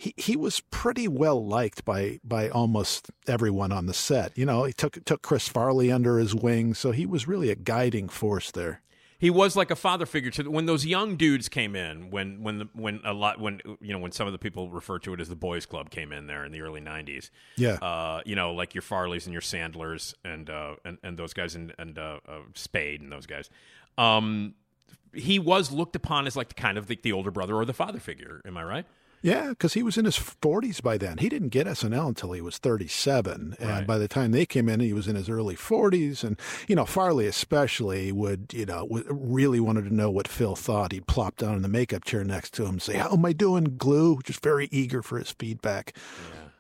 he 0.03 0.13
he 0.17 0.35
was 0.35 0.59
pretty 0.71 1.07
well 1.07 1.45
liked 1.45 1.85
by 1.85 2.19
by 2.23 2.49
almost 2.49 3.09
everyone 3.27 3.71
on 3.71 3.85
the 3.85 3.93
set. 3.93 4.37
You 4.37 4.45
know, 4.45 4.63
he 4.65 4.73
took 4.73 5.03
took 5.05 5.21
Chris 5.21 5.47
Farley 5.47 5.91
under 5.91 6.17
his 6.19 6.33
wing, 6.35 6.73
so 6.73 6.91
he 6.91 7.05
was 7.05 7.27
really 7.27 7.49
a 7.49 7.55
guiding 7.55 8.09
force 8.09 8.51
there. 8.51 8.81
he 9.19 9.29
was 9.29 9.55
like 9.55 9.71
a 9.71 9.75
father 9.75 10.05
figure 10.05 10.31
to 10.31 10.49
when 10.51 10.65
those 10.65 10.85
young 10.85 11.15
dudes 11.15 11.47
came 11.47 11.75
in 11.77 12.09
when 12.11 12.43
when 12.43 12.55
the, 12.59 12.67
when 12.73 12.99
a 13.05 13.13
lot 13.13 13.39
when 13.39 13.61
you 13.79 13.93
know 13.93 13.99
when 13.99 14.11
some 14.11 14.27
of 14.27 14.33
the 14.33 14.39
people 14.45 14.69
refer 14.69 14.99
to 14.99 15.13
it 15.13 15.21
as 15.21 15.29
the 15.29 15.35
boys 15.47 15.65
club 15.65 15.89
came 15.89 16.11
in 16.11 16.27
there 16.27 16.43
in 16.45 16.51
the 16.51 16.59
early 16.61 16.81
90s 16.81 17.29
Yeah. 17.55 17.75
uh, 17.89 18.19
you 18.25 18.35
know 18.35 18.53
like 18.53 18.75
your 18.75 18.81
farleys 18.81 19.23
and 19.25 19.31
your 19.31 19.41
sandlers 19.53 20.13
and 20.25 20.49
uh, 20.49 20.75
and, 20.83 20.97
and 21.03 21.17
those 21.17 21.33
guys 21.33 21.55
and, 21.55 21.73
and 21.79 21.97
uh, 21.97 22.19
uh, 22.27 22.39
spade 22.55 22.99
and 23.01 23.09
those 23.09 23.25
guys 23.25 23.49
um, 23.97 24.55
he 25.13 25.39
was 25.39 25.71
looked 25.71 25.95
upon 25.95 26.27
as 26.27 26.35
like 26.35 26.49
the 26.49 26.55
kind 26.55 26.77
of 26.77 26.87
the, 26.87 26.99
the 27.01 27.13
older 27.13 27.31
brother 27.31 27.55
or 27.55 27.63
the 27.65 27.73
father 27.83 27.99
figure 27.99 28.41
am 28.45 28.57
i 28.57 28.63
right 28.63 28.85
Yeah, 29.23 29.49
because 29.49 29.73
he 29.73 29.83
was 29.83 29.97
in 29.97 30.03
his 30.03 30.17
40s 30.17 30.81
by 30.83 30.97
then. 30.97 31.17
He 31.17 31.29
didn't 31.29 31.47
get 31.49 31.65
SNL 31.65 32.09
until 32.09 32.33
he 32.33 32.41
was 32.41 32.57
37. 32.57 33.55
And 33.57 33.87
by 33.87 33.97
the 33.97 34.09
time 34.09 34.31
they 34.31 34.45
came 34.45 34.67
in, 34.67 34.81
he 34.81 34.91
was 34.91 35.07
in 35.07 35.15
his 35.15 35.29
early 35.29 35.55
40s. 35.55 36.25
And, 36.25 36.37
you 36.67 36.75
know, 36.75 36.83
Farley 36.85 37.25
especially 37.25 38.11
would, 38.11 38.53
you 38.53 38.65
know, 38.65 38.81
w- 38.85 39.05
really 39.09 39.61
wanted 39.61 39.85
to 39.85 39.95
know 39.95 40.11
what 40.11 40.27
Phil 40.27 40.57
thought. 40.57 40.91
He'd 40.91 41.07
plop 41.07 41.37
down 41.37 41.55
in 41.55 41.61
the 41.61 41.69
makeup 41.69 42.03
chair 42.03 42.25
next 42.25 42.53
to 42.55 42.63
him 42.63 42.71
and 42.71 42.81
say, 42.81 42.97
How 42.97 43.11
am 43.13 43.25
I 43.25 43.31
doing, 43.31 43.77
Glue? 43.77 44.19
Just 44.23 44.43
very 44.43 44.67
eager 44.71 45.01
for 45.01 45.17
his 45.17 45.31
feedback. 45.31 45.95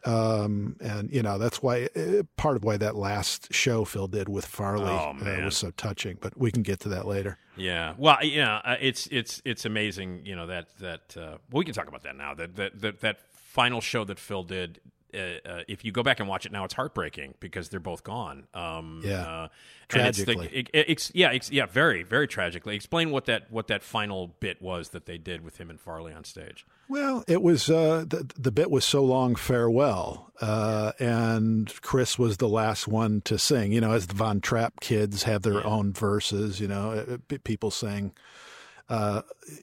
Um, 0.05 0.75
and, 0.81 1.11
you 1.11 1.21
know, 1.21 1.37
that's 1.37 1.63
why 1.63 1.87
uh, 1.95 2.23
part 2.35 2.57
of 2.57 2.63
why 2.63 2.77
that 2.77 2.95
last 2.95 3.53
show 3.53 3.85
Phil 3.85 4.07
did 4.07 4.27
with 4.27 4.45
Farley 4.45 4.91
Oh, 4.91 5.15
uh, 5.21 5.45
was 5.45 5.57
so 5.57 5.71
touching. 5.71 6.17
But 6.19 6.37
we 6.37 6.51
can 6.51 6.61
get 6.61 6.79
to 6.81 6.89
that 6.89 7.07
later. 7.07 7.37
Yeah, 7.55 7.93
well, 7.97 8.17
yeah, 8.23 8.57
uh, 8.65 8.75
it's 8.81 9.07
it's 9.11 9.41
it's 9.45 9.63
amazing. 9.63 10.25
You 10.25 10.35
know 10.35 10.47
that 10.47 10.77
that 10.79 11.15
uh, 11.15 11.37
well, 11.51 11.59
we 11.59 11.65
can 11.65 11.73
talk 11.73 11.87
about 11.87 12.03
that 12.03 12.15
now. 12.15 12.33
That 12.33 12.55
that 12.55 12.81
that, 12.81 13.01
that 13.01 13.19
final 13.31 13.79
show 13.79 14.03
that 14.05 14.19
Phil 14.19 14.43
did. 14.43 14.79
Uh, 15.15 15.47
uh, 15.49 15.63
if 15.67 15.83
you 15.85 15.91
go 15.91 16.03
back 16.03 16.19
and 16.19 16.27
watch 16.27 16.45
it 16.45 16.51
now, 16.51 16.63
it's 16.65 16.73
heartbreaking 16.73 17.35
because 17.39 17.69
they're 17.69 17.79
both 17.79 18.03
gone. 18.03 18.45
Um, 18.53 19.01
Yeah. 19.03 19.21
uh, 19.21 19.47
and 19.93 20.07
it's 20.07 20.17
the- 20.19 20.25
Tragically. 20.33 20.47
it- 20.59 20.69
it- 20.73 20.89
it's- 20.89 21.11
yeah, 21.13 21.31
it's, 21.31 21.51
yeah, 21.51 21.65
very, 21.67 22.03
very 22.03 22.27
tragically. 22.27 22.75
Explain 22.75 23.11
what 23.11 23.25
that 23.25 23.51
what 23.51 23.67
that 23.67 23.83
final 23.83 24.27
bit 24.39 24.61
was 24.61 24.89
that 24.89 25.05
they 25.05 25.17
did 25.17 25.41
with 25.43 25.57
him 25.57 25.69
and 25.69 25.79
Farley 25.79 26.13
on 26.13 26.23
stage. 26.23 26.65
Well, 26.89 27.23
it 27.27 27.41
was 27.41 27.69
uh, 27.69 28.05
the 28.07 28.29
the 28.37 28.51
bit 28.51 28.69
was 28.71 28.85
so 28.85 29.03
long 29.03 29.35
farewell, 29.35 30.31
uh, 30.41 30.93
and 30.99 31.71
Chris 31.81 32.17
was 32.19 32.37
the 32.37 32.49
last 32.49 32.87
one 32.87 33.21
to 33.21 33.37
sing. 33.37 33.71
You 33.71 33.81
know, 33.81 33.91
as 33.93 34.07
the 34.07 34.15
Von 34.15 34.41
Trapp 34.41 34.79
kids 34.81 35.23
have 35.23 35.43
their 35.43 35.65
own 35.65 35.93
verses. 35.93 36.59
You 36.59 36.67
know, 36.67 36.91
uh, 36.91 37.37
people 37.43 37.71
sang 37.71 38.13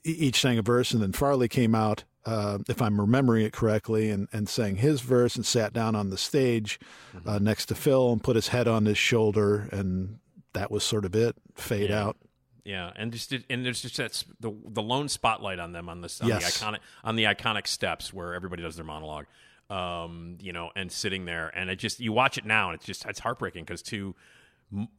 each 0.03 0.41
sang 0.41 0.57
a 0.57 0.61
verse, 0.61 0.91
and 0.91 1.01
then 1.01 1.11
Farley 1.13 1.47
came 1.47 1.75
out, 1.75 2.03
uh, 2.25 2.59
if 2.69 2.81
I'm 2.81 2.99
remembering 2.99 3.45
it 3.45 3.53
correctly, 3.53 4.09
and, 4.09 4.27
and 4.31 4.47
sang 4.47 4.75
his 4.77 5.01
verse 5.01 5.35
and 5.35 5.45
sat 5.45 5.73
down 5.73 5.95
on 5.95 6.09
the 6.09 6.17
stage 6.17 6.79
uh, 7.25 7.39
next 7.39 7.65
to 7.67 7.75
Phil 7.75 8.11
and 8.11 8.23
put 8.23 8.35
his 8.35 8.49
head 8.49 8.67
on 8.67 8.85
his 8.85 8.97
shoulder, 8.97 9.67
and 9.71 10.19
that 10.53 10.69
was 10.71 10.83
sort 10.83 11.05
of 11.05 11.15
it. 11.15 11.35
Fade 11.55 11.89
Yeah. 11.89 12.03
out. 12.05 12.17
Yeah, 12.63 12.91
and 12.95 13.11
just 13.11 13.33
and 13.49 13.65
there's 13.65 13.81
just 13.81 13.97
that 13.97 14.23
the 14.39 14.51
the 14.67 14.83
lone 14.83 15.09
spotlight 15.09 15.57
on 15.57 15.71
them 15.71 15.89
on 15.89 16.01
this 16.01 16.21
on 16.21 16.27
Yes. 16.27 16.59
the 16.59 16.65
iconic 16.65 16.77
on 17.03 17.15
the 17.15 17.23
iconic 17.23 17.65
steps 17.65 18.13
where 18.13 18.35
everybody 18.35 18.61
does 18.61 18.75
their 18.75 18.85
monologue, 18.85 19.25
um, 19.71 20.37
you 20.39 20.53
know, 20.53 20.69
and 20.75 20.91
sitting 20.91 21.25
there, 21.25 21.51
and 21.55 21.71
it 21.71 21.77
just 21.77 21.99
you 21.99 22.13
watch 22.13 22.37
it 22.37 22.45
now, 22.45 22.69
and 22.69 22.75
it's 22.75 22.85
just 22.85 23.03
it's 23.07 23.19
heartbreaking 23.19 23.63
because 23.63 23.81
two, 23.81 24.13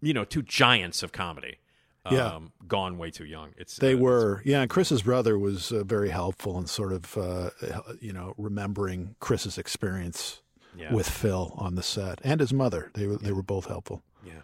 you 0.01 0.13
know, 0.13 0.25
two 0.25 0.43
giants 0.43 1.05
of 1.05 1.13
comedy, 1.13 1.59
um, 2.05 2.15
Yeah. 2.15 2.39
gone 2.67 2.99
way 2.99 3.11
too 3.11 3.25
young. 3.25 3.53
It's 3.57 3.77
They 3.77 3.95
uh, 3.95 3.99
were, 3.99 4.43
yeah. 4.45 4.63
And 4.63 4.71
Chris's 4.71 5.03
brother 5.03 5.39
was 5.39 5.73
uh, 5.73 5.85
very 5.85 6.11
helpful 6.11 6.59
in 6.59 6.67
sort 6.67 6.93
of, 6.93 7.17
uh, 7.17 7.51
you 8.01 8.13
know, 8.13 8.35
remembering 8.39 9.15
Chris's 9.21 9.59
experience 9.59 10.43
Yeah. 10.77 10.93
with 10.93 11.09
Phil 11.09 11.55
on 11.57 11.75
the 11.75 11.83
set, 11.83 12.21
and 12.25 12.41
his 12.41 12.53
mother. 12.53 12.91
They 12.95 13.07
were 13.07 13.17
they 13.19 13.33
were 13.33 13.43
both 13.43 13.67
helpful. 13.67 14.03
Yeah. 14.25 14.41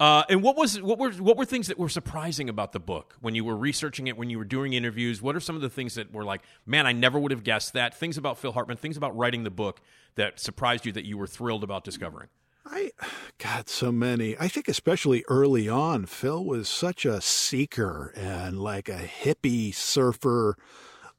Uh, 0.00 0.22
and 0.28 0.42
what 0.44 0.56
was 0.56 0.80
what 0.80 0.98
were 0.98 1.10
what 1.12 1.36
were 1.36 1.44
things 1.44 1.66
that 1.66 1.78
were 1.78 1.88
surprising 1.88 2.48
about 2.48 2.72
the 2.72 2.78
book 2.80 3.16
when 3.20 3.34
you 3.34 3.44
were 3.44 3.56
researching 3.56 4.06
it, 4.06 4.16
when 4.16 4.30
you 4.30 4.38
were 4.38 4.44
doing 4.44 4.72
interviews? 4.72 5.20
What 5.22 5.34
are 5.34 5.40
some 5.40 5.56
of 5.56 5.62
the 5.62 5.68
things 5.70 5.94
that 5.94 6.12
were 6.12 6.24
like, 6.24 6.42
man, 6.66 6.86
I 6.86 6.92
never 6.92 7.18
would 7.18 7.32
have 7.32 7.42
guessed 7.42 7.72
that? 7.72 7.96
Things 7.96 8.16
about 8.16 8.38
Phil 8.38 8.52
Hartman, 8.52 8.76
things 8.76 8.96
about 8.96 9.16
writing 9.16 9.42
the 9.44 9.50
book 9.50 9.80
that 10.14 10.38
surprised 10.38 10.86
you 10.86 10.92
that 10.92 11.04
you 11.04 11.16
were 11.18 11.26
thrilled 11.26 11.64
about 11.64 11.82
discovering. 11.84 12.28
I, 12.70 12.90
got 13.38 13.68
so 13.68 13.90
many. 13.90 14.36
I 14.38 14.48
think 14.48 14.68
especially 14.68 15.24
early 15.28 15.68
on, 15.68 16.06
Phil 16.06 16.44
was 16.44 16.68
such 16.68 17.04
a 17.04 17.20
seeker 17.20 18.12
and 18.16 18.58
like 18.58 18.88
a 18.88 18.98
hippie 18.98 19.74
surfer, 19.74 20.56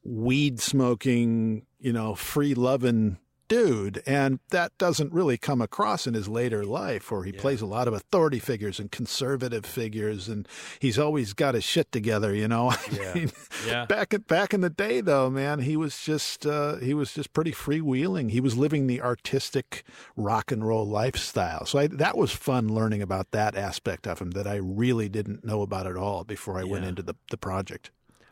weed 0.04 0.60
smoking, 0.60 1.66
you 1.78 1.92
know, 1.92 2.14
free 2.14 2.54
loving 2.54 3.18
dude. 3.50 4.00
And 4.06 4.38
that 4.50 4.78
doesn't 4.78 5.12
really 5.12 5.36
come 5.36 5.60
across 5.60 6.06
in 6.06 6.14
his 6.14 6.28
later 6.28 6.64
life, 6.64 7.10
where 7.10 7.24
he 7.24 7.32
plays 7.32 7.60
a 7.60 7.66
lot 7.66 7.88
of 7.88 7.92
authority 7.92 8.38
figures 8.38 8.78
and 8.78 8.90
conservative 8.90 9.66
figures, 9.66 10.28
and 10.28 10.48
he's 10.78 10.98
always 10.98 11.34
got 11.34 11.54
his 11.54 11.64
shit 11.64 11.90
together, 11.92 12.34
you 12.34 12.48
know. 12.48 12.70
I 12.70 13.14
mean, 13.14 13.32
Yeah. 13.66 13.84
Back 13.84 14.14
in, 14.14 14.22
back 14.22 14.54
in 14.54 14.62
the 14.62 14.70
day, 14.70 15.00
though, 15.02 15.28
man, 15.28 15.58
he 15.58 15.76
was 15.76 16.00
just 16.00 16.46
uh, 16.46 16.76
he 16.76 16.94
was 16.94 17.12
just 17.12 17.32
pretty 17.32 17.52
freewheeling. 17.52 18.30
He 18.30 18.40
was 18.40 18.56
living 18.56 18.86
the 18.86 19.02
artistic 19.02 19.82
rock 20.16 20.50
and 20.52 20.66
roll 20.66 20.86
lifestyle. 20.88 21.66
So 21.66 21.80
I, 21.80 21.88
that 21.88 22.16
was 22.16 22.30
fun 22.30 22.68
learning 22.68 23.02
about 23.02 23.32
that 23.32 23.56
aspect 23.56 24.06
of 24.06 24.20
him 24.20 24.30
that 24.30 24.46
I 24.46 24.56
really 24.56 25.08
didn't 25.08 25.44
know 25.44 25.62
about 25.62 25.86
at 25.86 25.96
all 25.96 26.24
before 26.24 26.58
I 26.58 26.64
went 26.64 26.84
into 26.84 27.02
the 27.02 27.14
the 27.30 27.36
project. 27.36 27.90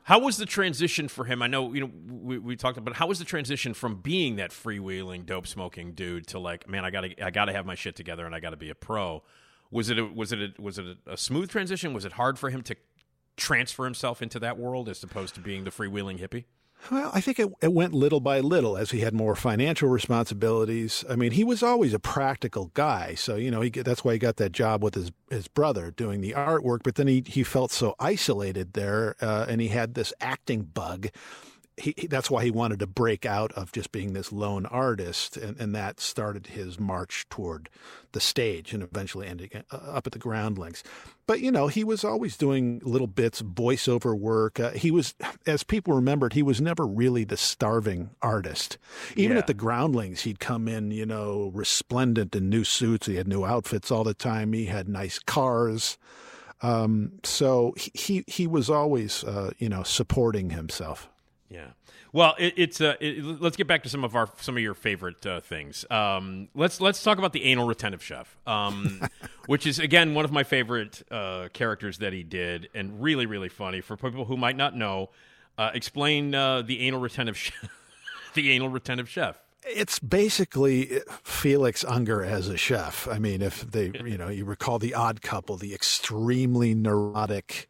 How 0.09 0.21
was 0.21 0.38
the 0.38 0.47
transition 0.47 1.07
for 1.07 1.27
him? 1.27 1.42
I 1.42 1.49
know 1.49 1.75
you 1.75 1.83
know 1.83 1.90
we, 2.09 2.38
we 2.38 2.57
talked 2.57 2.79
about 2.79 2.97
how 2.97 3.07
was 3.07 3.18
the 3.18 3.27
transition 3.27 3.75
from 3.75 3.97
being 3.97 4.37
that 4.37 4.53
freewheeling, 4.53 5.27
dope 5.27 5.47
smoking 5.47 5.92
dude 5.92 6.29
to 6.29 6.38
like, 6.38 6.66
man, 6.66 6.83
I 6.83 6.90
gotta 6.90 7.23
I 7.23 7.29
gotta 7.29 7.53
have 7.53 7.66
my 7.66 7.75
shit 7.75 7.94
together 7.94 8.25
and 8.25 8.35
I 8.35 8.40
gotta 8.40 8.57
be 8.57 8.71
a 8.71 8.75
pro. 8.75 9.23
Was 9.71 9.90
it 9.90 9.99
a, 9.99 10.07
was 10.07 10.33
it 10.33 10.38
a, 10.38 10.62
was 10.62 10.79
it 10.79 10.87
a, 10.87 11.12
a 11.12 11.16
smooth 11.19 11.50
transition? 11.50 11.92
Was 11.92 12.06
it 12.06 12.13
hard 12.13 12.38
for 12.38 12.48
him 12.48 12.63
to 12.63 12.77
transfer 13.37 13.85
himself 13.85 14.23
into 14.23 14.38
that 14.38 14.56
world 14.56 14.88
as 14.88 15.02
opposed 15.02 15.35
to 15.35 15.42
being 15.42 15.65
the 15.65 15.71
freewheeling 15.71 16.19
hippie? 16.19 16.44
Well, 16.90 17.10
I 17.12 17.20
think 17.20 17.38
it, 17.38 17.52
it 17.60 17.72
went 17.72 17.92
little 17.92 18.20
by 18.20 18.40
little 18.40 18.76
as 18.76 18.92
he 18.92 19.00
had 19.00 19.12
more 19.12 19.35
financial 19.35 19.88
responsibilities. 19.88 21.04
I 21.08 21.16
mean, 21.16 21.33
he 21.33 21.44
was 21.44 21.62
always 21.62 21.92
a 21.92 21.98
practical 21.98 22.70
guy, 22.72 23.14
so 23.14 23.37
you 23.37 23.50
know 23.50 23.60
he, 23.60 23.70
that's 23.70 24.04
why 24.04 24.14
he 24.14 24.18
got 24.18 24.37
that 24.37 24.52
job 24.52 24.83
with 24.83 24.94
his 24.94 25.10
his 25.29 25.48
brother 25.48 25.90
doing 25.90 26.20
the 26.20 26.33
artwork. 26.33 26.81
But 26.85 26.94
then 26.94 27.06
he 27.06 27.22
he 27.26 27.42
felt 27.42 27.72
so 27.72 27.94
isolated 27.98 28.72
there, 28.72 29.16
uh, 29.20 29.46
and 29.48 29.60
he 29.60 29.68
had 29.68 29.94
this 29.94 30.12
acting 30.20 30.62
bug. 30.62 31.08
He, 31.79 31.94
he, 31.96 32.06
that's 32.06 32.31
why 32.31 32.44
he 32.44 32.50
wanted 32.50 32.79
to 32.81 32.87
break 32.87 33.24
out 33.24 33.52
of 33.52 33.72
just 33.72 33.92
being 33.92 34.12
this 34.12 34.33
lone 34.33 34.66
artist, 34.66 35.37
and, 35.37 35.58
and 35.60 35.74
that 35.74 36.00
started 36.00 36.48
his 36.48 36.79
march 36.79 37.26
toward 37.31 37.68
the 38.12 38.20
stage 38.20 38.72
and 38.72 38.83
eventually 38.83 39.26
ending 39.26 39.50
uh, 39.70 39.76
up 39.76 40.06
at 40.06 40.12
the 40.12 40.18
Groundlings. 40.18 40.83
But 41.26 41.40
you 41.40 41.52
know, 41.52 41.66
he 41.68 41.85
was 41.85 42.04
always 42.04 42.37
doing 42.37 42.81
little 42.85 43.06
bits, 43.06 43.42
voiceover 43.42 44.18
work. 44.18 44.58
Uh, 44.58 44.70
he 44.70 44.90
was, 44.90 45.14
as 45.46 45.62
people 45.62 45.92
remembered, 45.94 46.33
he 46.33 46.42
was 46.42 46.60
never 46.60 46.87
really 46.87 47.24
the 47.24 47.37
starving 47.37 48.10
artist. 48.22 48.79
Even 49.14 49.33
Yeah. 49.37 49.40
at 49.40 49.46
the 49.46 49.54
Groundlings, 49.54 50.22
he'd 50.22 50.40
come 50.40 50.68
in, 50.68 50.90
you 50.90 51.04
know, 51.06 51.50
resplendent 51.54 52.35
in 52.35 52.48
new 52.48 52.64
suits. 52.64 53.06
He 53.06 53.16
had 53.16 53.29
new 53.29 53.44
outfits 53.44 53.90
all 53.90 54.04
the 54.04 54.14
time. 54.14 54.52
He 54.54 54.66
had 54.66 54.88
nice 54.88 55.18
cars. 55.18 55.98
Um, 56.60 57.12
so 57.22 57.74
he 57.76 57.92
he, 57.94 58.24
he 58.26 58.46
was 58.46 58.68
always, 58.68 59.22
uh, 59.22 59.50
you 59.58 59.68
know, 59.68 59.83
supporting 59.85 60.50
himself. 60.50 61.08
Yeah. 61.51 61.69
Well, 62.13 62.35
it, 62.38 62.55
it's 62.57 62.81
uh, 62.81 62.96
it, 63.01 63.25
let's 63.40 63.57
get 63.57 63.67
back 63.67 63.83
to 63.85 63.88
some 63.88 64.05
of 64.05 64.15
our 64.15 64.29
some 64.38 64.57
of 64.57 64.63
your 64.63 64.75
favorite 64.75 65.25
uh, 65.25 65.40
things. 65.40 65.85
Um, 65.90 66.49
let's 66.55 66.81
let's 66.81 67.03
talk 67.03 67.19
about 67.19 67.33
the 67.33 67.44
anal 67.44 67.67
retentive 67.67 68.03
chef, 68.03 68.37
um, 68.46 69.03
which 69.46 69.67
is 69.67 69.79
again 69.79 70.15
one 70.15 70.25
of 70.25 70.33
my 70.33 70.44
favorite 70.44 71.03
uh, 71.11 71.49
characters 71.53 71.99
that 71.99 72.13
he 72.13 72.23
did, 72.23 72.69
and 72.75 73.03
really 73.03 73.27
really 73.27 73.49
funny 73.49 73.81
for 73.81 73.96
people 73.96 74.27
who 74.27 74.37
might 74.37 74.57
not 74.57 74.77
know. 74.77 75.11
Uh, 75.57 75.71
explain 75.75 76.37
uh, 76.37 76.63
the 76.63 76.81
anal 76.81 77.01
retentive 77.01 77.37
chef. 77.37 77.69
the 78.35 78.51
anal 78.53 78.69
retentive 78.69 79.09
chef. 79.09 79.40
It's 79.67 79.99
basically 79.99 81.01
Felix 81.25 81.85
Unger 81.85 82.23
as 82.23 82.49
a 82.49 82.57
chef. 82.57 83.09
I 83.09 83.19
mean, 83.19 83.42
if 83.42 83.63
they, 83.63 83.90
you 84.05 84.17
know, 84.17 84.29
you 84.29 84.44
recall 84.44 84.79
the 84.79 84.94
Odd 84.94 85.21
Couple, 85.21 85.57
the 85.57 85.75
extremely 85.75 86.75
neurotic 86.75 87.69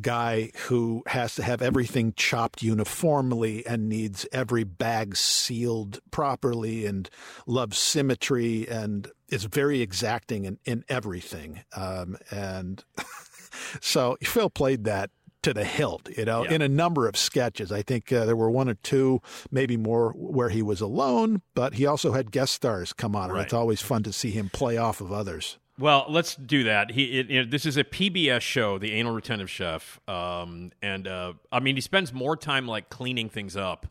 guy 0.00 0.50
who 0.68 1.02
has 1.06 1.34
to 1.34 1.42
have 1.42 1.60
everything 1.62 2.14
chopped 2.16 2.62
uniformly 2.62 3.66
and 3.66 3.88
needs 3.88 4.26
every 4.32 4.64
bag 4.64 5.16
sealed 5.16 6.00
properly 6.10 6.86
and 6.86 7.10
loves 7.46 7.76
symmetry 7.78 8.66
and 8.68 9.08
is 9.28 9.44
very 9.44 9.80
exacting 9.82 10.44
in, 10.44 10.58
in 10.64 10.84
everything. 10.88 11.60
Um, 11.76 12.16
and 12.30 12.82
so 13.80 14.16
Phil 14.22 14.50
played 14.50 14.84
that 14.84 15.10
to 15.42 15.52
the 15.52 15.64
hilt, 15.64 16.08
you 16.16 16.24
know, 16.24 16.44
Yeah. 16.44 16.52
in 16.52 16.62
a 16.62 16.68
number 16.68 17.08
of 17.08 17.16
sketches. 17.16 17.72
I 17.72 17.82
think 17.82 18.12
uh, 18.12 18.24
there 18.24 18.36
were 18.36 18.50
one 18.50 18.68
or 18.68 18.74
two, 18.74 19.20
maybe 19.50 19.76
more, 19.76 20.12
where 20.12 20.50
he 20.50 20.62
was 20.62 20.80
alone, 20.80 21.42
but 21.54 21.74
he 21.74 21.84
also 21.84 22.12
had 22.12 22.30
guest 22.30 22.54
stars 22.54 22.92
come 22.92 23.16
on, 23.16 23.30
and 23.30 23.40
it's 23.40 23.52
always 23.52 23.80
fun 23.82 24.04
to 24.04 24.12
see 24.12 24.30
him 24.30 24.50
play 24.50 24.76
off 24.76 25.00
of 25.00 25.10
others. 25.12 25.58
Well, 25.78 26.06
let's 26.08 26.36
do 26.36 26.64
that. 26.64 26.90
He, 26.90 27.20
it, 27.20 27.30
know, 27.30 27.44
this 27.44 27.64
is 27.64 27.76
a 27.76 27.84
PBS 27.84 28.42
show, 28.42 28.78
The 28.78 28.92
Anal 28.92 29.12
Retentive 29.12 29.50
Chef, 29.50 30.00
um, 30.06 30.70
and 30.82 31.08
uh, 31.08 31.32
I 31.50 31.60
mean, 31.60 31.76
he 31.76 31.80
spends 31.80 32.12
more 32.12 32.36
time 32.36 32.66
like 32.66 32.90
cleaning 32.90 33.30
things 33.30 33.56
up, 33.56 33.86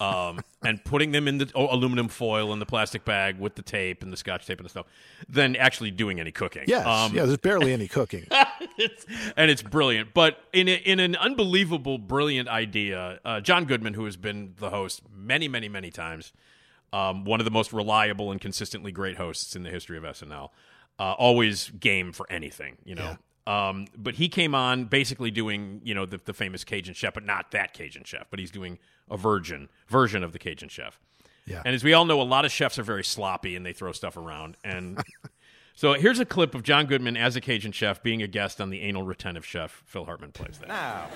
um, 0.00 0.40
and 0.64 0.82
putting 0.84 1.12
them 1.12 1.28
in 1.28 1.38
the 1.38 1.50
oh, 1.54 1.72
aluminum 1.72 2.08
foil 2.08 2.52
and 2.52 2.60
the 2.60 2.66
plastic 2.66 3.04
bag 3.04 3.38
with 3.38 3.54
the 3.54 3.62
tape 3.62 4.02
and 4.02 4.12
the 4.12 4.16
scotch 4.16 4.44
tape 4.44 4.58
and 4.58 4.64
the 4.64 4.70
stuff, 4.70 4.86
than 5.28 5.54
actually 5.54 5.92
doing 5.92 6.18
any 6.18 6.32
cooking. 6.32 6.64
Yes, 6.66 6.84
Um, 6.84 7.14
yeah, 7.14 7.24
there's 7.26 7.38
barely 7.38 7.72
any 7.72 7.86
cooking. 7.86 8.26
it's, 8.76 9.06
and 9.36 9.52
it's 9.52 9.62
brilliant. 9.62 10.14
But 10.14 10.38
in 10.52 10.66
a, 10.68 10.74
in 10.74 10.98
an 10.98 11.14
unbelievable, 11.14 11.96
brilliant 11.98 12.48
idea, 12.48 13.20
uh, 13.24 13.40
John 13.40 13.66
Goodman, 13.66 13.94
who 13.94 14.04
has 14.04 14.16
been 14.16 14.54
the 14.58 14.70
host 14.70 15.02
many, 15.14 15.46
many, 15.46 15.68
many 15.68 15.92
times, 15.92 16.32
um, 16.92 17.24
one 17.24 17.40
of 17.40 17.44
the 17.44 17.50
most 17.50 17.72
reliable 17.72 18.30
and 18.30 18.40
consistently 18.40 18.92
great 18.92 19.16
hosts 19.16 19.54
in 19.54 19.62
the 19.62 19.70
history 19.70 19.96
of 19.96 20.04
SNL, 20.04 20.50
uh, 20.98 21.12
always 21.12 21.70
game 21.70 22.12
for 22.12 22.26
anything, 22.30 22.76
you 22.84 22.94
know. 22.94 23.16
Um, 23.46 23.86
but 23.96 24.14
he 24.14 24.28
came 24.28 24.54
on 24.54 24.86
basically 24.86 25.30
doing, 25.30 25.80
you 25.84 25.94
know, 25.94 26.06
the, 26.06 26.18
the 26.24 26.32
famous 26.32 26.64
Cajun 26.64 26.94
chef, 26.94 27.12
but 27.14 27.24
not 27.24 27.50
that 27.50 27.74
Cajun 27.74 28.04
chef, 28.04 28.26
but 28.30 28.38
he's 28.38 28.50
doing 28.50 28.78
a 29.10 29.16
virgin 29.16 29.68
version 29.88 30.24
of 30.24 30.32
the 30.32 30.38
Cajun 30.38 30.68
chef. 30.68 30.98
Yeah. 31.46 31.60
And 31.64 31.74
as 31.74 31.84
we 31.84 31.92
all 31.92 32.06
know, 32.06 32.22
a 32.22 32.22
lot 32.22 32.46
of 32.46 32.52
chefs 32.52 32.78
are 32.78 32.82
very 32.82 33.04
sloppy 33.04 33.54
and 33.54 33.66
they 33.66 33.74
throw 33.74 33.92
stuff 33.92 34.16
around. 34.16 34.56
And 34.64 34.98
so 35.74 35.92
here's 35.92 36.20
a 36.20 36.24
clip 36.24 36.54
of 36.54 36.62
John 36.62 36.86
Goodman 36.86 37.18
as 37.18 37.36
a 37.36 37.40
Cajun 37.42 37.72
chef 37.72 38.02
being 38.02 38.22
a 38.22 38.26
guest 38.26 38.62
on 38.62 38.70
the 38.70 38.80
anal 38.80 39.02
retentive 39.02 39.44
chef. 39.44 39.82
Phil 39.84 40.06
Hartman 40.06 40.32
plays 40.32 40.56
that. 40.60 40.68
Now, 40.68 41.08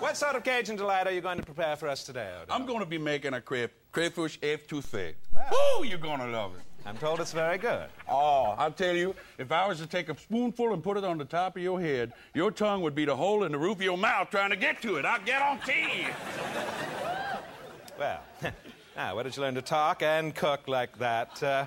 what 0.00 0.18
sort 0.18 0.36
of 0.36 0.44
Cajun 0.44 0.76
delight 0.76 1.06
are 1.06 1.12
you 1.12 1.22
going 1.22 1.38
to 1.38 1.46
prepare 1.46 1.76
for 1.76 1.88
us 1.88 2.04
today, 2.04 2.30
Odell? 2.42 2.54
I'm 2.54 2.66
going 2.66 2.80
to 2.80 2.86
be 2.86 2.98
making 2.98 3.32
a 3.32 3.40
crayf- 3.40 3.70
crayfish 3.90 4.38
etouffee. 4.40 5.14
Ooh, 5.54 5.84
you're 5.84 5.96
going 5.96 6.20
to 6.20 6.26
love 6.26 6.52
it. 6.56 6.62
I'm 6.86 6.96
told 6.96 7.20
it's 7.20 7.32
very 7.32 7.58
good. 7.58 7.88
Oh, 8.08 8.54
I'll 8.58 8.72
tell 8.72 8.96
you, 8.96 9.14
if 9.38 9.52
I 9.52 9.66
was 9.68 9.78
to 9.80 9.86
take 9.86 10.08
a 10.08 10.18
spoonful 10.18 10.72
and 10.72 10.82
put 10.82 10.96
it 10.96 11.04
on 11.04 11.18
the 11.18 11.24
top 11.24 11.56
of 11.56 11.62
your 11.62 11.80
head, 11.80 12.12
your 12.34 12.50
tongue 12.50 12.80
would 12.82 12.94
be 12.94 13.04
the 13.04 13.14
hole 13.14 13.44
in 13.44 13.52
the 13.52 13.58
roof 13.58 13.76
of 13.76 13.82
your 13.82 13.98
mouth 13.98 14.30
trying 14.30 14.50
to 14.50 14.56
get 14.56 14.80
to 14.82 14.96
it. 14.96 15.04
I'll 15.04 15.20
get 15.24 15.42
on 15.42 15.60
teeth. 15.60 16.08
Well, 17.98 18.20
now, 18.96 19.14
where 19.14 19.24
did 19.24 19.36
you 19.36 19.42
learn 19.42 19.54
to 19.54 19.62
talk 19.62 20.02
and 20.02 20.34
cook 20.34 20.66
like 20.68 20.98
that? 20.98 21.42
Uh, 21.42 21.66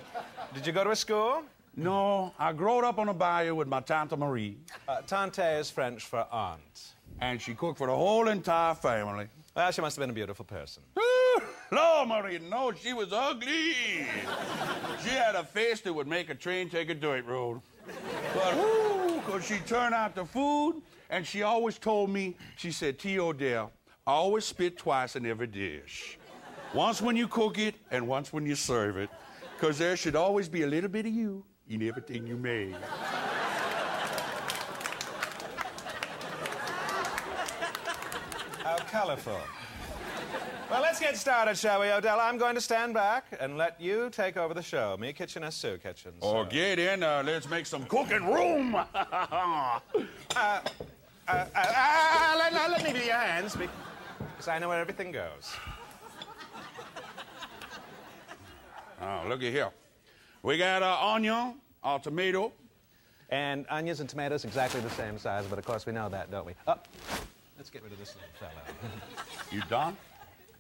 did 0.54 0.66
you 0.66 0.74
go 0.74 0.84
to 0.84 0.92
a 0.92 0.96
school? 0.96 1.44
No, 1.76 2.34
I 2.38 2.52
growed 2.54 2.84
up 2.84 2.98
on 3.00 3.10
a 3.10 3.14
bayou 3.14 3.56
with 3.56 3.68
my 3.68 3.82
Tante 3.82 4.16
Marie, 4.16 4.58
Uh, 4.88 5.02
tante 5.02 5.42
is 5.60 5.70
French 5.72 6.06
for 6.06 6.26
aunt. 6.32 6.94
and 7.22 7.40
she 7.42 7.54
cooked 7.54 7.78
for 7.78 7.88
the 7.88 7.96
whole 7.96 8.28
entire 8.28 8.74
family. 8.76 9.28
Well, 9.56 9.72
she 9.72 9.82
must 9.82 9.96
have 9.96 10.02
been 10.04 10.10
a 10.10 10.14
beautiful 10.14 10.46
person. 10.46 10.84
Lord, 11.74 12.10
Marie, 12.10 12.40
no, 12.40 12.72
she 12.72 12.94
was 12.94 13.12
ugly. 13.12 13.74
She 15.04 15.10
had 15.10 15.34
a 15.34 15.44
face 15.44 15.82
that 15.82 15.92
would 15.92 16.08
make 16.08 16.30
a 16.30 16.36
train 16.36 16.70
take 16.70 16.90
a 16.90 16.94
dirt 16.94 17.26
road. 17.26 17.62
But, 18.36 18.54
ooh, 18.56 19.16
because 19.16 19.44
she 19.44 19.58
turned 19.66 19.96
out 19.96 20.14
the 20.14 20.24
food, 20.24 20.84
and 21.10 21.26
she 21.26 21.42
always 21.42 21.80
told 21.80 22.12
me, 22.12 22.36
she 22.58 22.72
said, 22.72 23.00
T. 23.00 23.20
Odell, 23.20 23.72
always 24.06 24.46
spit 24.46 24.78
twice 24.78 25.16
in 25.16 25.26
every 25.26 25.48
dish. 25.48 26.20
Once 26.76 27.02
when 27.02 27.16
you 27.16 27.28
cook 27.28 27.58
it, 27.58 27.74
and 27.90 28.08
once 28.08 28.32
when 28.32 28.46
you 28.46 28.56
serve 28.56 28.98
it. 28.98 29.10
Because 29.56 29.80
there 29.80 29.98
should 29.98 30.16
always 30.16 30.48
be 30.48 30.64
a 30.64 30.68
little 30.68 30.90
bit 30.90 31.08
of 31.08 31.14
you 31.14 31.44
in 31.68 31.88
everything 31.88 32.28
you 32.28 32.38
make. 32.38 32.76
How 38.64 38.78
colorful. 38.90 39.40
Well, 40.70 40.82
let's 40.82 41.00
get 41.00 41.16
started, 41.18 41.56
shall 41.58 41.82
we, 41.82 41.92
Odell? 41.92 42.20
I'm 42.20 42.38
going 42.38 42.56
to 42.56 42.62
stand 42.62 42.94
back 42.96 43.26
and 43.40 43.58
let 43.58 43.80
you 43.80 44.10
take 44.10 44.38
over 44.38 44.54
the 44.56 44.62
show. 44.64 44.98
Me, 45.00 45.14
Kitchen, 45.14 45.44
as 45.44 45.54
Sue 45.54 45.78
Kitchen. 45.78 46.14
Oh, 46.22 46.46
get 46.46 46.80
in 46.80 47.02
there. 47.02 47.22
Let's 47.22 47.48
make 47.50 47.66
some 47.66 47.86
cooking 47.86 48.26
room. 48.26 48.76
Uh, 50.36 50.60
uh, 51.28 51.46
uh, 51.56 52.36
let, 52.38 52.52
let- 52.54 52.72
let 52.72 52.84
me 52.84 52.92
be 53.00 53.06
your 53.06 53.16
hands, 53.16 53.56
because 53.56 54.48
I 54.48 54.60
know 54.60 54.68
where 54.68 54.80
everything 54.82 55.12
goes. 55.14 55.54
oh, 59.02 59.22
looky 59.30 59.52
here. 59.52 59.70
We 60.42 60.58
got 60.58 60.82
uh, 60.84 60.98
onion, 61.02 61.56
our 61.84 62.00
tomato, 62.00 62.52
And 63.30 63.66
onions 63.70 64.00
and 64.02 64.10
tomatoes 64.10 64.44
exactly 64.44 64.82
the 64.82 64.90
same 64.90 65.18
size, 65.18 65.46
but 65.46 65.60
of 65.60 65.66
course 65.66 65.86
we 65.86 65.94
know 65.94 66.10
that, 66.10 66.30
don't 66.32 66.46
we? 66.46 66.54
Oh, 66.68 66.76
let's 67.58 67.70
get 67.70 67.84
rid 67.84 67.94
of 67.94 68.00
this 68.00 68.16
little 68.16 68.30
fellow. 68.40 68.92
You 69.52 69.62
done? 69.70 69.96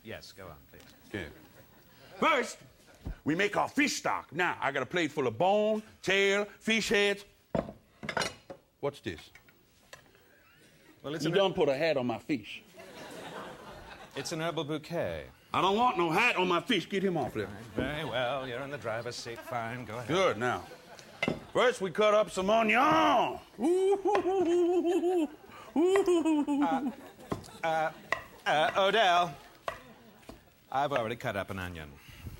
Yes, 0.03 0.31
go 0.31 0.43
on, 0.45 0.55
please. 0.71 0.81
Yeah. 1.13 1.21
First, 2.19 2.57
we 3.23 3.35
make 3.35 3.57
our 3.57 3.67
fish 3.67 3.95
stock. 3.97 4.27
Now, 4.33 4.57
I 4.61 4.71
got 4.71 4.83
a 4.83 4.85
plate 4.85 5.11
full 5.11 5.27
of 5.27 5.37
bone, 5.37 5.81
tail, 6.01 6.45
fish 6.59 6.89
heads. 6.89 7.25
What's 8.79 8.99
this? 8.99 9.19
Well, 11.01 11.15
it's 11.15 11.25
You 11.25 11.31
an, 11.31 11.37
done 11.37 11.53
put 11.53 11.69
a 11.69 11.75
hat 11.75 11.97
on 11.97 12.07
my 12.07 12.17
fish. 12.19 12.61
it's 14.15 14.31
an 14.31 14.39
herbal 14.41 14.63
bouquet. 14.65 15.25
I 15.53 15.61
don't 15.61 15.77
want 15.77 15.97
no 15.97 16.09
hat 16.09 16.35
on 16.37 16.47
my 16.47 16.61
fish. 16.61 16.87
Get 16.89 17.03
him 17.03 17.17
off 17.17 17.33
there. 17.33 17.47
Very 17.75 18.05
well, 18.05 18.47
you're 18.47 18.61
in 18.61 18.71
the 18.71 18.77
driver's 18.77 19.15
seat. 19.15 19.37
Fine, 19.39 19.85
go 19.85 19.93
ahead. 19.95 20.07
Good, 20.07 20.37
now. 20.37 20.63
First, 21.53 21.79
we 21.81 21.91
cut 21.91 22.13
up 22.13 22.31
some 22.31 22.49
onion. 22.49 22.81
Ooh. 23.61 25.27
Uh, 27.63 27.89
Odell, 28.77 29.33
I've 30.73 30.91
already 30.91 31.15
cut 31.15 31.35
up 31.35 31.51
an 31.51 31.59
onion. 31.59 31.87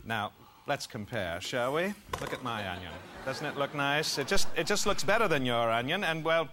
Now, 0.06 0.32
let's 0.66 0.88
compare, 0.88 1.40
shall 1.40 1.74
we? 1.74 1.94
Look 2.20 2.34
at 2.34 2.42
my 2.42 2.68
onion. 2.68 2.92
Doesn't 3.26 3.46
it 3.46 3.58
look 3.58 3.76
nice? 3.76 4.18
It 4.18 4.28
just, 4.28 4.48
it 4.58 4.66
just 4.66 4.88
looks 4.88 5.04
better 5.04 5.28
than 5.28 5.46
your 5.46 5.70
onion, 5.70 6.04
and 6.04 6.24
well, 6.24 6.50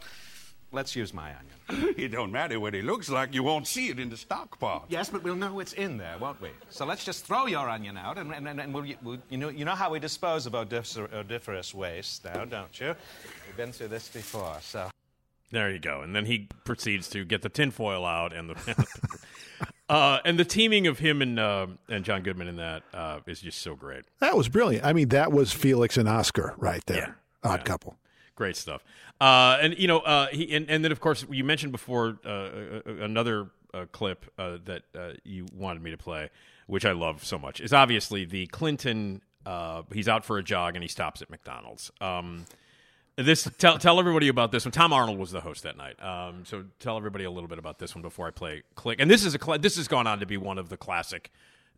let's 0.72 0.94
use 0.94 1.14
my 1.14 1.32
onion. 1.34 1.94
it 1.96 2.08
don't 2.08 2.30
matter 2.30 2.60
what 2.60 2.74
it 2.74 2.84
looks 2.84 3.08
like. 3.08 3.32
You 3.32 3.42
won't 3.42 3.66
see 3.66 3.88
it 3.88 3.98
in 3.98 4.10
the 4.10 4.18
stock 4.18 4.60
pot. 4.60 4.84
Yes, 4.88 5.08
but 5.08 5.22
we'll 5.22 5.36
know 5.36 5.58
it's 5.58 5.72
in 5.72 5.96
there, 5.96 6.18
won't 6.18 6.38
we? 6.42 6.50
So 6.68 6.84
let's 6.84 7.02
just 7.02 7.24
throw 7.24 7.46
your 7.46 7.70
onion 7.70 7.96
out, 7.96 8.18
and, 8.18 8.30
and, 8.30 8.60
and 8.60 8.74
we'll, 8.74 8.84
we'll, 9.02 9.18
you, 9.30 9.38
know, 9.38 9.48
you 9.48 9.64
know 9.64 9.74
how 9.74 9.88
we 9.88 9.98
dispose 10.00 10.44
of 10.44 10.52
odif- 10.52 11.10
odoriferous 11.14 11.74
waste 11.74 12.26
now, 12.26 12.44
don't 12.44 12.78
you? 12.78 12.94
We've 13.46 13.56
been 13.56 13.72
through 13.72 13.88
this 13.88 14.06
before, 14.08 14.58
so. 14.60 14.90
There 15.50 15.70
you 15.70 15.78
go. 15.78 16.02
And 16.02 16.14
then 16.14 16.26
he 16.26 16.46
proceeds 16.64 17.08
to 17.08 17.24
get 17.24 17.42
the 17.42 17.48
tinfoil 17.48 18.04
out 18.04 18.32
and 18.32 18.50
the 18.50 18.86
uh, 19.90 20.20
and 20.24 20.38
the 20.38 20.44
teaming 20.44 20.86
of 20.86 20.98
him 21.00 21.20
and 21.22 21.38
uh, 21.38 21.66
and 21.88 22.04
John 22.04 22.22
Goodman 22.22 22.48
in 22.48 22.56
that 22.56 22.82
uh, 22.94 23.20
is 23.26 23.40
just 23.40 23.60
so 23.60 23.74
great. 23.74 24.04
That 24.20 24.36
was 24.36 24.48
brilliant. 24.48 24.84
I 24.84 24.92
mean, 24.92 25.08
that 25.08 25.32
was 25.32 25.52
Felix 25.52 25.96
and 25.96 26.08
Oscar 26.08 26.54
right 26.58 26.82
there. 26.86 27.16
Yeah. 27.44 27.50
Odd 27.50 27.60
Yeah. 27.60 27.64
couple. 27.64 27.96
Great 28.36 28.56
stuff. 28.56 28.82
Uh, 29.20 29.58
and 29.60 29.76
you 29.78 29.86
know, 29.88 29.98
uh, 29.98 30.28
he 30.28 30.54
and, 30.54 30.70
and 30.70 30.82
then 30.84 30.92
of 30.92 31.00
course 31.00 31.26
you 31.30 31.44
mentioned 31.44 31.72
before 31.72 32.18
uh, 32.24 32.48
another 32.86 33.50
uh, 33.74 33.84
clip 33.92 34.24
uh, 34.38 34.58
that 34.64 34.82
uh, 34.98 35.12
you 35.24 35.46
wanted 35.54 35.82
me 35.82 35.90
to 35.90 35.98
play, 35.98 36.30
which 36.66 36.84
I 36.86 36.92
love 36.92 37.24
so 37.24 37.38
much, 37.38 37.60
is 37.60 37.72
obviously 37.72 38.24
the 38.24 38.46
Clinton. 38.46 39.20
Uh, 39.44 39.82
he's 39.92 40.08
out 40.08 40.24
for 40.24 40.38
a 40.38 40.42
jog 40.42 40.74
and 40.76 40.82
he 40.82 40.88
stops 40.88 41.20
at 41.22 41.30
McDonald's. 41.30 41.90
Um, 42.00 42.44
this 43.16 43.48
tell 43.58 43.78
tell 43.78 43.98
everybody 43.98 44.28
about 44.28 44.52
this 44.52 44.64
one. 44.64 44.72
Tom 44.72 44.92
Arnold 44.92 45.18
was 45.18 45.30
the 45.30 45.40
host 45.40 45.62
that 45.62 45.76
night, 45.76 46.02
um, 46.02 46.44
so 46.44 46.64
tell 46.78 46.96
everybody 46.96 47.24
a 47.24 47.30
little 47.30 47.48
bit 47.48 47.58
about 47.58 47.78
this 47.78 47.94
one 47.94 48.02
before 48.02 48.26
I 48.26 48.30
play 48.30 48.62
click. 48.74 49.00
And 49.00 49.10
this 49.10 49.24
is 49.24 49.34
a 49.34 49.58
this 49.58 49.76
has 49.76 49.88
gone 49.88 50.06
on 50.06 50.20
to 50.20 50.26
be 50.26 50.36
one 50.36 50.58
of 50.58 50.68
the 50.68 50.76
classic 50.76 51.30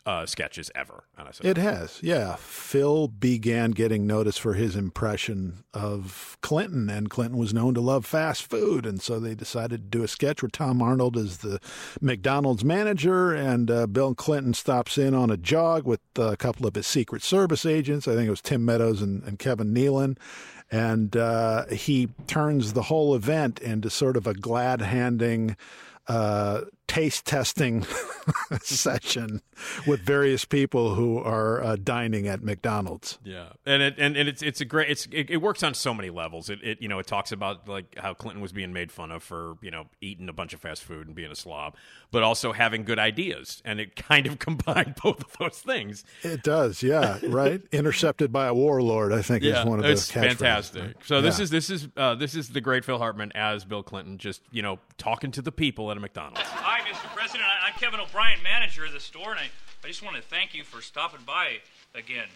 uh, 0.04 0.26
sketches 0.26 0.70
ever. 0.74 1.04
on 1.16 1.26
SNL. 1.26 1.44
It 1.44 1.56
has, 1.56 2.00
yeah. 2.02 2.36
Phil 2.36 3.08
began 3.08 3.70
getting 3.70 4.06
noticed 4.06 4.40
for 4.40 4.54
his 4.54 4.74
impression 4.74 5.64
of 5.72 6.36
Clinton, 6.40 6.90
and 6.90 7.08
Clinton 7.08 7.38
was 7.38 7.54
known 7.54 7.74
to 7.74 7.80
love 7.80 8.04
fast 8.04 8.48
food, 8.48 8.84
and 8.84 9.00
so 9.00 9.20
they 9.20 9.34
decided 9.34 9.92
to 9.92 9.98
do 9.98 10.04
a 10.04 10.08
sketch 10.08 10.42
where 10.42 10.50
Tom 10.50 10.82
Arnold 10.82 11.16
is 11.16 11.38
the 11.38 11.60
McDonald's 12.00 12.64
manager, 12.64 13.32
and 13.32 13.70
uh, 13.70 13.86
Bill 13.86 14.14
Clinton 14.14 14.54
stops 14.54 14.98
in 14.98 15.14
on 15.14 15.30
a 15.30 15.36
jog 15.36 15.86
with 15.86 16.00
uh, 16.18 16.32
a 16.32 16.36
couple 16.36 16.66
of 16.66 16.74
his 16.74 16.86
Secret 16.86 17.22
Service 17.22 17.64
agents. 17.64 18.08
I 18.08 18.14
think 18.14 18.26
it 18.26 18.30
was 18.30 18.42
Tim 18.42 18.64
Meadows 18.64 19.02
and, 19.02 19.22
and 19.22 19.38
Kevin 19.38 19.72
Nealon. 19.72 20.16
And 20.72 21.14
uh, 21.16 21.66
he 21.66 22.08
turns 22.26 22.72
the 22.72 22.82
whole 22.82 23.14
event 23.14 23.60
into 23.60 23.90
sort 23.90 24.16
of 24.16 24.26
a 24.26 24.32
glad 24.32 24.80
handing 24.80 25.56
uh, 26.08 26.62
taste 26.92 27.24
testing 27.24 27.86
session 28.60 29.40
with 29.86 30.00
various 30.00 30.44
people 30.44 30.94
who 30.94 31.16
are 31.16 31.64
uh, 31.64 31.76
dining 31.82 32.28
at 32.28 32.42
McDonald's. 32.42 33.18
Yeah, 33.24 33.46
and 33.64 33.80
it 33.80 33.94
and, 33.96 34.14
and 34.14 34.28
it's 34.28 34.42
it's 34.42 34.60
a 34.60 34.66
great 34.66 34.90
it's 34.90 35.06
it, 35.10 35.30
it, 35.30 35.38
works 35.38 35.62
on 35.62 35.72
so 35.72 35.94
many 35.94 36.10
levels. 36.10 36.50
It, 36.50 36.58
it 36.62 36.82
you 36.82 36.88
know 36.88 36.98
it 36.98 37.06
talks 37.06 37.32
about 37.32 37.66
like 37.66 37.96
how 37.96 38.12
Clinton 38.12 38.42
was 38.42 38.52
being 38.52 38.74
made 38.74 38.92
fun 38.92 39.10
of 39.10 39.22
for 39.22 39.56
you 39.62 39.70
know 39.70 39.86
eating 40.02 40.28
a 40.28 40.34
bunch 40.34 40.52
of 40.52 40.60
fast 40.60 40.82
food 40.84 41.06
and 41.06 41.16
being 41.16 41.32
a 41.32 41.34
slob, 41.34 41.76
but 42.10 42.22
also 42.22 42.52
having 42.52 42.84
good 42.84 42.98
ideas, 42.98 43.62
and 43.64 43.80
it 43.80 43.96
kind 44.12 44.26
of 44.26 44.38
combined 44.38 44.96
both 45.02 45.24
of 45.24 45.32
those 45.38 45.60
things. 45.60 46.04
It 46.22 46.42
does, 46.42 46.82
yeah, 46.82 47.20
right. 47.22 47.62
Intercepted 47.72 48.30
by 48.30 48.48
a 48.48 48.54
warlord, 48.54 49.14
I 49.14 49.22
think, 49.22 49.44
yeah, 49.44 49.62
is 49.62 49.66
one 49.66 49.78
of 49.78 49.84
those. 49.86 50.00
It's 50.02 50.10
fantastic. 50.10 50.82
Right? 50.82 50.96
So 51.06 51.22
this 51.22 51.40
is 51.40 51.48
this 51.48 51.70
is 51.70 51.88
uh, 51.96 52.16
this 52.16 52.34
is 52.34 52.50
the 52.50 52.60
great 52.60 52.84
Phil 52.84 52.98
Hartman 52.98 53.32
as 53.34 53.64
Bill 53.64 53.82
Clinton, 53.82 54.18
just 54.18 54.42
you 54.50 54.60
know 54.60 54.78
talking 54.98 55.30
to 55.30 55.40
the 55.40 55.52
people 55.52 55.90
at 55.90 55.96
a 55.96 56.00
McDonald's. 56.00 56.42
Hi, 56.82 56.90
Mr. 56.90 57.14
President. 57.14 57.44
I'm 57.64 57.74
Kevin 57.74 58.00
O'Brien, 58.00 58.42
manager 58.42 58.84
of 58.84 58.92
the 58.92 58.98
store, 58.98 59.30
and 59.30 59.38
I, 59.38 59.48
I 59.84 59.86
just 59.86 60.02
want 60.02 60.16
to 60.16 60.22
thank 60.22 60.52
you 60.52 60.64
for 60.64 60.82
stopping 60.82 61.20
by 61.24 61.58
again. 61.94 62.26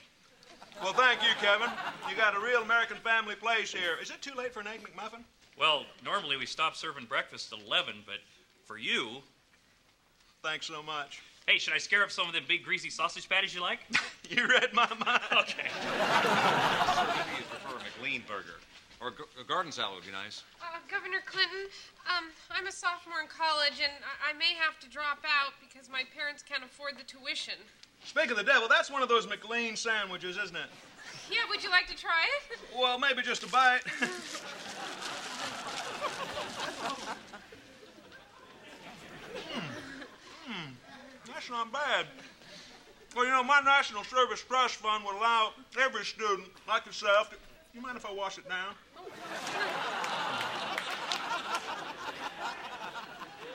Well, 0.80 0.92
thank 0.92 1.20
you, 1.20 1.30
Kevin. 1.40 1.68
You 2.09 2.14
got 2.14 2.36
a 2.36 2.38
real 2.38 2.62
American 2.62 2.97
family 2.99 3.34
place 3.34 3.72
here. 3.72 3.97
Is 4.01 4.11
it 4.11 4.22
too 4.22 4.34
late 4.36 4.55
for 4.55 4.61
an 4.61 4.68
Egg 4.68 4.82
McMuffin? 4.82 5.24
Well, 5.59 5.84
normally 6.05 6.36
we 6.36 6.47
stop 6.47 6.76
serving 6.76 7.07
breakfast 7.07 7.53
at 7.53 7.59
11, 7.66 7.97
but 8.07 8.18
for 8.66 8.78
you. 8.78 9.16
Thanks 10.44 10.66
so 10.66 10.80
much. 10.80 11.22
Hey, 11.49 11.59
should 11.59 11.74
I 11.74 11.78
scare 11.78 12.05
up 12.05 12.12
some 12.12 12.28
of 12.28 12.32
them 12.32 12.44
big 12.47 12.62
greasy 12.62 12.88
sausage 12.88 13.28
patties 13.28 13.53
you 13.53 13.62
like? 13.62 13.80
you 14.30 14.47
read 14.47 14.72
my 14.72 14.86
mind. 15.05 15.22
Okay. 15.32 15.66
so 15.74 15.90
maybe 17.03 17.34
you 17.36 17.44
prefer 17.51 17.78
a 17.78 17.82
McLean 17.82 18.22
burger. 18.28 18.61
Or 19.01 19.12
a 19.38 19.44
garden 19.44 19.70
salad 19.72 19.97
would 19.97 20.07
be 20.07 20.12
nice. 20.12 20.42
Uh, 20.62 20.78
Governor 20.90 21.20
Clinton, 21.26 21.68
um, 22.09 22.32
I'm 22.51 22.66
a 22.66 22.72
sophomore 22.72 23.20
in 23.20 23.28
college, 23.28 23.76
and 23.82 23.92
I-, 24.01 24.30
I 24.30 24.38
may 24.38 24.55
have 24.57 24.80
to 24.80 24.88
drop 24.88 25.18
out 25.24 25.53
because 25.61 25.90
my 25.90 26.03
parents 26.16 26.42
can't 26.42 26.64
afford 26.64 26.97
the 26.97 27.05
tuition. 27.05 27.61
Speak 28.05 28.30
of 28.30 28.36
the 28.36 28.44
devil, 28.44 28.68
that's 28.68 28.90
one 28.90 29.03
of 29.03 29.09
those 29.09 29.28
McLean 29.28 29.76
sandwiches, 29.76 30.38
isn't 30.38 30.57
it? 30.57 30.70
Yeah, 31.30 31.44
would 31.51 31.62
you 31.62 31.70
like 31.70 31.86
to 31.88 31.97
try 31.97 32.24
it? 32.51 32.59
Well, 32.78 32.99
maybe 32.99 33.22
just 33.22 33.42
a 33.42 33.49
bite. 33.49 33.80
Hmm. 40.47 40.72
That's 41.26 41.51
not 41.51 41.72
bad. 41.72 42.07
Well, 43.14 43.24
you 43.24 43.30
know, 43.30 43.42
my 43.42 43.61
National 43.61 44.05
Service 44.05 44.42
Trust 44.42 44.76
Fund 44.76 45.05
would 45.05 45.16
allow 45.16 45.53
every 45.80 46.05
student, 46.05 46.49
like 46.68 46.86
yourself, 46.86 47.30
to 47.30 47.36
you 47.76 47.80
mind 47.82 47.97
if 47.97 48.07
I 48.07 48.12
wash 48.12 48.38
it 48.38 48.49
down? 48.49 48.74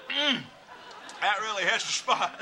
Mm. 0.09 0.41
That 1.22 1.39
really 1.41 1.64
hits 1.64 1.86
the 1.86 1.93
spot. 1.93 2.41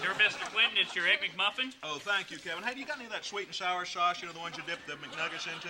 Dear 0.00 0.12
Mr. 0.12 0.40
Clinton, 0.52 0.78
it's 0.78 0.94
your 0.96 1.06
Egg 1.06 1.18
McMuffin. 1.20 1.74
Oh, 1.82 1.98
thank 1.98 2.30
you, 2.30 2.38
Kevin. 2.38 2.64
Hey, 2.64 2.74
do 2.74 2.80
you 2.80 2.86
got 2.86 2.96
any 2.96 3.06
of 3.06 3.12
that 3.12 3.24
sweet 3.24 3.46
and 3.46 3.54
sour 3.54 3.84
sauce, 3.84 4.20
you 4.22 4.26
know, 4.26 4.32
the 4.32 4.40
ones 4.40 4.56
you 4.56 4.62
dip 4.66 4.78
the 4.86 4.94
McNuggets 4.94 5.46
into? 5.52 5.68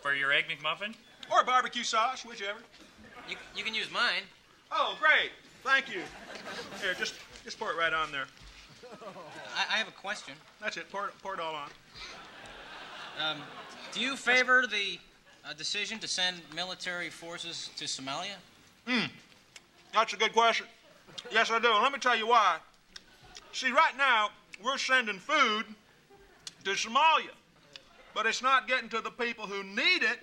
For 0.00 0.14
your 0.14 0.32
Egg 0.32 0.46
McMuffin? 0.48 0.94
Or 1.30 1.44
barbecue 1.44 1.82
sauce, 1.82 2.24
whichever. 2.24 2.58
You, 3.28 3.36
you 3.56 3.64
can 3.64 3.74
use 3.74 3.90
mine. 3.92 4.22
Oh, 4.70 4.96
great. 5.00 5.30
Thank 5.62 5.88
you. 5.88 6.00
Here, 6.80 6.94
just, 6.98 7.14
just 7.44 7.58
pour 7.58 7.70
it 7.70 7.76
right 7.76 7.92
on 7.92 8.10
there. 8.10 8.26
I, 9.56 9.74
I 9.74 9.76
have 9.78 9.88
a 9.88 9.92
question. 9.92 10.34
That's 10.60 10.76
it. 10.76 10.90
Pour, 10.90 11.10
pour 11.22 11.34
it 11.34 11.40
all 11.40 11.54
on. 11.54 11.68
Um, 13.20 13.38
do 13.92 14.00
you 14.00 14.16
favor 14.16 14.64
the 14.66 14.98
uh, 15.44 15.52
decision 15.52 15.98
to 15.98 16.08
send 16.08 16.40
military 16.54 17.10
forces 17.10 17.70
to 17.76 17.84
Somalia? 17.84 18.36
Hmm. 18.86 19.06
That's 19.92 20.14
a 20.14 20.16
good 20.16 20.32
question. 20.32 20.66
Yes, 21.30 21.50
I 21.50 21.58
do. 21.58 21.70
And 21.72 21.82
let 21.82 21.92
me 21.92 21.98
tell 21.98 22.16
you 22.16 22.26
why. 22.26 22.56
See, 23.52 23.70
right 23.70 23.96
now, 23.98 24.30
we're 24.64 24.78
sending 24.78 25.18
food 25.18 25.66
to 26.64 26.70
Somalia, 26.70 27.34
but 28.14 28.24
it's 28.24 28.42
not 28.42 28.66
getting 28.66 28.88
to 28.88 29.00
the 29.00 29.10
people 29.10 29.46
who 29.46 29.62
need 29.62 30.02
it 30.02 30.20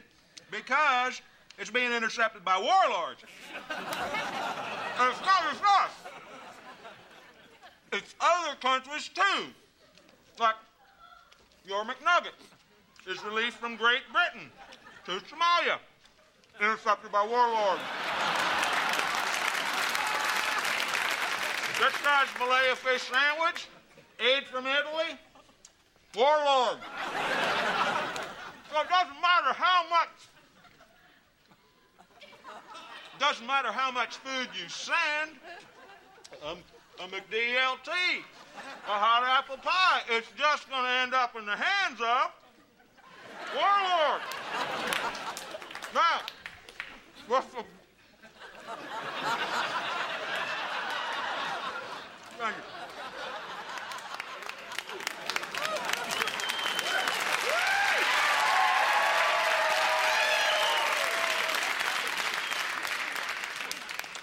because 0.49 1.21
it's 1.59 1.69
being 1.69 1.91
intercepted 1.91 2.43
by 2.43 2.57
warlords. 2.57 3.21
and 3.69 5.09
it's 5.11 5.25
not 5.25 5.43
just 5.51 5.63
us. 5.63 5.91
It's 7.91 8.15
other 8.19 8.55
countries 8.61 9.09
too, 9.09 9.45
like 10.39 10.55
your 11.65 11.83
McNuggets 11.83 12.48
is 13.09 13.23
released 13.23 13.57
from 13.57 13.75
Great 13.75 14.03
Britain 14.13 14.51
to 15.05 15.11
Somalia, 15.25 15.79
intercepted 16.61 17.11
by 17.11 17.25
warlords. 17.25 17.81
This 21.79 21.95
guy's 22.03 22.27
Malaya 22.37 22.75
fish 22.75 23.09
sandwich, 23.09 23.67
aid 24.19 24.43
from 24.45 24.67
Italy, 24.67 25.17
warlord. 26.15 26.77
so 28.71 28.81
it 28.81 28.89
doesn't 28.89 29.21
matter 29.21 29.53
how 29.53 29.89
much 29.89 30.09
doesn't 33.17 33.47
matter 33.47 33.69
how 33.69 33.91
much 33.91 34.15
food 34.17 34.47
you 34.53 34.69
send, 34.69 35.31
um, 36.47 36.57
a 36.99 37.07
McDLT, 37.07 37.89
a 38.87 38.91
hot 38.91 39.23
apple 39.25 39.57
pie, 39.57 40.01
it's 40.09 40.29
just 40.37 40.69
going 40.69 40.83
to 40.83 40.89
end 40.89 41.13
up 41.13 41.35
in 41.35 41.45
the 41.45 41.55
hands 41.55 41.99
of 41.99 42.31
Warlord! 43.55 44.21
Now, 45.93 46.21
what's 47.27 47.47
the... 47.47 47.63
Thank 52.37 52.55
you. 52.55 52.63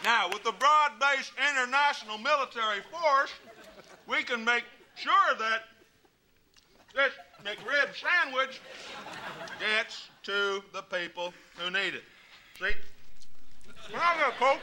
Now, 0.04 0.28
with 0.28 0.44
the 0.44 0.52
broad-based 0.52 1.32
international 1.50 2.18
military 2.18 2.80
force, 2.92 3.32
we 4.08 4.22
can 4.22 4.44
make 4.44 4.62
sure 4.94 5.34
that 5.38 5.64
this 6.96 7.12
McRib 7.44 7.88
sandwich 7.94 8.60
gets 9.60 10.08
to 10.24 10.62
the 10.72 10.82
people 10.82 11.32
who 11.56 11.70
need 11.70 11.94
it. 11.94 12.02
See? 12.58 12.72
Can 13.90 14.00
I 14.00 14.16
get 14.16 14.28
a 14.28 14.32
Coke? 14.38 14.60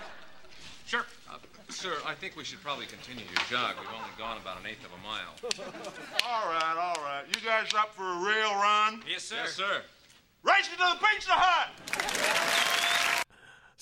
Sure. 0.88 1.06
Uh, 1.32 1.38
sir, 1.70 1.94
I 2.06 2.16
think 2.16 2.36
we 2.36 2.44
should 2.44 2.62
probably 2.62 2.88
continue 2.88 3.24
your 3.24 3.46
jog. 3.50 3.76
We've 3.80 3.88
only 3.96 4.10
gone 4.18 4.38
about 4.42 4.60
an 4.60 4.66
eighth 4.68 4.84
of 4.84 4.92
a 4.92 5.02
mile. 5.08 5.38
all 6.28 6.50
right, 6.52 6.76
all 6.76 7.02
right. 7.04 7.24
You 7.28 7.48
guys 7.48 7.72
up 7.76 7.94
for 7.94 8.04
a 8.04 8.18
real 8.18 8.54
run? 8.56 9.04
Yes, 9.10 9.24
sir. 9.24 9.36
Yes, 9.38 9.54
sir. 9.54 9.84
Race 10.44 10.68
to 10.68 10.78
the 10.78 10.98
Pizza 11.00 11.32
Hut! 11.32 13.03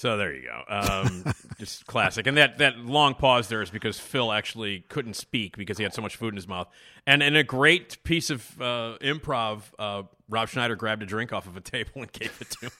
So 0.01 0.17
there 0.17 0.33
you 0.33 0.47
go. 0.47 0.63
Um, 0.67 1.25
just 1.59 1.85
classic. 1.85 2.25
And 2.25 2.35
that, 2.35 2.57
that 2.57 2.79
long 2.79 3.13
pause 3.13 3.49
there 3.49 3.61
is 3.61 3.69
because 3.69 3.99
Phil 3.99 4.31
actually 4.31 4.79
couldn't 4.89 5.13
speak 5.13 5.55
because 5.55 5.77
he 5.77 5.83
had 5.83 5.93
so 5.93 6.01
much 6.01 6.15
food 6.15 6.29
in 6.29 6.37
his 6.37 6.47
mouth. 6.47 6.67
And 7.05 7.21
and 7.21 7.37
a 7.37 7.43
great 7.43 8.03
piece 8.03 8.31
of 8.31 8.59
uh, 8.59 8.97
improv 8.99 9.61
uh, 9.77 10.03
Rob 10.27 10.47
Schneider 10.47 10.75
grabbed 10.75 11.03
a 11.03 11.05
drink 11.05 11.33
off 11.33 11.45
of 11.45 11.55
a 11.57 11.61
table 11.61 11.91
and 11.97 12.11
gave 12.11 12.35
it 12.41 12.49
to 12.49 12.65
him. 12.65 12.71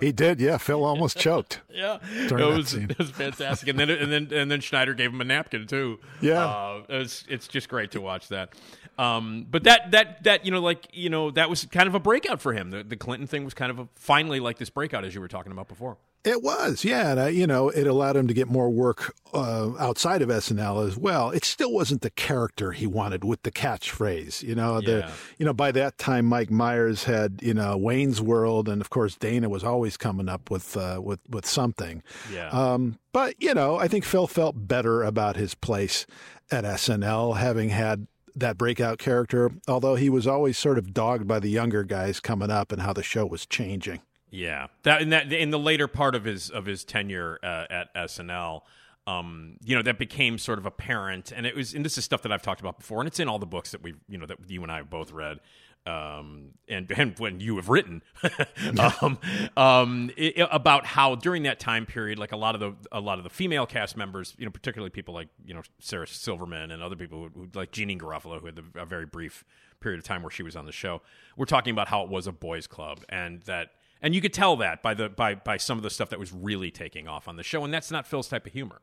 He 0.00 0.12
did, 0.12 0.40
yeah. 0.40 0.56
Phil 0.56 0.82
almost 0.82 1.18
choked. 1.18 1.60
Yeah, 1.68 1.98
it 2.14 2.32
was, 2.32 2.72
it 2.72 2.96
was 2.96 3.10
fantastic, 3.10 3.68
and 3.68 3.78
then 3.78 3.90
and 3.90 4.10
then 4.10 4.32
and 4.32 4.50
then 4.50 4.60
Schneider 4.60 4.94
gave 4.94 5.12
him 5.12 5.20
a 5.20 5.24
napkin 5.24 5.66
too. 5.66 5.98
Yeah. 6.22 6.46
uh, 6.46 6.82
it's 6.88 7.24
it's 7.28 7.48
just 7.48 7.68
great 7.68 7.90
to 7.90 8.00
watch 8.00 8.28
that. 8.28 8.54
Um, 9.00 9.46
but 9.50 9.64
that 9.64 9.90
that 9.92 10.22
that 10.24 10.44
you 10.44 10.50
know 10.50 10.60
like 10.60 10.86
you 10.92 11.08
know 11.08 11.30
that 11.30 11.48
was 11.48 11.64
kind 11.66 11.86
of 11.88 11.94
a 11.94 12.00
breakout 12.00 12.40
for 12.40 12.52
him. 12.52 12.70
The, 12.70 12.82
the 12.84 12.96
Clinton 12.96 13.26
thing 13.26 13.44
was 13.44 13.54
kind 13.54 13.70
of 13.70 13.78
a, 13.78 13.88
finally 13.94 14.40
like 14.40 14.58
this 14.58 14.70
breakout 14.70 15.04
as 15.04 15.14
you 15.14 15.20
were 15.20 15.28
talking 15.28 15.52
about 15.52 15.68
before. 15.68 15.96
It 16.22 16.42
was, 16.42 16.84
yeah, 16.84 17.12
and 17.12 17.18
I, 17.18 17.28
you 17.30 17.46
know, 17.46 17.70
it 17.70 17.86
allowed 17.86 18.14
him 18.14 18.28
to 18.28 18.34
get 18.34 18.46
more 18.46 18.68
work 18.68 19.14
uh, 19.32 19.70
outside 19.78 20.20
of 20.20 20.28
SNL 20.28 20.86
as 20.86 20.98
well. 20.98 21.30
It 21.30 21.46
still 21.46 21.72
wasn't 21.72 22.02
the 22.02 22.10
character 22.10 22.72
he 22.72 22.86
wanted 22.86 23.24
with 23.24 23.42
the 23.42 23.50
catchphrase, 23.50 24.42
you 24.42 24.54
know. 24.54 24.82
The, 24.82 24.98
Yeah. 24.98 25.10
you 25.38 25.46
know, 25.46 25.54
by 25.54 25.72
that 25.72 25.96
time, 25.96 26.26
Mike 26.26 26.50
Myers 26.50 27.04
had, 27.04 27.40
you 27.40 27.54
know, 27.54 27.74
Wayne's 27.78 28.20
World, 28.20 28.68
and 28.68 28.82
of 28.82 28.90
course, 28.90 29.16
Dana 29.16 29.48
was 29.48 29.64
always 29.64 29.96
coming 29.96 30.28
up 30.28 30.50
with 30.50 30.76
uh, 30.76 31.00
with 31.02 31.20
with 31.30 31.46
something. 31.46 32.02
Yeah. 32.30 32.48
Um, 32.50 32.98
but 33.12 33.34
you 33.42 33.54
know, 33.54 33.76
I 33.76 33.88
think 33.88 34.04
Phil 34.04 34.26
felt 34.26 34.68
better 34.68 35.02
about 35.02 35.36
his 35.36 35.54
place 35.54 36.04
at 36.50 36.64
SNL, 36.64 37.38
having 37.38 37.70
had 37.70 38.06
that 38.34 38.56
breakout 38.58 38.98
character. 38.98 39.50
Although 39.68 39.96
he 39.96 40.10
was 40.10 40.26
always 40.26 40.58
sort 40.58 40.78
of 40.78 40.92
dogged 40.92 41.26
by 41.26 41.40
the 41.40 41.50
younger 41.50 41.84
guys 41.84 42.20
coming 42.20 42.50
up 42.50 42.72
and 42.72 42.82
how 42.82 42.92
the 42.92 43.02
show 43.02 43.26
was 43.26 43.46
changing. 43.46 44.00
Yeah, 44.30 44.68
that 44.84 45.02
in 45.02 45.10
that 45.10 45.32
in 45.32 45.50
the 45.50 45.58
later 45.58 45.88
part 45.88 46.14
of 46.14 46.24
his 46.24 46.50
of 46.50 46.66
his 46.66 46.84
tenure 46.84 47.38
uh, 47.42 47.64
at 47.68 47.94
SNL, 47.94 48.62
um, 49.06 49.56
you 49.64 49.74
know, 49.74 49.82
that 49.82 49.98
became 49.98 50.38
sort 50.38 50.58
of 50.58 50.66
apparent, 50.66 51.32
and 51.32 51.46
it 51.46 51.56
was, 51.56 51.74
and 51.74 51.84
this 51.84 51.98
is 51.98 52.04
stuff 52.04 52.22
that 52.22 52.32
I've 52.32 52.42
talked 52.42 52.60
about 52.60 52.78
before, 52.78 53.00
and 53.00 53.08
it's 53.08 53.18
in 53.18 53.28
all 53.28 53.38
the 53.38 53.46
books 53.46 53.72
that 53.72 53.82
we, 53.82 53.94
you 54.08 54.18
know, 54.18 54.26
that 54.26 54.38
you 54.46 54.62
and 54.62 54.70
I 54.70 54.76
have 54.76 54.90
both 54.90 55.10
read, 55.10 55.40
um, 55.90 56.50
and 56.68 56.90
and 56.96 57.18
when 57.18 57.40
you 57.40 57.56
have 57.56 57.68
written, 57.68 58.02
um, 59.02 59.18
um, 59.56 60.10
i- 60.18 60.32
i- 60.38 60.48
about 60.50 60.86
how 60.86 61.14
during 61.14 61.42
that 61.44 61.58
time 61.58 61.86
period, 61.86 62.18
like 62.18 62.32
a 62.32 62.36
lot 62.36 62.54
of 62.54 62.60
the 62.60 62.74
a 62.92 63.00
lot 63.00 63.18
of 63.18 63.24
the 63.24 63.30
female 63.30 63.66
cast 63.66 63.96
members, 63.96 64.34
you 64.38 64.44
know, 64.44 64.50
particularly 64.50 64.90
people 64.90 65.14
like 65.14 65.28
you 65.44 65.54
know 65.54 65.62
Sarah 65.80 66.06
Silverman 66.06 66.70
and 66.70 66.82
other 66.82 66.96
people 66.96 67.28
who, 67.34 67.40
who 67.42 67.48
like 67.54 67.72
Janeane 67.72 68.00
Garofalo, 68.00 68.40
who 68.40 68.46
had 68.46 68.60
a 68.76 68.86
very 68.86 69.06
brief 69.06 69.44
period 69.80 69.98
of 69.98 70.04
time 70.04 70.22
where 70.22 70.30
she 70.30 70.42
was 70.42 70.56
on 70.56 70.66
the 70.66 70.72
show, 70.72 71.00
we're 71.36 71.46
talking 71.46 71.72
about 71.72 71.88
how 71.88 72.02
it 72.02 72.08
was 72.10 72.26
a 72.26 72.32
boys' 72.32 72.66
club, 72.66 73.02
and 73.08 73.42
that 73.42 73.70
and 74.02 74.14
you 74.14 74.20
could 74.20 74.32
tell 74.32 74.56
that 74.56 74.82
by 74.82 74.94
the 74.94 75.08
by 75.08 75.34
by 75.34 75.56
some 75.56 75.76
of 75.78 75.82
the 75.82 75.90
stuff 75.90 76.10
that 76.10 76.18
was 76.18 76.32
really 76.32 76.70
taking 76.70 77.08
off 77.08 77.28
on 77.28 77.36
the 77.36 77.42
show, 77.42 77.64
and 77.64 77.72
that's 77.74 77.90
not 77.90 78.06
Phil's 78.06 78.28
type 78.28 78.46
of 78.46 78.52
humor. 78.52 78.80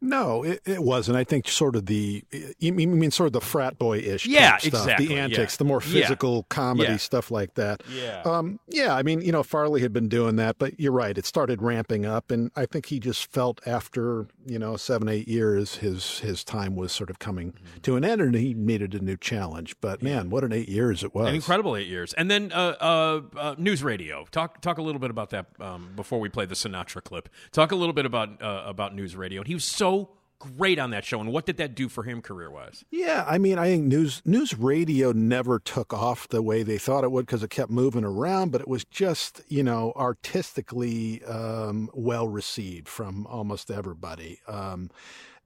No, 0.00 0.42
it, 0.42 0.60
it 0.66 0.82
wasn't. 0.82 1.16
I 1.16 1.24
think 1.24 1.48
sort 1.48 1.76
of 1.76 1.86
the 1.86 2.24
you 2.58 2.72
mean, 2.72 2.90
you 2.90 2.96
mean 2.96 3.10
sort 3.10 3.26
of 3.28 3.32
the 3.32 3.40
frat 3.40 3.78
boy 3.78 3.98
ish, 3.98 4.26
Yeah, 4.26 4.58
stuff, 4.58 4.66
exactly, 4.82 5.06
the 5.06 5.14
yeah. 5.14 5.24
antics, 5.24 5.56
the 5.56 5.64
more 5.64 5.80
Yeah. 5.86 6.02
physical 6.02 6.42
comedy 6.44 6.90
Yeah. 6.92 6.96
stuff 6.98 7.30
like 7.30 7.54
that. 7.54 7.82
Yeah. 7.94 8.22
um, 8.24 8.60
yeah. 8.68 8.94
I 8.94 9.02
mean, 9.02 9.20
you 9.22 9.32
know, 9.32 9.42
Farley 9.42 9.80
had 9.80 9.92
been 9.92 10.08
doing 10.08 10.36
that, 10.36 10.58
but 10.58 10.78
you're 10.78 10.92
right. 10.92 11.16
It 11.16 11.26
started 11.26 11.62
ramping 11.62 12.04
up, 12.04 12.30
and 12.30 12.50
I 12.54 12.66
think 12.66 12.86
he 12.86 13.00
just 13.00 13.30
felt 13.32 13.60
after 13.66 14.26
you 14.46 14.58
know 14.58 14.76
seven, 14.76 15.08
eight 15.08 15.28
years, 15.28 15.76
his 15.76 16.18
his 16.20 16.44
time 16.44 16.76
was 16.76 16.92
sort 16.92 17.10
of 17.10 17.18
coming 17.18 17.52
Mm-hmm. 17.52 17.80
to 17.82 17.96
an 17.96 18.04
end, 18.04 18.20
and 18.20 18.34
he 18.34 18.54
needed 18.54 18.94
a 18.94 19.00
new 19.00 19.16
challenge. 19.16 19.74
But 19.80 20.02
man, 20.02 20.30
what 20.30 20.44
an 20.44 20.52
eight 20.52 20.68
years 20.68 21.02
it 21.02 21.14
was! 21.14 21.28
An 21.28 21.34
incredible 21.34 21.76
eight 21.76 21.88
years, 21.88 22.12
and 22.14 22.30
then 22.30 22.52
uh, 22.52 22.74
uh, 22.80 23.20
uh, 23.38 23.54
NewsRadio. 23.56 24.28
Talk 24.30 24.60
talk 24.60 24.78
a 24.78 24.82
little 24.82 24.98
bit 25.00 25.10
about 25.10 25.30
that 25.30 25.46
um, 25.60 25.90
before 25.96 26.20
we 26.20 26.28
play 26.28 26.46
the 26.46 26.54
Sinatra 26.54 27.02
clip. 27.02 27.28
Talk 27.52 27.72
a 27.72 27.76
little 27.76 27.92
bit 27.92 28.06
about 28.06 28.42
uh, 28.42 28.62
about 28.66 28.94
NewsRadio. 28.96 29.38
And 29.38 29.46
he 29.54 29.56
was 29.56 29.64
so 29.64 30.10
great 30.56 30.78
on 30.78 30.90
that 30.90 31.04
show. 31.04 31.20
And 31.20 31.32
what 31.32 31.46
did 31.46 31.56
that 31.58 31.74
do 31.74 31.88
for 31.88 32.02
him 32.02 32.20
career 32.20 32.50
wise? 32.50 32.84
Yeah, 32.90 33.24
I 33.26 33.38
mean, 33.38 33.58
I 33.58 33.68
think 33.68 33.84
news 33.84 34.20
NewsRadio 34.26 35.14
never 35.14 35.58
took 35.58 35.92
off 35.92 36.28
the 36.28 36.42
way 36.42 36.62
they 36.62 36.78
thought 36.78 37.04
it 37.04 37.12
would 37.12 37.26
because 37.26 37.42
it 37.42 37.50
kept 37.50 37.70
moving 37.70 38.04
around, 38.04 38.52
but 38.52 38.60
it 38.60 38.68
was 38.68 38.84
just 38.84 39.42
you 39.48 39.62
know 39.62 39.92
artistically 39.96 41.22
um, 41.24 41.88
well 41.94 42.28
received 42.28 42.88
from 42.88 43.26
almost 43.26 43.70
everybody. 43.70 44.40
Um, 44.48 44.90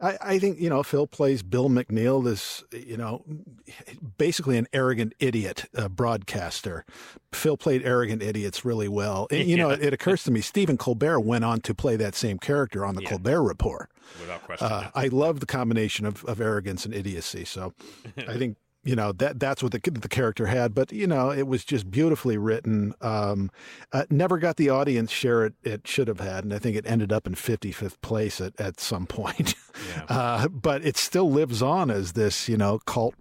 I, 0.01 0.19
I 0.21 0.39
think 0.39 0.61
you 0.61 0.69
know 0.69 0.83
Phil 0.83 1.07
plays 1.07 1.43
Bill 1.43 1.69
McNeil, 1.69 2.25
this 2.25 2.65
you 2.73 2.97
know 2.97 3.25
basically 4.17 4.57
an 4.57 4.67
arrogant 4.73 5.13
idiot 5.19 5.67
uh, 5.77 5.89
broadcaster. 5.89 6.85
Phil 7.33 7.57
played 7.57 7.85
arrogant 7.85 8.23
idiots 8.23 8.65
really 8.65 8.89
well. 8.89 9.27
And, 9.31 9.49
you 9.49 9.57
know, 9.57 9.71
it, 9.71 9.83
it 9.83 9.93
occurs 9.93 10.25
to 10.25 10.31
me 10.31 10.41
Stephen 10.41 10.77
Colbert 10.77 11.21
went 11.21 11.45
on 11.45 11.61
to 11.63 11.75
play 11.75 11.97
that 11.97 12.15
same 12.15 12.39
character 12.39 12.85
on 12.85 12.95
the 12.95 13.03
Colbert 13.03 13.43
Report. 13.43 13.91
Without 14.21 14.43
question. 14.43 14.67
Uh, 14.67 14.91
I 14.95 15.09
love 15.09 15.41
the 15.41 15.47
combination 15.47 16.07
of, 16.07 16.25
of 16.25 16.41
arrogance 16.41 16.85
and 16.85 16.95
idiocy. 16.95 17.45
So 17.45 17.75
I 18.17 18.37
think 18.37 18.57
you 18.85 18.97
know 18.97 19.13
that 19.13 19.39
that's 19.39 19.63
what 19.63 19.73
the 19.73 19.91
the 19.91 20.09
character 20.09 20.47
had. 20.47 20.75
But 20.75 20.93
you 20.93 21.07
know, 21.07 21.31
it 21.31 21.47
was 21.47 21.65
just 21.65 21.91
beautifully 21.91 22.39
written. 22.39 22.95
Um, 23.01 23.51
uh, 23.93 24.05
never 24.11 24.39
got 24.39 24.57
the 24.57 24.71
audience 24.71 25.11
share 25.11 25.45
it 25.45 25.55
it 25.63 25.87
should 25.87 26.09
have 26.09 26.21
had, 26.21 26.45
and 26.45 26.55
I 26.55 26.59
think 26.59 26.77
it 26.77 26.87
ended 26.87 27.13
up 27.13 27.27
in 27.27 27.35
55th 27.35 28.01
place 28.01 28.41
at 28.41 28.59
at 28.61 28.81
some 28.81 29.07
point. 29.07 29.55
Uh, 30.09 30.49
but 30.49 30.85
it 30.85 30.97
still 30.97 31.31
lives 31.31 31.63
on 31.63 31.89
as 31.89 32.15
this 32.15 32.49
you 32.49 32.57
know 32.57 32.81
cult 32.81 33.15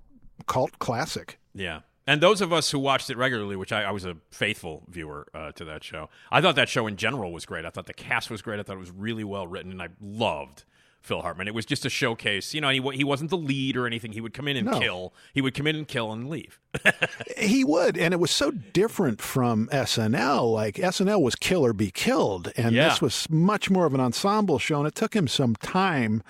cult 0.48 0.80
classic. 0.80 1.38
Yeah. 1.54 1.82
And 2.08 2.22
those 2.22 2.40
of 2.42 2.54
us 2.54 2.72
who 2.72 2.80
watched 2.80 3.10
it 3.10 3.18
regularly, 3.18 3.56
which 3.56 3.72
I, 3.72 3.84
I 3.84 3.92
was 3.92 4.06
a 4.06 4.16
faithful 4.32 4.84
viewer 4.88 5.28
uh, 5.34 5.52
to 5.52 5.66
that 5.66 5.84
show, 5.84 6.10
I 6.32 6.42
thought 6.42 6.56
that 6.56 6.70
show 6.70 6.88
in 6.88 6.96
general 6.96 7.32
was 7.34 7.46
great. 7.46 7.66
I 7.66 7.70
thought 7.70 7.86
the 7.86 7.94
cast 7.94 8.32
was 8.32 8.42
great. 8.42 8.60
I 8.60 8.64
thought 8.64 8.78
it 8.78 8.80
was 8.80 8.92
really 8.92 9.26
well 9.26 9.46
written, 9.46 9.72
and 9.72 9.82
I 9.82 9.90
loved 10.02 10.64
Phil 11.08 11.22
Hartman. 11.22 11.48
It 11.48 11.54
was 11.54 11.66
just 11.66 11.86
a 11.86 11.90
showcase. 11.90 12.54
You 12.54 12.62
know, 12.62 12.70
he, 12.70 12.82
he 12.96 13.04
wasn't 13.04 13.30
the 13.30 13.38
lead 13.38 13.76
or 13.78 13.88
anything. 13.88 14.12
He 14.12 14.22
would 14.22 14.34
come 14.34 14.48
in 14.48 14.58
and 14.58 14.68
No. 14.68 14.80
kill. 14.80 15.14
He 15.34 15.42
would 15.42 15.54
come 15.56 15.66
in 15.66 15.76
and 15.76 15.88
kill 15.88 16.12
and 16.12 16.30
leave. 16.30 16.60
He 17.38 17.64
would, 17.64 17.98
and 17.98 18.14
it 18.14 18.18
was 18.20 18.32
so 18.32 18.50
different 18.52 19.22
from 19.22 19.68
SNL. 19.72 20.52
Like 20.54 20.76
SNL 20.76 21.22
was 21.22 21.36
kill 21.36 21.64
or 21.66 21.72
be 21.74 21.92
killed, 21.92 22.52
and 22.58 22.76
Yeah. 22.76 22.90
this 22.90 23.02
was 23.02 23.30
much 23.30 23.70
more 23.70 23.86
of 23.86 23.94
an 23.94 24.00
ensemble 24.00 24.60
show. 24.60 24.80
And 24.80 24.88
it 24.88 24.96
took 24.96 25.16
him 25.16 25.28
some 25.28 25.56
time 25.56 26.24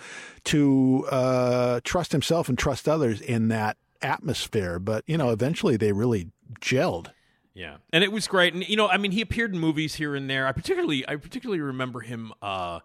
to 0.45 1.05
uh, 1.09 1.79
trust 1.83 2.11
himself 2.11 2.49
and 2.49 2.57
trust 2.57 2.87
others 2.87 3.19
in 3.21 3.47
that 3.49 3.77
atmosphere. 4.01 4.79
But 4.79 5.03
you 5.07 5.17
know, 5.17 5.29
eventually 5.31 5.77
they 5.77 5.91
really 5.91 6.29
gelled. 6.61 7.07
Yeah, 7.53 7.77
and 7.91 8.03
it 8.03 8.11
was 8.11 8.27
great. 8.27 8.53
And 8.53 8.67
you 8.67 8.75
know, 8.75 8.87
I 8.87 8.97
mean, 8.97 9.11
he 9.11 9.21
appeared 9.21 9.53
in 9.53 9.59
movies 9.59 9.95
here 9.95 10.13
and 10.15 10.29
there. 10.29 10.45
I 10.45 10.51
particularly, 10.51 11.07
I 11.07 11.15
particularly 11.15 11.61
remember 11.61 12.01
him. 12.01 12.31
Uh, 12.41 12.79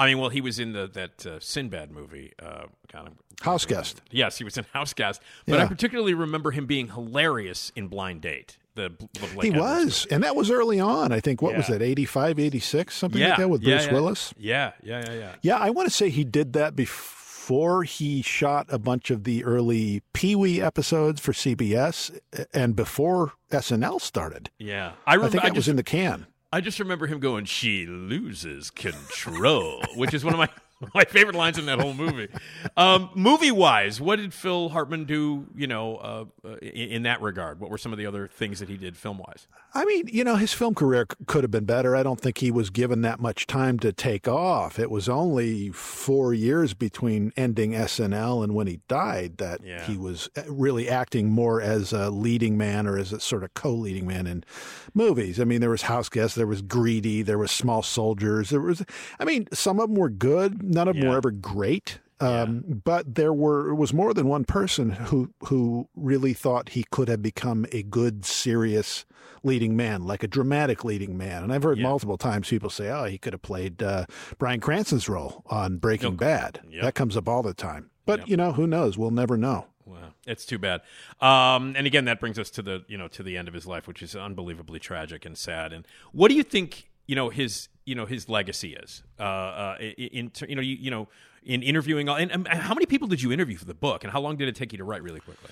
I 0.00 0.06
mean, 0.06 0.18
well, 0.18 0.30
he 0.30 0.40
was 0.40 0.58
in 0.58 0.72
the 0.72 0.88
that 0.94 1.26
uh, 1.26 1.38
Sinbad 1.40 1.90
movie, 1.90 2.32
uh, 2.42 2.64
kind 2.88 3.06
of 3.06 3.12
House 3.42 3.66
guest. 3.66 4.00
Yes, 4.10 4.38
he 4.38 4.44
was 4.44 4.56
in 4.56 4.64
House 4.72 4.94
Guest. 4.94 5.20
But 5.46 5.60
I 5.60 5.66
particularly 5.66 6.14
remember 6.14 6.50
him 6.52 6.66
being 6.66 6.88
hilarious 6.88 7.70
in 7.76 7.88
Blind 7.88 8.22
Date. 8.22 8.56
The, 8.76 8.90
the 9.14 9.26
Blake 9.34 9.52
He 9.52 9.58
was, 9.58 10.06
and 10.10 10.22
that 10.22 10.36
was 10.36 10.50
early 10.50 10.78
on. 10.80 11.12
I 11.12 11.20
think 11.20 11.42
what 11.42 11.54
was 11.56 11.68
Yeah. 11.68 11.74
it, 11.76 11.82
85, 11.82 12.38
86, 12.38 12.94
something 12.96 13.20
yeah, 13.20 13.28
like 13.30 13.38
that 13.38 13.50
with 13.50 13.62
yeah, 13.62 13.76
Bruce 13.76 13.86
yeah. 13.86 13.92
Willis. 13.92 14.34
Yeah, 14.38 14.72
yeah, 14.82 15.04
yeah, 15.06 15.12
yeah. 15.18 15.34
Yeah, 15.42 15.56
I 15.58 15.70
want 15.70 15.88
to 15.88 15.94
say 15.94 16.08
he 16.08 16.24
did 16.24 16.52
that 16.54 16.76
before 16.76 17.82
he 17.82 18.22
shot 18.22 18.66
a 18.70 18.78
bunch 18.78 19.10
of 19.10 19.24
the 19.24 19.44
early 19.44 20.02
Pee 20.12 20.36
Wee 20.36 20.62
episodes 20.62 21.20
for 21.20 21.32
CBS 21.32 22.16
and 22.54 22.76
before 22.76 23.32
SNL 23.50 24.00
started. 24.00 24.50
Yeah, 24.58 24.92
I, 25.06 25.12
I 25.12 25.14
remember. 25.14 25.32
think 25.32 25.44
I 25.44 25.48
that 25.48 25.56
was 25.56 25.68
in 25.68 25.76
the 25.76 25.82
can. 25.82 26.26
I 26.52 26.60
just 26.60 26.80
remember 26.80 27.06
him 27.06 27.20
going, 27.20 27.44
"She 27.44 27.86
loses 27.86 28.70
control," 28.70 29.84
which 29.94 30.12
is 30.12 30.24
one 30.24 30.34
of 30.34 30.38
my 30.38 30.48
my 30.94 31.04
favorite 31.04 31.36
lines 31.36 31.58
in 31.58 31.66
that 31.66 31.78
whole 31.80 31.92
movie. 31.94 32.28
Um, 32.76 33.10
movie 33.14 33.50
wise, 33.50 34.00
what 34.00 34.16
did 34.16 34.32
Phil 34.32 34.70
Hartman 34.70 35.04
do? 35.04 35.46
You 35.54 35.66
know, 35.66 35.96
uh, 35.96 36.24
uh, 36.44 36.56
in, 36.56 36.90
in 36.90 37.02
that 37.02 37.20
regard, 37.20 37.60
what 37.60 37.70
were 37.70 37.78
some 37.78 37.92
of 37.92 37.98
the 37.98 38.06
other 38.06 38.28
things 38.28 38.60
that 38.60 38.68
he 38.68 38.76
did 38.76 38.96
film 38.96 39.18
wise? 39.18 39.46
I 39.74 39.84
mean, 39.84 40.08
you 40.12 40.24
know, 40.24 40.36
his 40.36 40.52
film 40.52 40.74
career 40.74 41.06
c- 41.10 41.24
could 41.26 41.44
have 41.44 41.50
been 41.50 41.64
better. 41.66 41.94
I 41.94 42.02
don't 42.02 42.20
think 42.20 42.38
he 42.38 42.50
was 42.50 42.70
given 42.70 43.02
that 43.02 43.20
much 43.20 43.46
time 43.46 43.78
to 43.80 43.92
take 43.92 44.26
off. 44.26 44.78
It 44.78 44.90
was 44.90 45.08
only 45.08 45.70
four 45.70 46.32
years 46.34 46.74
between 46.74 47.32
ending 47.36 47.72
SNL 47.72 48.42
and 48.42 48.54
when 48.54 48.66
he 48.66 48.80
died 48.88 49.36
that 49.38 49.60
Yeah. 49.62 49.84
he 49.84 49.96
was 49.96 50.28
uh, 50.36 50.42
really 50.48 50.88
acting 50.88 51.30
more 51.30 51.60
as 51.60 51.92
a 51.92 52.10
leading 52.10 52.56
man 52.56 52.86
or 52.86 52.98
as 52.98 53.12
a 53.12 53.20
sort 53.20 53.44
of 53.44 53.54
co-leading 53.54 54.06
man 54.06 54.26
in 54.26 54.44
movies. 54.94 55.38
I 55.40 55.44
mean, 55.44 55.60
there 55.60 55.70
was 55.70 55.82
House 55.82 56.08
Guest, 56.08 56.36
there 56.36 56.46
was 56.46 56.62
Greedy, 56.62 57.22
there 57.22 57.38
was 57.38 57.50
Small 57.50 57.82
Soldiers. 57.82 58.50
There 58.50 58.60
was, 58.60 58.82
I 59.18 59.24
mean, 59.24 59.46
some 59.52 59.78
of 59.78 59.88
them 59.88 59.96
were 59.96 60.10
good. 60.10 60.69
None 60.70 60.88
of 60.88 60.96
them 60.96 61.08
were 61.08 61.16
ever 61.16 61.30
great. 61.30 61.98
Um, 62.20 62.82
But 62.84 63.14
there 63.14 63.32
were 63.32 63.70
it 63.70 63.74
was 63.76 63.94
more 63.94 64.12
than 64.12 64.28
one 64.28 64.44
person 64.44 64.90
who 64.90 65.32
who 65.44 65.88
really 65.96 66.34
thought 66.34 66.70
he 66.70 66.84
could 66.90 67.08
have 67.08 67.22
become 67.22 67.66
a 67.72 67.82
good, 67.82 68.24
serious 68.24 69.06
leading 69.42 69.74
man, 69.74 70.04
like 70.04 70.22
a 70.22 70.28
dramatic 70.28 70.84
leading 70.84 71.16
man. 71.16 71.42
And 71.42 71.52
I've 71.52 71.62
heard 71.62 71.78
multiple 71.78 72.18
times 72.18 72.48
people 72.48 72.68
say, 72.68 72.90
"Oh, 72.90 73.04
he 73.04 73.16
could 73.16 73.32
have 73.32 73.40
played 73.42 73.82
uh, 73.82 74.04
Bryan 74.38 74.60
Cranston's 74.60 75.08
role 75.08 75.42
on 75.46 75.78
Breaking 75.78 76.16
Bad." 76.16 76.60
Yep. 76.68 76.82
That 76.82 76.94
comes 76.94 77.16
up 77.16 77.26
all 77.26 77.42
the 77.42 77.54
time. 77.54 77.90
But 78.04 78.28
you 78.28 78.36
know, 78.36 78.52
who 78.52 78.66
knows? 78.66 78.98
We'll 78.98 79.10
never 79.10 79.38
know. 79.38 79.66
Wow, 79.86 80.12
it's 80.26 80.44
too 80.44 80.58
bad. 80.58 80.82
Um, 81.20 81.74
and 81.76 81.86
again, 81.86 82.04
that 82.04 82.20
brings 82.20 82.38
us 82.38 82.50
to 82.50 82.62
the 82.62 82.84
you 82.86 82.98
know 82.98 83.08
to 83.08 83.22
the 83.22 83.36
end 83.38 83.48
of 83.48 83.54
his 83.54 83.66
life, 83.66 83.88
which 83.88 84.02
is 84.02 84.14
unbelievably 84.14 84.80
tragic 84.80 85.24
and 85.24 85.38
sad. 85.38 85.72
And 85.72 85.86
what 86.12 86.28
do 86.28 86.34
you 86.34 86.42
think? 86.42 86.90
You 87.06 87.16
know 87.16 87.30
his 87.30 87.68
you 87.90 87.96
know 87.96 88.06
his 88.06 88.28
legacy 88.28 88.74
is. 88.74 89.02
Uh, 89.18 89.22
uh, 89.22 89.76
in, 89.80 90.30
you 90.46 90.54
know 90.54 90.62
you, 90.62 90.76
you 90.76 90.90
know 90.90 91.08
in 91.42 91.62
interviewing 91.62 92.08
and, 92.08 92.30
and 92.30 92.46
how 92.46 92.72
many 92.72 92.86
people 92.86 93.08
did 93.08 93.20
you 93.20 93.32
interview 93.32 93.56
for 93.56 93.64
the 93.64 93.74
book, 93.74 94.04
and 94.04 94.12
how 94.12 94.20
long 94.20 94.36
did 94.36 94.48
it 94.48 94.54
take 94.54 94.72
you 94.72 94.78
to 94.78 94.84
write? 94.84 95.02
Really 95.02 95.20
quickly. 95.20 95.50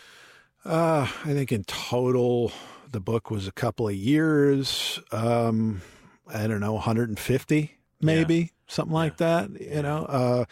Uh, 0.64 1.08
I 1.24 1.32
think 1.32 1.50
in 1.50 1.64
total 1.64 2.52
The 2.90 3.00
book 3.00 3.30
was 3.30 3.48
a 3.48 3.52
couple 3.52 3.88
of 3.88 3.94
years. 3.94 5.00
Um, 5.10 5.82
I 6.32 6.46
don't 6.46 6.60
know, 6.60 6.74
150 6.74 7.78
maybe 8.00 8.52
something 8.66 8.94
like 8.94 9.16
that. 9.18 9.50
You 9.60 9.82
know, 9.82 10.04
uh, 10.04 10.44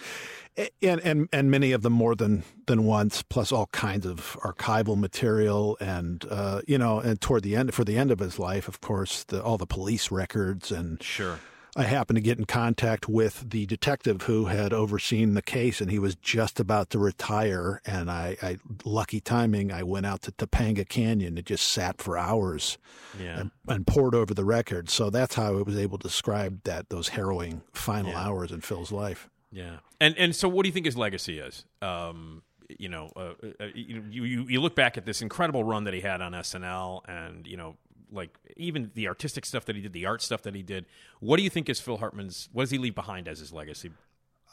and 0.83 1.01
and 1.01 1.29
and 1.33 1.51
many 1.51 1.73
of 1.73 1.83
them 1.83 1.93
more 1.93 2.15
than 2.15 2.45
than 2.67 2.85
once, 2.85 3.23
plus 3.23 3.53
all 3.53 3.67
kinds 3.67 4.07
of 4.07 4.37
archival 4.43 4.99
material, 4.99 5.77
and 5.81 6.25
uh, 6.31 6.63
you 6.67 6.79
know, 6.79 7.01
and 7.01 7.21
toward 7.21 7.43
the 7.43 7.57
end, 7.57 7.75
for 7.75 7.85
the 7.85 7.97
end 7.97 8.11
of 8.11 8.19
his 8.19 8.39
life, 8.39 8.69
of 8.69 8.81
course, 8.81 9.25
the, 9.25 9.43
all 9.43 9.59
the 9.59 9.67
police 9.67 10.11
records 10.11 10.71
and 10.71 11.03
sure. 11.03 11.39
I 11.79 11.83
happened 11.83 12.17
to 12.17 12.23
get 12.23 12.39
in 12.39 12.47
contact 12.47 13.07
with 13.07 13.51
the 13.51 13.67
detective 13.67 14.23
who 14.23 14.47
had 14.47 14.73
overseen 14.73 15.35
the 15.35 15.43
case, 15.43 15.81
and 15.83 15.91
he 15.91 15.99
was 15.99 16.15
just 16.17 16.59
about 16.59 16.89
to 16.91 16.99
retire. 16.99 17.83
And 17.85 18.11
I, 18.11 18.37
I 18.43 18.57
lucky 18.85 19.21
timing, 19.21 19.71
I 19.71 19.83
went 19.83 20.07
out 20.07 20.23
to 20.23 20.33
Topanga 20.33 20.89
Canyon 20.89 21.37
and 21.37 21.47
just 21.47 21.69
sat 21.69 22.01
for 22.01 22.17
hours 22.17 22.79
Yeah. 23.21 23.41
and, 23.41 23.51
and 23.69 23.87
poured 23.87 24.15
over 24.15 24.33
the 24.33 24.45
records. 24.45 24.95
So 24.95 25.11
that's 25.11 25.35
how 25.35 25.59
I 25.59 25.63
was 25.63 25.77
able 25.77 25.99
to 25.99 26.09
describe 26.09 26.63
that 26.65 26.89
those 26.89 27.09
harrowing 27.09 27.61
final 27.75 28.13
Yeah. 28.13 28.27
hours 28.27 28.51
in 28.53 28.63
Phil's 28.63 28.91
life. 28.91 29.29
Yeah, 29.53 29.77
and 30.01 30.17
and 30.19 30.35
so 30.35 30.49
what 30.49 30.65
do 30.65 30.69
you 30.69 30.73
think 30.73 30.87
his 30.87 30.97
legacy 30.97 31.39
is? 31.39 31.65
Um, 31.81 32.43
you 32.69 32.89
know, 32.89 33.11
uh, 33.15 33.35
uh, 33.61 33.67
you, 33.75 34.03
you 34.11 34.47
you 34.49 34.61
look 34.61 34.75
back 34.75 34.99
at 34.99 35.07
this 35.07 35.23
incredible 35.23 35.63
run 35.63 35.85
that 35.85 35.95
he 35.95 36.01
had 36.01 36.21
on 36.21 36.33
SNL, 36.33 37.03
and 37.09 37.47
you 37.47 37.57
know, 37.57 37.77
like 38.13 38.31
even 38.57 38.91
the 38.95 39.09
artistic 39.09 39.45
stuff 39.45 39.65
that 39.67 39.77
he 39.77 39.83
did, 39.83 39.93
the 39.93 40.07
art 40.07 40.23
stuff 40.23 40.43
that 40.43 40.55
he 40.55 40.63
did. 40.63 40.87
What 41.21 41.37
do 41.37 41.43
you 41.43 41.51
think 41.51 41.69
is 41.69 41.81
Phil 41.81 41.99
Hartman's? 41.99 42.49
What 42.53 42.65
does 42.65 42.71
he 42.71 42.79
leave 42.79 42.95
behind 42.95 43.29
as 43.29 43.39
his 43.41 43.53
legacy? 43.53 43.91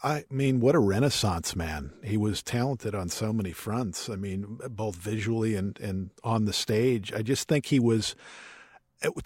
I 0.03 0.25
mean, 0.29 0.59
what 0.59 0.75
a 0.75 0.79
renaissance 0.79 1.55
man. 1.55 1.93
He 2.03 2.17
was 2.17 2.43
talented 2.43 2.93
on 2.93 3.07
so 3.07 3.31
many 3.31 3.53
fronts. 3.53 4.09
I 4.09 4.15
mean, 4.15 4.59
both 4.69 4.95
visually 4.95 5.55
and, 5.55 5.79
and 5.79 6.09
on 6.23 6.43
the 6.45 6.51
stage. 6.51 7.13
I 7.13 7.21
just 7.21 7.47
think 7.47 7.67
he 7.67 7.79
was, 7.79 8.15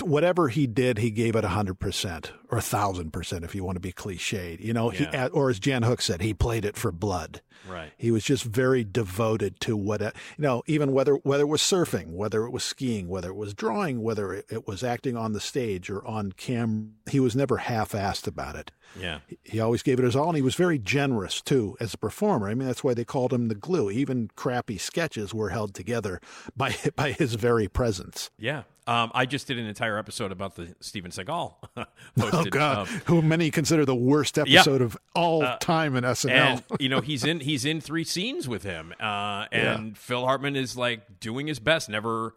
whatever 0.02 0.48
he 0.50 0.68
did, 0.68 0.98
he 0.98 1.12
gave 1.12 1.36
it 1.36 1.44
100% 1.44 2.30
or 2.50 2.58
1,000% 2.60 3.44
if 3.44 3.54
you 3.56 3.64
want 3.64 3.76
to 3.76 3.80
be 3.80 3.92
cliched. 3.94 4.60
You 4.60 4.74
know, 4.74 4.92
Yeah. 4.92 5.26
he, 5.26 5.30
or 5.30 5.50
as 5.50 5.60
Jan 5.60 5.84
Hook 5.84 6.02
said, 6.02 6.22
he 6.22 6.34
played 6.34 6.66
it 6.66 6.76
for 6.76 6.92
blood. 6.92 7.42
Right. 7.68 7.92
He 7.98 8.12
was 8.12 8.24
just 8.24 8.44
very 8.44 8.84
devoted 8.84 9.60
to 9.62 9.76
what, 9.76 10.00
you 10.02 10.12
know, 10.38 10.64
even 10.68 10.94
whether 10.94 11.16
whether 11.16 11.44
it 11.44 11.48
was 11.48 11.62
surfing, 11.62 12.14
whether 12.14 12.46
it 12.46 12.52
was 12.52 12.64
skiing, 12.64 13.10
whether 13.10 13.30
it 13.30 13.36
was 13.36 13.54
drawing, 13.54 14.02
whether 14.02 14.32
it, 14.34 14.46
it 14.50 14.68
was 14.68 14.84
acting 14.84 15.18
on 15.18 15.34
the 15.34 15.40
stage 15.42 15.90
or 15.90 16.06
on 16.08 16.32
cam, 16.32 16.94
he 17.10 17.20
was 17.20 17.36
never 17.36 17.58
half-assed 17.58 18.26
about 18.28 18.56
it. 18.56 18.72
Yeah. 18.98 19.20
He 19.44 19.60
always 19.60 19.84
gave 19.84 20.00
it 20.00 20.06
his 20.06 20.16
all, 20.16 20.28
and 20.30 20.38
he 20.38 20.42
was 20.42 20.56
very 20.56 20.80
generous 20.80 21.42
too 21.42 21.76
as 21.82 21.94
a 21.94 21.98
performer. 21.98 22.48
I 22.48 22.54
mean, 22.54 22.68
that's 22.68 22.84
why 22.86 22.94
they 22.94 23.04
called 23.04 23.34
him 23.34 23.48
the 23.50 23.56
glue. 23.56 23.92
Even 23.92 24.30
crappy 24.36 24.78
sketches 24.78 25.34
were 25.34 25.50
held 25.50 25.74
together 25.74 26.22
by 26.56 26.76
by 26.96 27.12
his 27.12 27.34
very 27.34 27.68
presence. 27.68 28.30
Yeah. 28.40 28.64
Um, 28.88 29.12
I 29.14 29.26
just 29.26 29.48
did 29.48 29.60
an 29.60 29.66
entire 29.66 29.98
episode 29.98 30.32
about 30.32 30.56
the 30.56 30.74
Steven 30.80 31.12
Seagal. 31.12 31.54
posted, 32.18 32.34
oh 32.34 32.44
God, 32.46 32.88
um, 32.88 33.02
who 33.06 33.22
many 33.22 33.52
consider 33.52 33.86
the 33.86 33.94
worst 33.96 34.38
Yeah. 34.46 34.60
episode 34.62 34.82
of 34.82 34.98
all 35.14 35.44
Uh, 35.44 35.58
time 35.58 35.96
in 35.96 36.04
SNL. 36.06 36.30
And 36.32 36.64
you 36.80 36.88
know 36.90 37.02
he's 37.02 37.24
in 37.26 37.42
he's 37.42 37.66
in 37.66 37.82
three 37.82 38.04
scenes 38.04 38.48
with 38.48 38.64
him, 38.64 38.94
uh, 39.00 39.46
and 39.52 39.98
Phil 39.98 40.26
Hartman 40.26 40.56
is 40.56 40.78
like 40.78 41.20
doing 41.20 41.48
his 41.48 41.60
best. 41.60 41.90
Never, 41.90 42.34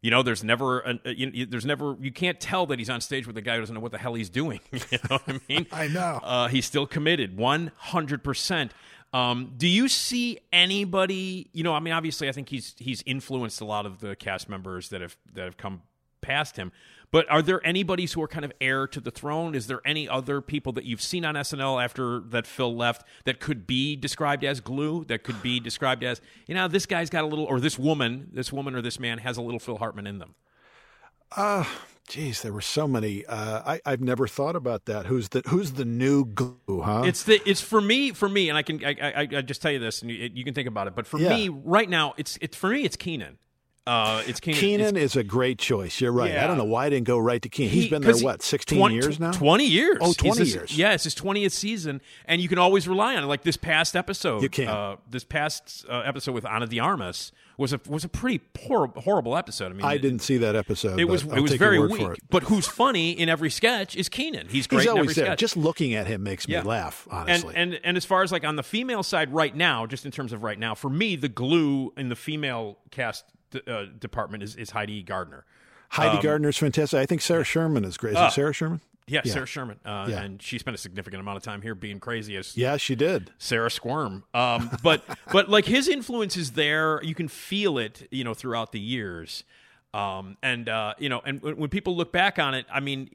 you 0.00 0.10
know, 0.10 0.22
there's 0.22 0.42
never 0.42 0.80
an, 0.80 1.00
uh, 1.04 1.10
you, 1.10 1.30
you- 1.34 1.46
there's 1.46 1.66
never 1.66 1.96
you 2.00 2.10
can't 2.10 2.40
tell 2.40 2.64
that 2.66 2.78
he's 2.78 2.90
on 2.90 3.00
stage 3.00 3.26
with 3.26 3.36
a 3.36 3.42
guy 3.42 3.54
who 3.56 3.60
doesn't 3.60 3.74
know 3.74 3.80
what 3.80 3.92
the 3.92 3.98
hell 3.98 4.14
he's 4.14 4.30
doing. 4.30 4.60
you 4.72 4.80
know 5.10 5.18
what 5.18 5.22
I 5.28 5.40
mean? 5.48 5.66
I 5.72 5.88
know. 5.88 6.20
Uh, 6.22 6.48
he's 6.48 6.64
still 6.66 6.86
committed, 6.86 7.36
one 7.36 7.70
hundred 7.76 8.24
percent. 8.24 8.72
Um, 9.12 9.52
do 9.56 9.68
you 9.68 9.88
see 9.88 10.38
anybody? 10.52 11.50
You 11.52 11.64
know, 11.64 11.74
I 11.74 11.80
mean, 11.80 11.92
obviously, 11.92 12.28
I 12.28 12.32
think 12.32 12.48
he's 12.48 12.74
he's 12.78 13.02
influenced 13.04 13.60
a 13.60 13.64
lot 13.64 13.84
of 13.84 14.00
the 14.00 14.16
cast 14.16 14.48
members 14.48 14.88
that 14.88 15.00
have 15.00 15.16
that 15.34 15.44
have 15.44 15.56
come 15.56 15.82
past 16.22 16.56
him. 16.56 16.72
But 17.10 17.30
are 17.30 17.42
there 17.42 17.64
anybody's 17.66 18.14
who 18.14 18.22
are 18.22 18.28
kind 18.28 18.44
of 18.44 18.52
heir 18.58 18.86
to 18.86 18.98
the 18.98 19.10
throne? 19.10 19.54
Is 19.54 19.66
there 19.66 19.82
any 19.84 20.08
other 20.08 20.40
people 20.40 20.72
that 20.72 20.84
you've 20.84 21.02
seen 21.02 21.26
on 21.26 21.34
SNL 21.34 21.84
after 21.84 22.20
that 22.20 22.46
Phil 22.46 22.74
left 22.74 23.06
that 23.26 23.38
could 23.38 23.66
be 23.66 23.96
described 23.96 24.44
as 24.44 24.60
glue? 24.60 25.04
That 25.04 25.22
could 25.22 25.42
be 25.42 25.60
described 25.60 26.02
as 26.02 26.22
you 26.46 26.54
know 26.54 26.68
this 26.68 26.86
guy's 26.86 27.10
got 27.10 27.24
a 27.24 27.26
little, 27.26 27.44
or 27.44 27.60
this 27.60 27.78
woman, 27.78 28.30
this 28.32 28.50
woman 28.50 28.74
or 28.74 28.80
this 28.80 28.98
man 28.98 29.18
has 29.18 29.36
a 29.36 29.42
little 29.42 29.60
Phil 29.60 29.76
Hartman 29.76 30.06
in 30.06 30.20
them. 30.20 30.34
Uh 31.36 31.64
geez, 32.08 32.42
there 32.42 32.52
were 32.52 32.60
so 32.60 32.86
many. 32.86 33.24
Uh, 33.26 33.62
I 33.64 33.80
I've 33.84 34.00
never 34.00 34.26
thought 34.26 34.56
about 34.56 34.84
that. 34.86 35.06
Who's 35.06 35.30
the 35.30 35.42
Who's 35.48 35.72
the 35.72 35.84
new 35.84 36.24
glue? 36.24 36.82
Huh? 36.82 37.02
It's 37.06 37.22
the 37.24 37.40
it's 37.48 37.60
for 37.60 37.80
me 37.80 38.12
for 38.12 38.28
me, 38.28 38.48
and 38.48 38.58
I 38.58 38.62
can 38.62 38.84
I, 38.84 38.90
I, 39.00 39.20
I 39.20 39.42
just 39.42 39.62
tell 39.62 39.72
you 39.72 39.78
this, 39.78 40.02
and 40.02 40.10
you, 40.10 40.30
you 40.32 40.44
can 40.44 40.54
think 40.54 40.68
about 40.68 40.86
it. 40.86 40.94
But 40.94 41.06
for 41.06 41.18
Yeah. 41.18 41.30
me 41.30 41.48
right 41.48 41.88
now, 41.88 42.14
it's 42.16 42.38
it's 42.40 42.56
for 42.56 42.70
me 42.70 42.82
it's 42.84 42.96
Kenan. 42.96 43.38
Uh, 43.84 44.22
it's 44.28 44.38
Kenan. 44.38 44.60
Kenan 44.60 44.96
is 44.96 45.16
a 45.16 45.24
great 45.24 45.58
choice. 45.58 46.00
You're 46.00 46.12
right. 46.12 46.30
Yeah. 46.30 46.44
I 46.44 46.46
don't 46.46 46.56
know 46.56 46.62
why 46.62 46.86
I 46.86 46.90
didn't 46.90 47.08
go 47.08 47.18
right 47.18 47.42
to 47.42 47.48
Kenan. 47.48 47.72
He's 47.72 47.84
He- 47.84 47.90
been 47.90 48.02
there 48.02 48.14
what, 48.18 48.40
16 48.40 48.78
20 48.78 48.94
years 48.94 49.18
now? 49.18 49.32
20 49.32 49.66
years. 49.66 49.98
Oh, 50.00 50.12
20 50.12 50.38
this- 50.38 50.54
years. 50.54 50.78
Yeah, 50.78 50.92
it's 50.92 51.02
his 51.02 51.16
20th 51.16 51.50
season, 51.50 52.00
and 52.26 52.40
you 52.40 52.48
can 52.48 52.58
always 52.58 52.86
rely 52.86 53.16
on 53.16 53.24
it. 53.24 53.26
Like 53.26 53.42
this 53.42 53.56
past 53.56 53.96
episode, 53.96 54.40
You 54.40 54.48
can. 54.48 54.68
Uh, 54.68 54.96
this 55.10 55.24
past 55.24 55.84
uh, 55.90 55.98
episode 56.04 56.30
with 56.32 56.46
Ana 56.46 56.68
de 56.68 56.78
Armas 56.78 57.32
was 57.58 57.72
a 57.72 57.80
was 57.88 58.04
a 58.04 58.08
pretty 58.08 58.38
poor, 58.54 58.88
horrible 58.96 59.36
episode. 59.36 59.72
I 59.72 59.74
mean, 59.74 59.84
I 59.84 59.94
it- 59.94 60.02
didn't 60.02 60.20
see 60.20 60.38
that 60.38 60.56
episode. 60.56 60.98
It 60.98 61.04
was 61.04 61.22
it 61.24 61.32
I'll 61.32 61.42
was 61.42 61.52
very 61.54 61.78
weak. 61.78 62.00
it. 62.02 62.18
But 62.30 62.44
who's 62.44 62.66
funny 62.66 63.12
in 63.12 63.28
every 63.28 63.50
sketch 63.50 63.94
is 63.96 64.08
Kenan. 64.08 64.48
He's 64.48 64.66
great 64.66 64.80
He's 64.82 64.88
always 64.88 65.14
there. 65.16 65.26
sketch. 65.26 65.38
Just 65.38 65.56
looking 65.56 65.94
at 65.94 66.06
him 66.06 66.22
makes 66.22 66.46
me 66.48 66.60
laugh. 66.60 67.06
Honestly, 67.10 67.54
And, 67.56 67.74
and 67.74 67.80
and 67.84 67.96
as 67.96 68.04
far 68.04 68.22
as 68.22 68.32
like 68.32 68.44
on 68.44 68.56
the 68.56 68.62
female 68.62 69.02
side 69.02 69.32
right 69.32 69.54
now, 69.54 69.86
just 69.86 70.04
in 70.06 70.10
terms 70.12 70.32
of 70.32 70.42
right 70.42 70.58
now, 70.58 70.74
for 70.74 70.90
me, 70.90 71.16
the 71.16 71.28
glue 71.28 71.92
in 71.96 72.08
the 72.08 72.16
female 72.16 72.78
cast 72.90 73.24
uh, 73.66 73.84
department 73.98 74.42
is, 74.42 74.56
is 74.56 74.70
Heidi 74.70 75.02
Gardner. 75.02 75.44
Heidi 75.90 76.16
Um, 76.16 76.22
Gardner's 76.22 76.56
fantastic. 76.56 76.98
I 76.98 77.04
think 77.06 77.20
Sarah 77.20 77.44
Sherman 77.44 77.84
is 77.84 77.98
great. 77.98 78.12
Is 78.12 78.16
uh, 78.18 78.28
it 78.28 78.32
Sarah 78.32 78.54
Sherman? 78.54 78.80
Yeah, 79.08 79.22
Sarah 79.24 79.46
Sherman, 79.46 79.78
uh, 79.84 80.06
Yeah. 80.08 80.22
and 80.22 80.40
she 80.40 80.58
spent 80.58 80.74
a 80.74 80.78
significant 80.78 81.20
amount 81.20 81.36
of 81.36 81.42
time 81.42 81.60
here 81.62 81.74
being 81.74 81.98
crazy 82.00 82.36
as 82.36 82.56
Yeah, 82.56 82.76
she 82.76 82.94
did. 82.94 83.30
Sarah 83.38 83.70
Squirm. 83.70 84.24
Um, 84.32 84.70
but 84.82 85.02
but 85.32 85.48
like 85.48 85.64
his 85.64 85.88
influence 85.88 86.36
is 86.36 86.52
there. 86.52 87.02
You 87.02 87.14
can 87.14 87.28
feel 87.28 87.78
it, 87.78 88.06
you 88.10 88.22
know, 88.24 88.34
throughout 88.34 88.72
the 88.72 88.80
years. 88.80 89.44
Um, 89.94 90.36
and 90.42 90.68
uh, 90.68 90.94
you 90.98 91.08
know, 91.08 91.20
and 91.24 91.42
when, 91.42 91.56
when 91.56 91.68
people 91.70 91.96
look 91.96 92.12
back 92.12 92.38
on 92.38 92.54
it, 92.54 92.64
I 92.72 92.80
mean, 92.80 93.10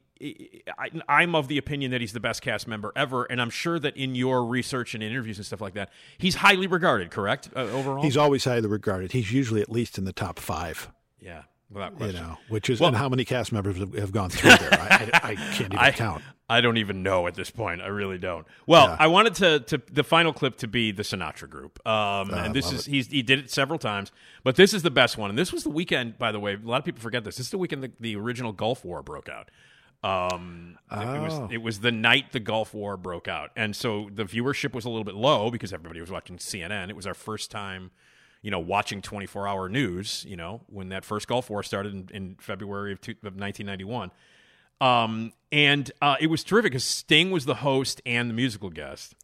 I, 0.78 0.90
I'm 1.08 1.34
of 1.34 1.48
the 1.48 1.58
opinion 1.58 1.90
that 1.92 2.00
he's 2.00 2.12
the 2.12 2.20
best 2.20 2.42
cast 2.42 2.68
member 2.68 2.92
ever, 2.94 3.24
and 3.24 3.40
I'm 3.40 3.50
sure 3.50 3.78
that 3.80 3.96
in 3.96 4.14
your 4.14 4.44
research 4.44 4.94
and 4.94 5.02
interviews 5.02 5.38
and 5.38 5.46
stuff 5.46 5.60
like 5.60 5.74
that, 5.74 5.90
he's 6.18 6.36
highly 6.36 6.66
regarded. 6.66 7.10
Correct 7.10 7.50
uh, 7.56 7.60
overall. 7.60 8.02
He's 8.02 8.16
always 8.16 8.44
highly 8.44 8.68
regarded. 8.68 9.12
He's 9.12 9.32
usually 9.32 9.60
at 9.62 9.70
least 9.70 9.96
in 9.98 10.04
the 10.04 10.12
top 10.12 10.38
five. 10.38 10.90
yeah, 11.20 11.42
without 11.70 12.00
You 12.00 12.12
know, 12.12 12.38
which 12.48 12.70
is 12.70 12.80
Well- 12.80 12.88
and 12.88 12.96
how 12.96 13.08
many 13.08 13.24
cast 13.24 13.52
members 13.52 13.76
have, 13.78 13.92
have 13.94 14.12
gone 14.12 14.30
through 14.30 14.50
there? 14.50 14.72
I, 14.72 15.10
I, 15.12 15.20
I 15.30 15.34
can't 15.34 15.60
even 15.74 15.78
I, 15.78 15.90
count. 15.92 16.22
I 16.50 16.60
don't 16.62 16.78
even 16.78 17.02
know 17.02 17.26
at 17.26 17.34
this 17.34 17.50
point. 17.50 17.82
I 17.82 17.88
really 17.88 18.16
don't. 18.18 18.46
Well, 18.66 18.86
Yeah. 18.86 18.96
I 18.98 19.06
wanted 19.08 19.34
to, 19.36 19.60
to 19.60 19.82
the 19.92 20.02
final 20.04 20.32
clip 20.32 20.56
to 20.58 20.66
be 20.66 20.92
the 20.92 21.02
Sinatra 21.02 21.48
group, 21.50 21.78
um, 21.86 22.30
Ah, 22.32 22.44
and 22.44 22.54
this 22.54 22.72
is 22.72 22.86
he's, 22.86 23.08
he 23.08 23.22
did 23.22 23.38
it 23.38 23.50
several 23.50 23.78
times, 23.78 24.12
but 24.44 24.56
this 24.56 24.72
is 24.72 24.82
the 24.82 24.90
best 24.90 25.18
one. 25.18 25.28
And 25.28 25.38
this 25.38 25.52
was 25.52 25.62
the 25.64 25.70
weekend, 25.70 26.18
by 26.18 26.32
the 26.32 26.40
way. 26.40 26.54
A 26.54 26.58
lot 26.66 26.78
of 26.78 26.84
people 26.86 27.00
forget 27.02 27.22
this. 27.24 27.36
This 27.36 27.46
is 27.46 27.50
the 27.50 27.58
weekend 27.58 27.82
the, 27.82 27.92
the 28.00 28.16
original 28.16 28.52
Gulf 28.52 28.82
War 28.84 29.02
broke 29.02 29.28
out. 29.28 29.50
Um, 30.04 30.78
it 30.90 30.96
Oh. 30.96 31.22
was 31.22 31.52
it 31.52 31.58
was 31.58 31.80
the 31.80 31.90
night 31.92 32.32
the 32.32 32.38
Gulf 32.40 32.72
War 32.72 32.96
broke 32.96 33.26
out, 33.28 33.50
and 33.56 33.74
so 33.74 34.08
the 34.14 34.24
viewership 34.24 34.72
was 34.72 34.84
a 34.84 34.88
little 34.88 35.04
bit 35.04 35.16
low 35.16 35.50
because 35.50 35.72
everybody 35.72 36.00
was 36.00 36.10
watching 36.10 36.36
CNN. 36.38 36.88
It 36.88 36.96
was 36.96 37.06
our 37.06 37.14
first 37.14 37.50
time. 37.50 37.90
You 38.42 38.50
know, 38.50 38.60
watching 38.60 39.02
24 39.02 39.48
hour 39.48 39.68
news, 39.68 40.24
you 40.28 40.36
know, 40.36 40.60
when 40.68 40.90
that 40.90 41.04
first 41.04 41.26
Gulf 41.26 41.50
War 41.50 41.62
started 41.62 41.92
in, 41.92 42.08
in 42.14 42.36
February 42.40 42.92
of, 42.92 43.00
two, 43.00 43.12
of 43.24 43.34
1991. 43.36 44.10
Um, 44.80 45.32
and 45.50 45.90
uh, 46.00 46.16
it 46.20 46.28
was 46.28 46.44
terrific 46.44 46.72
because 46.72 46.84
Sting 46.84 47.30
was 47.30 47.46
the 47.46 47.56
host 47.56 48.00
and 48.06 48.30
the 48.30 48.34
musical 48.34 48.70
guest. 48.70 49.14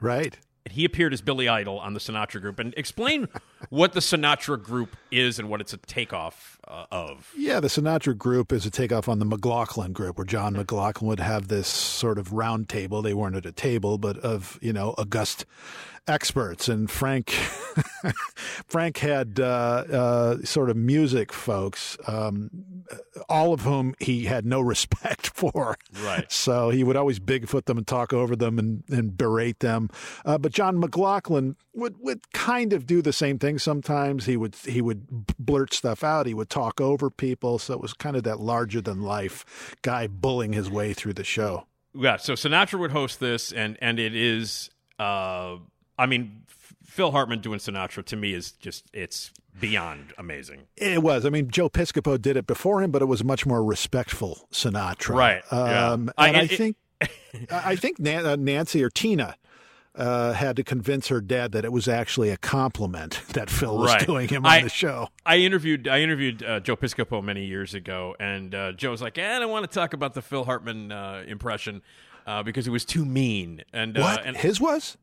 Right. 0.00 0.38
And 0.64 0.72
he 0.72 0.84
appeared 0.84 1.12
as 1.12 1.20
Billy 1.20 1.48
Idol 1.48 1.78
on 1.78 1.94
the 1.94 2.00
Sinatra 2.00 2.40
Group. 2.40 2.58
And 2.58 2.74
explain 2.76 3.28
what 3.70 3.92
the 3.92 4.00
Sinatra 4.00 4.62
Group 4.62 4.96
is 5.10 5.38
and 5.38 5.48
what 5.48 5.60
it's 5.60 5.72
a 5.72 5.76
takeoff 5.78 6.58
uh, 6.66 6.86
of. 6.90 7.32
Yeah, 7.36 7.60
the 7.60 7.68
Sinatra 7.68 8.16
group 8.16 8.52
is 8.52 8.66
a 8.66 8.70
takeoff 8.70 9.08
on 9.08 9.18
the 9.18 9.24
McLaughlin 9.24 9.92
group, 9.92 10.18
where 10.18 10.24
John 10.24 10.54
McLaughlin 10.54 11.08
would 11.08 11.20
have 11.20 11.48
this 11.48 11.68
sort 11.68 12.18
of 12.18 12.32
round 12.32 12.68
table. 12.68 13.02
They 13.02 13.14
weren't 13.14 13.36
at 13.36 13.46
a 13.46 13.52
table, 13.52 13.98
but 13.98 14.18
of 14.18 14.58
you 14.60 14.72
know 14.72 14.94
august 14.98 15.46
experts. 16.06 16.68
And 16.68 16.90
Frank, 16.90 17.30
Frank 18.66 18.98
had 18.98 19.40
uh, 19.40 19.84
uh, 19.90 20.36
sort 20.44 20.70
of 20.70 20.76
music 20.76 21.32
folks, 21.32 21.96
um, 22.06 22.50
all 23.28 23.52
of 23.52 23.62
whom 23.62 23.94
he 23.98 24.24
had 24.24 24.44
no 24.44 24.60
respect 24.74 25.28
for. 25.28 25.76
Right. 26.02 26.30
So 26.30 26.70
he 26.70 26.84
would 26.84 26.96
always 26.96 27.20
bigfoot 27.20 27.64
them 27.64 27.78
and 27.78 27.86
talk 27.86 28.12
over 28.12 28.36
them 28.36 28.58
and, 28.58 28.84
and 28.88 29.16
berate 29.16 29.60
them. 29.60 29.90
Uh, 30.24 30.38
but 30.38 30.52
John 30.52 30.78
McLaughlin 30.78 31.56
would, 31.74 31.96
would 32.00 32.32
kind 32.32 32.72
of 32.72 32.86
do 32.86 33.02
the 33.02 33.12
same 33.12 33.38
thing 33.38 33.53
sometimes. 33.58 34.26
He 34.26 34.36
would 34.36 34.54
he 34.56 34.80
would 34.82 35.06
blurt 35.38 35.72
stuff 35.74 36.02
out. 36.04 36.26
He 36.26 36.34
would 36.34 36.50
talk 36.50 36.80
over 36.80 37.10
people. 37.10 37.58
So 37.58 37.74
it 37.74 37.80
was 37.80 37.92
kind 37.92 38.16
of 38.16 38.22
that 38.24 38.40
larger 38.40 38.80
than 38.80 39.02
life 39.02 39.74
guy 39.82 40.06
bullying 40.06 40.52
his 40.52 40.70
way 40.70 40.92
through 40.92 41.14
the 41.14 41.24
show. 41.24 41.66
Yeah, 41.96 42.16
so 42.16 42.32
Sinatra 42.32 42.78
would 42.80 42.90
host 42.90 43.20
this, 43.20 43.52
and, 43.52 43.78
and 43.80 44.00
it 44.00 44.16
is, 44.16 44.68
uh, 44.98 45.58
I 45.96 46.06
mean, 46.06 46.42
Phil 46.84 47.12
Hartman 47.12 47.40
doing 47.40 47.60
Sinatra 47.60 48.04
to 48.06 48.16
me 48.16 48.34
is 48.34 48.50
just, 48.50 48.86
it's 48.92 49.30
beyond 49.60 50.12
amazing. 50.18 50.62
It 50.76 51.04
was. 51.04 51.24
I 51.24 51.30
mean, 51.30 51.50
Joe 51.52 51.68
Piscopo 51.70 52.20
did 52.20 52.36
it 52.36 52.48
before 52.48 52.82
him, 52.82 52.90
but 52.90 53.00
it 53.00 53.04
was 53.04 53.22
much 53.22 53.46
more 53.46 53.62
respectful 53.62 54.48
Sinatra. 54.50 55.14
Right. 55.14 55.52
Um, 55.52 56.10
I- 56.18 56.28
and 56.28 56.36
I, 56.36 56.40
it- 56.40 56.50
it- 56.52 56.56
think 56.56 56.76
I 57.50 57.76
think 57.76 58.00
uh, 58.04 58.36
Nancy 58.40 58.82
or 58.82 58.90
Tina 58.90 59.36
uh, 59.96 60.32
had 60.32 60.56
to 60.56 60.64
convince 60.64 61.08
her 61.08 61.20
dad 61.20 61.52
that 61.52 61.64
it 61.64 61.72
was 61.72 61.86
actually 61.86 62.30
a 62.30 62.36
compliment 62.36 63.20
that 63.34 63.48
Phil 63.48 63.78
was 63.78 63.92
Right. 63.92 64.06
doing 64.06 64.28
him 64.28 64.44
on 64.44 64.52
I- 64.52 64.62
the 64.62 64.68
show. 64.68 65.08
I 65.24 65.36
interviewed 65.38 65.86
I 65.88 66.00
interviewed 66.00 66.42
uh, 66.42 66.60
Joe 66.60 66.76
Piscopo 66.76 67.22
many 67.22 67.44
years 67.44 67.74
ago, 67.74 68.16
and 68.18 68.54
uh, 68.54 68.72
was 68.82 69.00
like, 69.02 69.18
eh, 69.18 69.36
"I 69.36 69.38
don't 69.38 69.50
want 69.50 69.70
to 69.70 69.72
talk 69.74 69.92
about 69.94 70.14
the 70.14 70.22
Phil 70.22 70.44
Hartman 70.44 70.90
uh, 70.92 71.24
impression 71.26 71.82
uh, 72.26 72.42
because 72.42 72.66
it 72.66 72.70
was 72.70 72.84
too 72.84 73.04
mean." 73.04 73.62
And 73.72 73.96
What? 73.96 74.20
Uh, 74.20 74.22
and 74.24 74.36
His 74.36 74.60
was? 74.60 74.96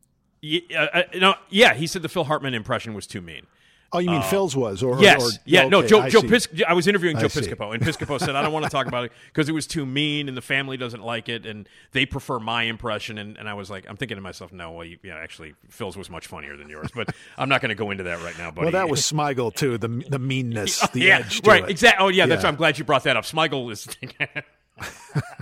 no, 1.15 1.35
yeah, 1.49 1.73
he 1.73 1.87
said 1.87 2.01
the 2.01 2.09
Phil 2.09 2.23
Hartman 2.25 2.53
impression 2.53 2.93
was 2.93 3.07
too 3.07 3.21
mean. 3.21 3.45
Oh, 3.93 3.99
you 3.99 4.09
mean 4.09 4.19
Uh, 4.19 4.29
Phil's 4.29 4.55
was? 4.55 4.83
Or 4.83 5.01
yes, 5.01 5.21
or- 5.21 5.39
yeah, 5.45 5.67
no, 5.67 5.85
Joe. 5.85 6.01
I 6.01 6.09
Joe 6.09 6.21
see. 6.21 6.27
Pis- 6.29 6.47
I 6.65 6.73
was 6.73 6.87
interviewing 6.87 7.17
Joe. 7.17 7.27
Piscopo, 7.27 7.73
and 7.73 7.83
Piscopo 7.83 8.19
said, 8.19 8.35
"I 8.35 8.41
don't 8.41 8.53
want 8.53 8.63
to 8.63 8.71
talk 8.71 8.87
about 8.87 9.03
it 9.05 9.11
because 9.27 9.49
it 9.49 9.51
was 9.51 9.67
too 9.67 9.85
mean, 9.85 10.29
and 10.29 10.37
the 10.37 10.41
family 10.41 10.77
doesn't 10.77 11.03
like 11.03 11.27
it, 11.27 11.45
and 11.45 11.67
they 11.91 12.05
prefer 12.05 12.39
my 12.39 12.63
impression." 12.63 13.17
And, 13.17 13.37
and 13.37 13.49
I 13.49 13.53
was 13.53 13.69
like, 13.69 13.85
I'm 13.89 13.97
thinking 13.97 14.15
to 14.15 14.21
myself, 14.21 14.53
no, 14.53 14.71
well, 14.71 14.85
you, 14.85 14.97
yeah, 15.03 15.15
actually, 15.15 15.55
Phil's 15.69 15.97
was 15.97 16.09
much 16.09 16.27
funnier 16.27 16.55
than 16.55 16.69
yours, 16.69 16.89
but 16.95 17.13
I'm 17.37 17.49
not 17.49 17.59
going 17.61 17.69
to 17.69 17.75
go 17.75 17.91
into 17.91 18.03
that 18.03 18.21
right 18.23 18.37
now. 18.37 18.49
Buddy. 18.51 18.65
Well, 18.65 18.71
that 18.71 18.89
was 18.89 19.01
Smigel 19.11 19.53
too. 19.53 19.77
The 19.77 19.89
the 20.09 20.19
meanness, 20.19 20.79
the 20.89 21.01
yeah, 21.01 21.19
edge. 21.19 21.45
Right, 21.45 21.69
exactly. 21.69 22.05
Oh, 22.05 22.09
yeah, 22.09 22.27
that's. 22.27 22.43
Yeah. 22.43 22.49
I'm 22.49 22.55
glad 22.55 22.77
you 22.77 22.85
brought 22.85 23.03
that 23.03 23.17
up. 23.17 23.25
Smigel 23.25 23.71
is. 23.71 23.87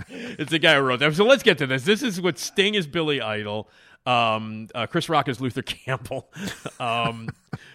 it's 0.08 0.50
the 0.50 0.58
guy 0.58 0.74
who 0.74 0.80
wrote 0.80 1.00
that. 1.00 1.14
So 1.14 1.24
let's 1.24 1.42
get 1.42 1.58
to 1.58 1.66
this. 1.66 1.84
This 1.84 2.02
is 2.02 2.20
what 2.20 2.38
Sting 2.38 2.74
is 2.74 2.86
Billy 2.86 3.20
Idol. 3.20 3.68
Um, 4.06 4.68
uh, 4.74 4.86
Chris 4.86 5.08
Rock 5.08 5.28
is 5.28 5.40
Luther 5.42 5.62
Campbell 5.62 6.32
um, 6.80 7.28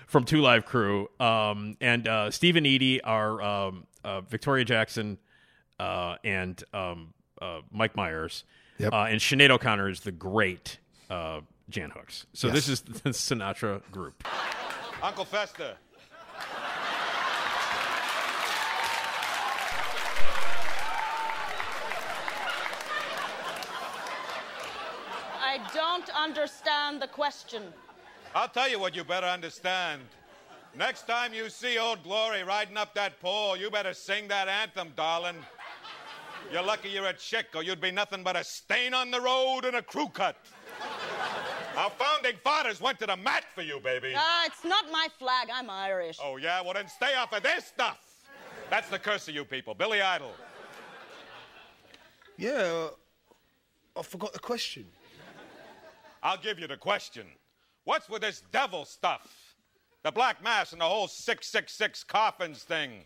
from 0.08 0.24
Two 0.26 0.42
Live 0.42 0.66
Crew, 0.66 1.10
um, 1.20 1.78
and 1.82 2.08
uh, 2.08 2.32
Steve 2.32 2.56
and 2.56 2.66
Edie 2.68 3.02
are 3.02 3.42
um, 3.42 3.88
uh, 4.04 4.22
Victoria 4.22 4.64
Jackson 4.66 5.18
uh, 5.80 6.16
and 6.24 6.64
um, 6.74 7.14
uh, 7.42 7.62
Mike 7.72 7.96
Myers, 7.96 8.44
Yep. 8.78 8.94
uh, 8.94 9.04
and 9.06 9.20
Sinead 9.20 9.50
O'Connor 9.52 9.90
is 9.90 10.02
the 10.02 10.12
great 10.12 10.80
uh, 11.10 11.42
Jan 11.70 11.90
Hooks. 11.92 12.26
So 12.34 12.48
Yes. 12.48 12.56
this 12.56 12.70
is 12.70 12.82
the 12.82 13.10
Sinatra 13.12 13.82
group. 13.92 14.24
Uncle 15.02 15.26
Fester. 15.26 15.76
I 25.42 25.60
don't 25.74 26.10
understand 26.16 27.02
the 27.02 27.08
question. 27.08 27.64
I'll 28.36 28.50
tell 28.50 28.70
you 28.70 28.80
what 28.80 28.94
you 28.94 29.06
better 29.06 29.28
understand. 29.28 30.02
Next 30.78 31.08
time 31.08 31.34
you 31.34 31.50
see 31.50 31.78
old 31.78 32.04
Glory 32.04 32.44
riding 32.44 32.76
up 32.76 32.94
that 32.96 33.22
pole, 33.22 33.56
you 33.56 33.72
better 33.72 33.94
sing 33.94 34.28
that 34.28 34.50
anthem, 34.50 34.92
darling. 34.98 35.38
You're 36.52 36.62
lucky 36.62 36.90
you're 36.90 37.08
a 37.08 37.14
chick, 37.14 37.48
or 37.56 37.64
you'd 37.64 37.80
be 37.80 37.92
nothing 37.92 38.24
but 38.24 38.36
a 38.36 38.44
stain 38.44 38.94
on 38.94 39.10
the 39.10 39.22
road 39.22 39.62
and 39.64 39.78
a 39.78 39.82
crew 39.82 40.10
cut. 40.10 40.36
Our 41.78 41.90
founding 41.92 42.36
fathers 42.44 42.82
went 42.82 43.00
to 43.00 43.06
the 43.06 43.16
mat 43.16 43.46
for 43.56 43.62
you, 43.62 43.80
baby. 43.80 44.14
Ah, 44.18 44.46
it's 44.46 44.66
not 44.66 44.92
my 44.92 45.08
flag. 45.18 45.48
I'm 45.52 45.70
Irish. 45.70 46.18
Oh, 46.22 46.36
yeah? 46.36 46.62
Well, 46.62 46.74
then 46.74 46.90
stay 46.90 47.16
off 47.16 47.32
of 47.32 47.42
this 47.42 47.64
stuff. 47.64 48.00
That's 48.70 48.90
the 48.90 49.00
curse 49.00 49.30
of 49.30 49.34
you 49.34 49.46
people. 49.46 49.74
Billy 49.76 50.02
Idol. 50.02 50.34
Yeah, 52.38 52.88
I 53.96 54.02
forgot 54.02 54.34
the 54.34 54.40
question. 54.40 54.86
I'll 56.22 56.38
give 56.38 56.60
you 56.60 56.68
the 56.68 56.78
question. 56.78 57.28
What's 57.86 58.10
with 58.10 58.24
this 58.24 58.42
devil 58.52 58.84
stuff? 58.84 59.56
The 60.04 60.12
Black 60.12 60.44
Mass 60.44 60.72
and 60.72 60.82
the 60.82 60.86
whole 60.86 61.08
666 61.08 62.04
coffins 62.04 62.64
thing. 62.64 63.06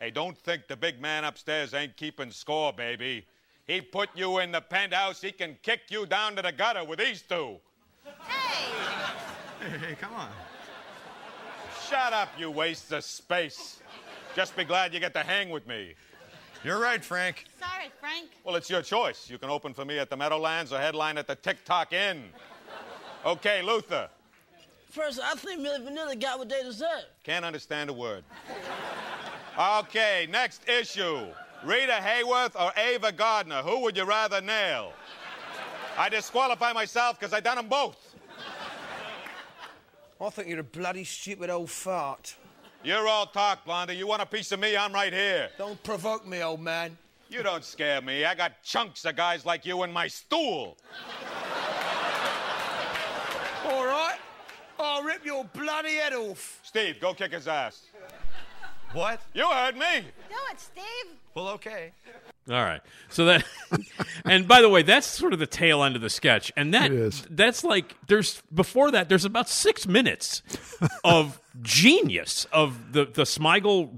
Hey, 0.00 0.10
don't 0.10 0.38
think 0.38 0.66
the 0.66 0.76
big 0.76 1.00
man 1.00 1.24
upstairs 1.24 1.74
ain't 1.74 1.96
keeping 1.96 2.30
score, 2.30 2.72
baby. 2.72 3.26
He 3.66 3.80
put 3.80 4.08
you 4.14 4.38
in 4.38 4.50
the 4.50 4.60
penthouse, 4.60 5.20
he 5.20 5.30
can 5.30 5.56
kick 5.62 5.82
you 5.90 6.06
down 6.06 6.36
to 6.36 6.42
the 6.42 6.52
gutter 6.52 6.84
with 6.84 6.98
these 6.98 7.22
two. 7.22 7.58
Hey, 8.04 9.68
hey, 9.68 9.78
hey 9.78 9.94
come 10.00 10.14
on. 10.14 10.28
Shut 11.88 12.12
up, 12.12 12.28
you 12.38 12.50
waste 12.50 12.90
of 12.92 13.04
space. 13.04 13.80
Just 14.36 14.56
be 14.56 14.64
glad 14.64 14.94
you 14.94 15.00
get 15.00 15.12
to 15.14 15.22
hang 15.22 15.50
with 15.50 15.66
me. 15.66 15.94
You're 16.64 16.78
right, 16.78 17.04
Frank. 17.04 17.46
Sorry, 17.58 17.90
Frank. 18.00 18.30
Well, 18.44 18.54
it's 18.54 18.70
your 18.70 18.82
choice. 18.82 19.28
You 19.28 19.38
can 19.38 19.50
open 19.50 19.74
for 19.74 19.84
me 19.84 19.98
at 19.98 20.08
the 20.08 20.16
Meadowlands 20.16 20.72
or 20.72 20.78
headline 20.78 21.18
at 21.18 21.26
the 21.26 21.34
TikTok 21.34 21.92
Inn. 21.92 22.24
Okay, 23.24 23.60
Luther. 23.62 24.08
First, 24.90 25.20
I 25.22 25.34
think 25.34 25.60
Milli 25.60 25.86
Vanilli 25.86 26.20
got 26.20 26.38
what 26.38 26.48
they 26.48 26.62
deserve. 26.62 27.04
Can't 27.22 27.44
understand 27.44 27.90
a 27.90 27.92
word. 27.92 28.24
Okay, 29.58 30.26
next 30.30 30.68
issue. 30.68 31.26
Rita 31.64 31.98
Hayworth 32.00 32.60
or 32.60 32.72
Ava 32.76 33.12
Gardner? 33.12 33.62
Who 33.62 33.80
would 33.80 33.96
you 33.96 34.04
rather 34.04 34.40
nail? 34.40 34.92
I 35.96 36.08
disqualify 36.08 36.72
myself 36.72 37.20
because 37.20 37.32
I 37.32 37.40
done 37.40 37.56
them 37.56 37.68
both. 37.68 38.14
I 40.20 40.30
think 40.30 40.48
you're 40.48 40.60
a 40.60 40.64
bloody 40.64 41.04
stupid 41.04 41.50
old 41.50 41.70
fart. 41.70 42.34
You're 42.82 43.06
all 43.06 43.26
talk, 43.26 43.64
Blondie. 43.64 43.94
You 43.94 44.06
want 44.06 44.22
a 44.22 44.26
piece 44.26 44.52
of 44.52 44.60
me? 44.60 44.76
I'm 44.76 44.92
right 44.92 45.12
here. 45.12 45.50
Don't 45.56 45.82
provoke 45.82 46.26
me, 46.26 46.42
old 46.42 46.60
man. 46.60 46.96
You 47.28 47.42
don't 47.42 47.64
scare 47.64 48.00
me. 48.00 48.24
I 48.24 48.34
got 48.34 48.62
chunks 48.62 49.04
of 49.04 49.16
guys 49.16 49.46
like 49.46 49.64
you 49.64 49.82
in 49.84 49.92
my 49.92 50.08
stool. 50.08 50.76
All 53.66 53.84
right. 53.84 54.18
I'll 54.82 55.02
rip 55.02 55.24
your 55.24 55.44
bloody 55.44 55.94
head 55.96 56.12
off. 56.12 56.60
Steve, 56.62 57.00
go 57.00 57.14
kick 57.14 57.32
his 57.32 57.48
ass. 57.48 57.82
What? 58.92 59.20
You 59.34 59.46
heard 59.48 59.76
me. 59.76 60.00
Do 60.28 60.36
it, 60.50 60.60
Steve. 60.60 61.16
Well, 61.34 61.48
okay. 61.48 61.92
All 62.48 62.62
right. 62.64 62.80
So 63.08 63.26
that, 63.26 63.44
and 64.24 64.48
by 64.48 64.60
the 64.60 64.68
way, 64.68 64.82
that's 64.82 65.06
sort 65.06 65.32
of 65.32 65.38
the 65.38 65.46
tail 65.46 65.84
end 65.84 65.94
of 65.94 66.02
the 66.02 66.10
sketch, 66.10 66.50
and 66.56 66.74
that 66.74 66.90
that's 67.30 67.62
like 67.62 67.94
there's 68.08 68.42
before 68.52 68.90
that 68.90 69.08
there's 69.08 69.24
about 69.24 69.48
six 69.48 69.86
minutes 69.86 70.42
of 71.04 71.40
genius 71.62 72.46
of 72.52 72.92
the 72.92 73.04
the 73.04 73.22
Smigel 73.22 73.96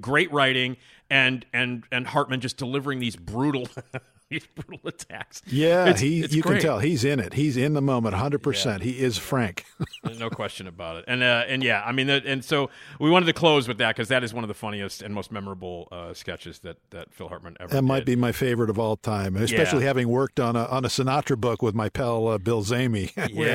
great 0.00 0.30
writing 0.32 0.76
and 1.08 1.46
and 1.52 1.84
and 1.92 2.06
Hartman 2.08 2.40
just 2.40 2.56
delivering 2.56 2.98
these 2.98 3.16
brutal 3.16 3.68
these 4.30 4.46
brutal 4.54 4.80
attacks. 4.88 5.42
Yeah, 5.46 5.82
It's- 5.84 6.00
he, 6.00 6.20
it's 6.22 6.34
you 6.34 6.42
great. 6.42 6.60
can 6.60 6.62
tell 6.62 6.78
he's 6.80 7.04
in 7.04 7.20
it. 7.20 7.34
He's 7.34 7.56
in 7.56 7.74
the 7.74 7.80
moment 7.80 8.14
100%. 8.14 8.82
He 8.82 8.98
is 8.98 9.16
Frank. 9.18 9.64
no 10.18 10.30
question 10.30 10.66
about 10.66 10.96
it. 10.96 11.04
And 11.06 11.22
uh, 11.22 11.44
and 11.46 11.62
yeah, 11.62 11.82
I 11.84 11.92
mean, 11.92 12.08
and 12.10 12.44
so 12.44 12.70
we 12.98 13.08
wanted 13.10 13.26
to 13.26 13.32
close 13.32 13.68
with 13.68 13.78
that 13.78 13.94
because 13.94 14.08
that 14.08 14.24
is 14.24 14.34
one 14.34 14.42
of 14.44 14.48
the 14.48 14.54
funniest 14.54 15.02
and 15.02 15.14
most 15.14 15.30
memorable 15.30 15.88
uh, 15.92 16.12
sketches 16.14 16.58
that 16.60 16.78
that 16.90 17.12
Phil 17.14 17.28
Hartman 17.28 17.56
ever. 17.60 17.72
That 17.72 17.82
might 17.82 18.04
be 18.04 18.16
my 18.16 18.32
favorite 18.32 18.70
of 18.70 18.78
all 18.78 18.96
time, 18.96 19.36
especially 19.36 19.80
Yeah. 19.82 19.86
having 19.88 20.08
worked 20.08 20.40
on 20.40 20.56
a 20.56 20.64
on 20.66 20.84
a 20.84 20.88
Sinatra 20.88 21.38
book 21.38 21.62
with 21.62 21.74
my 21.74 21.88
pal 21.88 22.28
uh, 22.28 22.38
Bill 22.38 22.62
Zehme. 22.62 23.10
where 23.36 23.48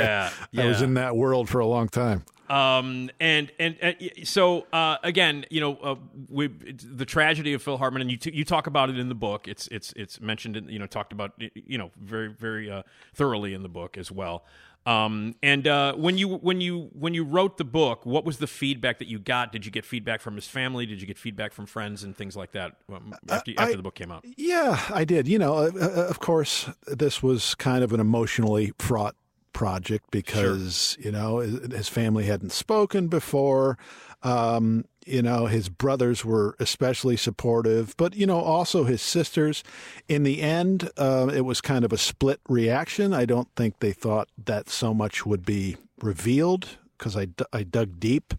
Yeah, 0.55 0.63
I 0.63 0.67
was 0.67 0.82
in 0.82 0.93
that 0.95 1.15
world 1.15 1.49
for 1.49 1.59
a 1.59 1.67
long 1.67 1.89
time. 1.89 2.24
Um, 2.52 3.10
and, 3.22 3.49
and 3.60 3.78
and 3.82 3.95
so 4.28 4.68
uh, 4.74 4.97
again, 5.04 5.45
you 5.49 5.62
know, 5.62 5.78
uh, 5.78 5.95
we 6.30 6.47
the 6.47 7.06
tragedy 7.06 7.54
of 7.54 7.62
Phil 7.64 7.78
Hartman, 7.78 8.02
and 8.02 8.12
you 8.12 8.18
t- 8.18 8.34
you 8.34 8.43
talk 8.43 8.68
about 8.68 8.89
it 8.89 8.99
in 8.99 9.08
the 9.08 9.16
book. 9.16 9.47
It's 9.47 9.68
it's 9.68 9.93
it's 9.95 10.20
mentioned, 10.20 10.58
in, 10.58 10.68
you 10.68 10.78
know, 10.78 10.86
talked 10.86 11.14
about, 11.14 11.32
you 11.38 11.78
know, 11.78 11.91
very 11.97 12.28
very 12.28 12.70
uh, 12.70 12.84
thoroughly 13.14 13.54
in 13.54 13.64
the 13.64 13.70
book 13.70 13.97
as 13.97 14.12
well. 14.12 14.43
Um, 14.86 15.36
and 15.43 15.68
uh, 15.68 15.93
when 15.93 16.18
you 16.18 16.28
when 16.38 16.60
you 16.60 16.89
when 16.93 17.14
you 17.14 17.24
wrote 17.24 17.58
the 17.58 17.64
book, 17.64 18.06
what 18.06 18.26
was 18.26 18.39
the 18.39 18.47
feedback 18.47 18.97
that 18.99 19.08
you 19.08 19.20
got? 19.20 19.52
Did 19.52 19.66
you 19.66 19.72
get 19.72 19.86
feedback 19.86 20.20
from 20.22 20.36
his 20.36 20.47
family? 20.47 20.86
Did 20.88 20.99
you 20.99 21.08
get 21.08 21.20
feedback 21.20 21.54
from 21.54 21.68
friends 21.68 22.04
and 22.04 22.18
things 22.18 22.36
like 22.36 22.52
that 22.54 22.78
um, 22.91 23.14
after, 23.30 23.52
after 23.58 23.74
I- 23.74 23.76
the 23.78 23.84
book 23.84 23.95
came 23.95 24.12
out? 24.12 24.26
Yeah, 24.38 24.82
I 24.89 25.06
did. 25.06 25.28
You 25.28 25.38
know, 25.39 25.54
uh, 25.56 25.72
uh, 25.80 25.88
of 26.10 26.20
course, 26.20 26.68
this 26.88 27.22
was 27.24 27.54
kind 27.56 27.84
of 27.84 27.93
an 27.93 27.99
emotionally 27.99 28.74
fraught 28.80 29.16
project 29.62 30.05
because 30.09 30.97
you 30.99 31.12
know 31.12 31.38
his 31.38 31.88
family 31.88 32.26
hadn't 32.26 32.51
spoken 32.51 33.07
before. 33.07 33.78
Um, 34.24 34.86
you 35.05 35.22
know, 35.22 35.45
his 35.45 35.70
brothers 35.70 36.26
were 36.26 36.55
especially 36.59 37.16
supportive, 37.16 37.95
but 37.95 38.16
you 38.16 38.26
know, 38.26 38.39
also 38.39 38.86
his 38.86 39.03
sisters. 39.03 39.64
In 40.07 40.24
the 40.24 40.41
end, 40.41 40.89
uh, 40.97 41.30
it 41.32 41.41
was 41.41 41.62
kind 41.62 41.86
of 41.86 41.93
a 41.93 41.97
split 41.99 42.39
reaction. 42.49 43.14
I 43.14 43.26
don't 43.26 43.49
think 43.55 43.80
they 43.80 43.93
thought 43.93 44.30
that 44.45 44.68
so 44.68 44.95
much 44.95 45.28
would 45.28 45.45
be 45.45 45.78
revealed 46.01 46.80
because 46.97 47.16
I, 47.16 47.26
d- 47.26 47.45
I 47.53 47.62
dug 47.62 47.99
deep 47.99 48.34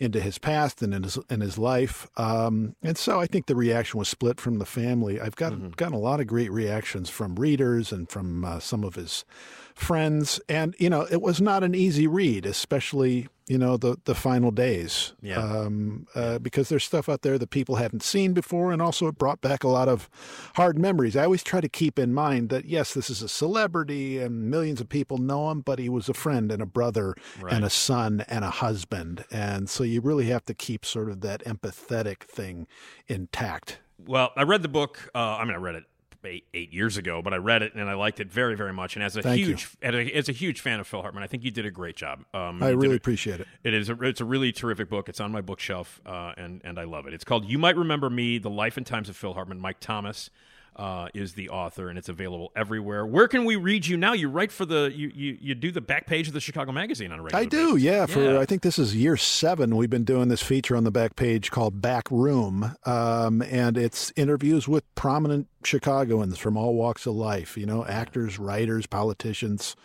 into 0.00 0.20
his 0.20 0.38
past 0.38 0.82
and 0.82 0.94
in 0.94 1.02
his 1.02 1.18
in 1.28 1.42
his 1.42 1.58
life. 1.58 2.06
Um, 2.16 2.74
and 2.82 2.96
so 2.96 3.20
I 3.20 3.26
think 3.26 3.46
the 3.46 3.56
reaction 3.56 3.98
was 3.98 4.08
split 4.08 4.40
from 4.40 4.58
the 4.58 4.66
family. 4.66 5.20
I've 5.20 5.36
gotten 5.36 5.70
gotten 5.76 5.94
a 5.94 5.98
lot 5.98 6.20
of 6.20 6.26
great 6.26 6.50
reactions 6.50 7.10
from 7.10 7.36
readers 7.36 7.92
and 7.92 8.08
from 8.08 8.46
uh, 8.46 8.60
some 8.60 8.82
of 8.82 8.94
his 8.94 9.26
friends, 9.74 10.40
and 10.48 10.74
you 10.78 10.88
know, 10.90 11.06
it 11.10 11.20
was 11.22 11.40
not 11.40 11.62
an 11.64 11.74
easy 11.74 12.06
read, 12.06 12.46
especially 12.46 13.28
you 13.46 13.58
know 13.58 13.76
the 13.76 13.96
the 14.04 14.14
final 14.14 14.50
days. 14.50 15.12
Yeah. 15.20 15.36
Um, 15.38 16.06
uh, 16.14 16.38
because 16.38 16.68
there's 16.70 16.84
stuff 16.84 17.08
out 17.08 17.22
there 17.22 17.36
that 17.38 17.50
people 17.50 17.76
hadn't 17.76 18.02
seen 18.02 18.32
before, 18.32 18.72
and 18.72 18.80
also 18.80 19.06
it 19.08 19.18
brought 19.18 19.40
back 19.40 19.62
a 19.64 19.68
lot 19.68 19.88
of 19.88 20.08
hard 20.56 20.78
memories. 20.78 21.16
I 21.16 21.24
always 21.24 21.42
try 21.42 21.60
to 21.60 21.68
keep 21.68 21.98
in 21.98 22.14
mind 22.14 22.48
that 22.50 22.64
yes, 22.64 22.94
this 22.94 23.10
is 23.10 23.20
a 23.22 23.28
celebrity, 23.28 24.18
and 24.18 24.50
millions 24.50 24.80
of 24.80 24.88
people 24.88 25.18
know 25.18 25.50
him, 25.50 25.60
but 25.60 25.78
he 25.78 25.88
was 25.88 26.08
a 26.08 26.14
friend 26.14 26.50
and 26.50 26.62
a 26.62 26.66
brother 26.66 27.14
Right. 27.40 27.52
and 27.52 27.64
a 27.64 27.70
son 27.70 28.24
and 28.28 28.44
a 28.44 28.50
husband, 28.50 29.24
and 29.30 29.68
so 29.68 29.84
you 29.84 30.00
really 30.00 30.26
have 30.26 30.44
to 30.46 30.54
keep 30.54 30.84
sort 30.84 31.10
of 31.10 31.20
that 31.20 31.44
empathetic 31.44 32.22
thing 32.24 32.66
intact. 33.08 33.78
Well, 34.06 34.30
I 34.36 34.42
read 34.42 34.62
the 34.62 34.68
book. 34.68 35.10
Uh, 35.14 35.18
I 35.38 35.44
mean, 35.44 35.54
I 35.54 35.58
read 35.58 35.74
it 35.76 35.84
eight, 36.26 36.44
eight 36.54 36.72
years 36.72 36.96
ago, 36.96 37.22
but 37.22 37.32
I 37.32 37.36
read 37.36 37.62
it 37.62 37.74
and 37.74 37.88
I 37.88 37.94
liked 37.94 38.20
it 38.20 38.30
very, 38.30 38.56
very 38.56 38.72
much. 38.72 38.96
And 38.96 39.04
as 39.04 39.16
a 39.16 39.22
Thank 39.22 39.38
huge, 39.38 39.68
and 39.82 39.94
a- 39.96 40.16
as 40.16 40.28
a 40.28 40.32
huge 40.32 40.60
fan 40.60 40.80
of 40.80 40.86
Phil 40.86 41.02
Hartman, 41.02 41.22
I 41.22 41.26
think 41.26 41.44
you 41.44 41.50
did 41.50 41.66
a 41.66 41.70
great 41.70 41.96
job. 41.96 42.24
Um, 42.34 42.62
I 42.62 42.70
really 42.70 42.94
a- 42.94 42.96
appreciate 42.96 43.40
it. 43.40 43.48
It 43.62 43.74
is. 43.74 43.88
A, 43.88 43.94
it's 44.02 44.20
a 44.20 44.24
really 44.24 44.52
terrific 44.52 44.88
book. 44.88 45.08
It's 45.08 45.20
on 45.20 45.32
my 45.32 45.40
bookshelf, 45.40 46.00
uh, 46.06 46.32
and 46.36 46.60
and 46.64 46.78
I 46.78 46.84
love 46.84 47.06
it. 47.06 47.14
It's 47.14 47.24
called 47.24 47.44
"You 47.46 47.58
Might 47.58 47.76
Remember 47.76 48.08
Me: 48.10 48.38
The 48.38 48.50
Life 48.50 48.76
and 48.76 48.86
Times 48.86 49.08
of 49.08 49.16
Phil 49.16 49.34
Hartman." 49.34 49.60
Mike 49.60 49.80
Thomas 49.80 50.30
uh, 50.76 51.08
is 51.14 51.34
the 51.34 51.48
author, 51.48 51.88
and 51.88 51.98
it's 51.98 52.08
available 52.08 52.52
everywhere. 52.56 53.06
Where 53.06 53.28
can 53.28 53.44
we 53.44 53.56
read 53.56 53.86
you 53.86 53.96
now? 53.96 54.12
You 54.12 54.28
write 54.28 54.52
for 54.52 54.64
the 54.64 54.92
you 54.94 55.10
you, 55.14 55.38
you 55.40 55.54
do 55.54 55.70
the 55.70 55.80
back 55.80 56.06
page 56.06 56.28
of 56.28 56.34
the 56.34 56.40
Chicago 56.40 56.72
Magazine 56.72 57.12
on 57.12 57.20
a 57.20 57.22
regular. 57.22 57.42
I 57.42 57.46
do, 57.46 57.74
basis. 57.74 57.82
yeah. 57.82 58.06
For 58.06 58.38
I 58.38 58.46
think 58.46 58.62
this 58.62 58.78
is 58.78 58.94
year 58.96 59.16
seven. 59.16 59.76
We've 59.76 59.90
been 59.90 60.04
doing 60.04 60.28
this 60.28 60.42
feature 60.42 60.76
on 60.76 60.84
the 60.84 60.90
back 60.90 61.16
page 61.16 61.50
called 61.50 61.80
Back 61.80 62.10
Room, 62.10 62.76
um, 62.84 63.42
and 63.42 63.76
it's 63.76 64.12
interviews 64.16 64.66
with 64.68 64.84
prominent 64.94 65.48
Chicagoans 65.64 66.38
from 66.38 66.56
all 66.56 66.74
walks 66.74 67.06
of 67.06 67.14
life. 67.14 67.56
You 67.56 67.66
know, 67.66 67.84
actors, 67.84 68.38
writers, 68.38 68.86
politicians, 68.86 69.76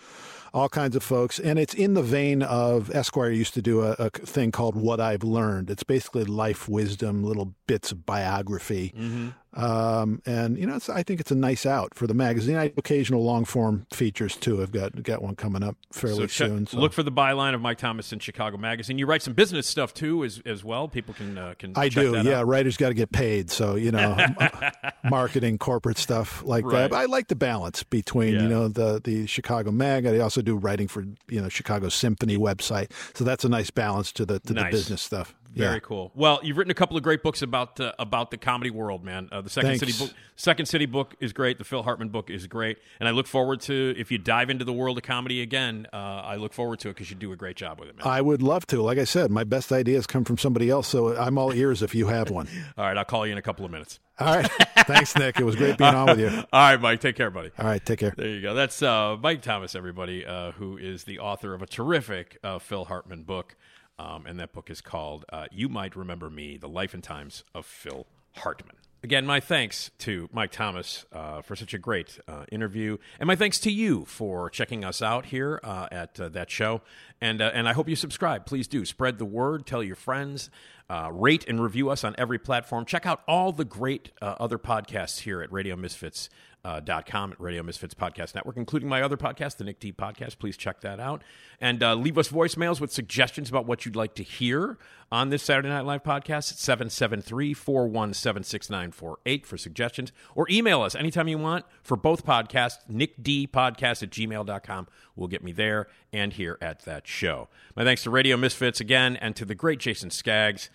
all 0.53 0.69
kinds 0.69 0.95
of 0.95 1.03
folks. 1.03 1.39
And 1.39 1.59
it's 1.59 1.73
in 1.73 1.93
the 1.93 2.01
vein 2.01 2.41
of 2.41 2.93
Esquire 2.93 3.31
used 3.31 3.53
to 3.55 3.61
do 3.61 3.81
a, 3.81 3.91
a 3.93 4.09
thing 4.09 4.51
called 4.51 4.75
What 4.75 4.99
I've 4.99 5.23
Learned. 5.23 5.69
It's 5.69 5.83
basically 5.83 6.25
life 6.25 6.67
wisdom, 6.67 7.23
little 7.23 7.53
bits 7.67 7.91
of 7.91 8.05
biography. 8.05 8.93
Mm-hmm. 8.97 9.29
Um, 9.53 10.21
and 10.27 10.57
you 10.57 10.67
know, 10.67 10.75
it's, 10.75 10.89
I 10.89 11.01
think 11.01 11.19
it's 11.19 11.31
a 11.31 11.35
nice 11.35 11.65
out 11.65 11.95
for 11.95 12.05
the 12.05 12.13
magazine. 12.13 12.55
I 12.55 12.65
occasional 12.77 13.23
long 13.23 13.45
form 13.45 13.87
features 13.91 14.35
too. 14.35 14.61
I've 14.61 14.71
got 14.71 15.01
got 15.01 15.23
one 15.23 15.35
coming 15.35 15.63
up 15.63 15.75
fairly 15.91 16.15
So 16.17 16.27
check- 16.27 16.47
soon. 16.49 16.67
So. 16.67 16.77
look 16.77 16.93
for 16.93 17.01
the 17.01 17.11
byline 17.11 17.55
of 17.55 17.61
Mike 17.61 17.79
Thomas 17.79 18.13
in 18.13 18.19
Chicago 18.19 18.57
Magazine. 18.57 18.99
You 18.99 19.07
write 19.07 19.23
some 19.23 19.33
business 19.33 19.65
stuff 19.65 19.93
too, 19.93 20.23
as 20.23 20.41
as 20.45 20.63
well. 20.63 20.87
People 20.87 21.13
can 21.15 21.37
uh, 21.37 21.55
can. 21.57 21.73
I 21.75 21.89
do, 21.89 22.21
yeah. 22.23 22.39
out. 22.39 22.47
Writers 22.47 22.77
got 22.77 22.89
to 22.89 22.93
get 22.93 23.11
paid, 23.11 23.49
so 23.49 23.75
you 23.75 23.91
know, 23.91 24.15
marketing, 25.03 25.57
corporate 25.57 25.97
stuff 25.97 26.43
like 26.43 26.63
Right. 26.65 26.81
that. 26.81 26.89
But 26.91 26.97
I 26.97 27.05
like 27.05 27.27
the 27.27 27.35
balance 27.35 27.83
between 27.83 28.35
Yeah. 28.35 28.43
you 28.43 28.49
know 28.49 28.67
the 28.67 29.01
the 29.03 29.25
Chicago 29.27 29.71
Mag. 29.71 30.05
I 30.05 30.19
also 30.19 30.41
do 30.41 30.55
writing 30.57 30.87
for 30.87 31.03
you 31.27 31.41
know 31.41 31.49
Chicago 31.49 31.89
Symphony 31.89 32.37
website, 32.37 32.91
so 33.15 33.23
that's 33.23 33.43
a 33.43 33.49
nice 33.49 33.71
balance 33.71 34.11
to 34.13 34.25
the 34.25 34.39
to 34.41 34.53
Nice. 34.53 34.65
the 34.65 34.71
business 34.77 35.01
stuff. 35.01 35.35
Very 35.53 35.75
yeah. 35.75 35.79
cool. 35.79 36.11
Well, 36.13 36.39
you've 36.43 36.57
written 36.57 36.69
a 36.69 36.75
couple 36.75 36.95
of 36.95 37.01
great 37.01 37.23
books 37.23 37.41
about 37.41 37.79
uh, 37.79 37.93
about 37.97 38.29
the 38.29 38.37
comedy 38.37 38.69
world, 38.69 39.03
man. 39.03 39.29
Uh, 39.31 39.41
the 39.41 39.49
Second 39.49 39.71
Thanks. 39.71 39.79
City 39.79 40.05
book, 40.05 40.15
Second 40.35 40.67
City 40.67 40.85
book 40.85 41.15
is 41.19 41.33
great. 41.33 41.57
The 41.57 41.63
Phil 41.63 41.81
Hartman 41.81 42.09
book 42.09 42.29
is 42.29 42.45
great, 42.45 42.77
and 42.99 43.09
I 43.09 43.11
look 43.11 43.25
forward 43.25 43.61
to 43.61 43.95
if 43.97 44.11
you 44.11 44.19
dive 44.19 44.49
into 44.49 44.63
the 44.63 44.73
world 44.73 44.97
of 44.97 45.03
comedy 45.03 45.41
again. 45.41 45.87
Uh, 45.91 45.95
I 45.95 46.35
look 46.35 46.53
forward 46.53 46.79
to 46.81 46.89
it 46.89 46.93
because 46.93 47.09
you 47.09 47.15
do 47.15 47.31
a 47.31 47.35
great 47.35 47.55
job 47.55 47.79
with 47.79 47.89
it, 47.89 47.97
man. 47.97 48.07
I 48.07 48.21
would 48.21 48.43
love 48.43 48.67
to. 48.67 48.81
Like 48.81 48.99
I 48.99 49.05
said, 49.05 49.31
my 49.31 49.43
best 49.43 49.71
ideas 49.71 50.05
come 50.05 50.23
from 50.23 50.37
somebody 50.37 50.69
else, 50.69 50.87
so 50.87 51.17
I'm 51.17 51.37
all 51.37 51.51
ears 51.51 51.81
if 51.81 51.95
you 51.95 52.07
have 52.07 52.29
one. 52.29 52.47
All 52.77 52.85
right, 52.85 52.97
I'll 52.97 53.05
call 53.05 53.25
you 53.25 53.31
in 53.31 53.37
a 53.37 53.41
couple 53.41 53.65
of 53.65 53.71
minutes. 53.71 53.99
All 54.19 54.35
right. 54.35 54.51
Thanks, 54.85 55.15
Nick. 55.15 55.39
It 55.39 55.45
was 55.45 55.55
great 55.55 55.77
being 55.77 55.95
on 55.95 56.07
with 56.07 56.19
you. 56.19 56.27
All 56.53 56.71
right, 56.71 56.79
Mike. 56.79 56.99
Take 56.99 57.15
care, 57.15 57.31
buddy. 57.31 57.51
All 57.57 57.65
right. 57.65 57.83
Take 57.83 57.99
care. 57.99 58.13
There 58.17 58.27
you 58.27 58.41
go. 58.41 58.53
That's 58.53 58.81
uh, 58.81 59.15
Mike 59.21 59.41
Thomas, 59.41 59.75
everybody, 59.75 60.25
uh, 60.25 60.51
who 60.51 60.77
is 60.77 61.05
the 61.05 61.19
author 61.19 61.53
of 61.53 61.61
a 61.61 61.65
terrific 61.65 62.37
uh, 62.43 62.59
Phil 62.59 62.85
Hartman 62.85 63.23
book. 63.23 63.55
Um, 63.99 64.25
and 64.25 64.39
that 64.39 64.53
book 64.53 64.69
is 64.69 64.79
called 64.79 65.25
uh, 65.31 65.47
You 65.51 65.67
Might 65.67 65.95
Remember 65.95 66.29
Me 66.29 66.57
The 66.57 66.69
Life 66.69 66.93
and 66.93 67.03
Times 67.03 67.43
of 67.53 67.65
Phil 67.65 68.07
Hartman. 68.37 68.77
Again, 69.01 69.25
my 69.25 69.39
thanks 69.39 69.91
to 69.99 70.27
Mike 70.33 70.51
Thomas 70.51 71.05
uh, 71.13 71.41
for 71.41 71.55
such 71.55 71.73
a 71.73 71.77
great 71.77 72.19
uh, 72.27 72.43
interview, 72.51 72.97
and 73.17 73.27
my 73.27 73.35
thanks 73.35 73.57
to 73.61 73.71
you 73.71 74.03
for 74.03 74.49
checking 74.49 74.83
us 74.83 75.01
out 75.01 75.27
here 75.27 75.59
uh, 75.63 75.87
at 75.89 76.19
uh, 76.19 76.27
that 76.29 76.51
show. 76.51 76.81
And 77.21 77.41
uh, 77.41 77.51
and 77.53 77.69
I 77.69 77.73
hope 77.73 77.87
you 77.87 77.95
subscribe. 77.95 78.45
Please 78.45 78.67
do 78.67 78.83
spread 78.83 79.17
the 79.17 79.25
word, 79.25 79.65
tell 79.65 79.81
your 79.81 79.95
friends, 79.95 80.49
uh, 80.89 81.09
rate 81.11 81.47
and 81.47 81.61
review 81.61 81.89
us 81.89 82.03
on 82.03 82.15
every 82.17 82.39
platform. 82.39 82.85
Check 82.85 83.05
out 83.05 83.21
all 83.27 83.51
the 83.51 83.65
great 83.65 84.11
uh, 84.21 84.35
other 84.39 84.57
podcasts 84.57 85.19
here 85.19 85.41
at 85.41 85.51
Radio 85.51 85.75
Misfits. 85.75 86.29
Uh, 86.65 86.81
at 86.85 87.39
Radio 87.39 87.63
Misfits 87.63 87.93
Podcast 87.93 88.35
Network, 88.35 88.57
including 88.57 88.89
my 88.89 89.01
other 89.01 89.15
podcast, 89.15 89.55
the 89.55 89.63
Nick 89.63 89.79
D 89.79 89.93
Podcast. 89.93 90.39
Please 90.39 90.57
check 90.57 90.81
that 90.81 90.99
out. 90.99 91.23
And 91.61 91.81
uh, 91.81 91.95
leave 91.95 92.17
us 92.17 92.27
voicemails 92.27 92.81
with 92.81 92.91
suggestions 92.91 93.49
about 93.49 93.65
what 93.65 93.85
you'd 93.85 93.95
like 93.95 94.13
to 94.15 94.23
hear 94.23 94.77
on 95.09 95.29
this 95.29 95.41
Saturday 95.41 95.69
Night 95.69 95.85
Live 95.85 96.03
podcast 96.03 96.51
at 96.51 96.57
773 96.57 97.53
417 97.53 98.43
6948 98.43 99.45
for 99.45 99.57
suggestions. 99.57 100.11
Or 100.35 100.47
email 100.49 100.81
us 100.81 100.95
anytime 100.95 101.29
you 101.29 101.37
want 101.37 101.63
for 101.81 101.95
both 101.95 102.25
podcasts, 102.25 102.79
nickdpodcast 102.91 104.03
at 104.03 104.09
gmail.com. 104.09 104.87
will 105.15 105.27
get 105.27 105.41
me 105.41 105.53
there 105.53 105.87
and 106.11 106.33
here 106.33 106.57
at 106.61 106.83
that 106.83 107.07
show. 107.07 107.47
My 107.73 107.85
thanks 107.85 108.03
to 108.03 108.09
Radio 108.09 108.35
Misfits 108.35 108.81
again 108.81 109.15
and 109.15 109.33
to 109.37 109.45
the 109.45 109.55
great 109.55 109.79
Jason 109.79 110.09
Skaggs 110.09 110.69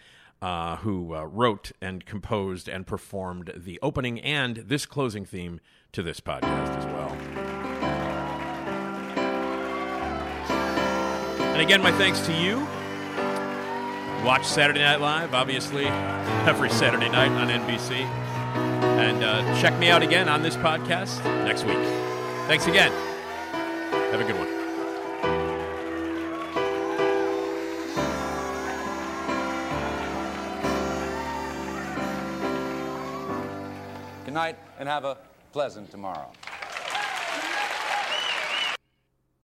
uh, 0.44 0.76
who 0.76 1.14
uh, 1.14 1.24
wrote 1.24 1.72
and 1.80 2.04
composed 2.04 2.68
and 2.68 2.86
performed 2.86 3.50
the 3.56 3.78
opening 3.80 4.20
and 4.20 4.56
this 4.58 4.84
closing 4.84 5.24
theme 5.24 5.58
to 5.90 6.02
this 6.02 6.20
podcast 6.20 6.76
as 6.76 6.84
well. 6.84 7.10
And 11.54 11.62
again, 11.62 11.82
my 11.82 11.92
thanks 11.92 12.20
to 12.26 12.32
you. 12.34 12.58
Watch 14.22 14.44
Saturday 14.44 14.80
Night 14.80 15.00
Live, 15.00 15.32
obviously, 15.32 15.86
every 15.86 16.68
Saturday 16.68 17.08
night 17.08 17.30
on 17.30 17.48
NBC. 17.48 17.92
And 18.02 19.24
uh, 19.24 19.60
check 19.62 19.78
me 19.78 19.88
out 19.88 20.02
again 20.02 20.28
on 20.28 20.42
this 20.42 20.56
podcast 20.56 21.24
next 21.46 21.64
week. 21.64 21.78
Thanks 22.48 22.66
again. 22.66 22.92
Have 24.12 24.20
a 24.20 24.24
good 24.24 24.38
one. 24.38 24.63
And 34.78 34.88
have 34.88 35.04
a 35.04 35.16
pleasant 35.52 35.90
tomorrow. 35.90 36.30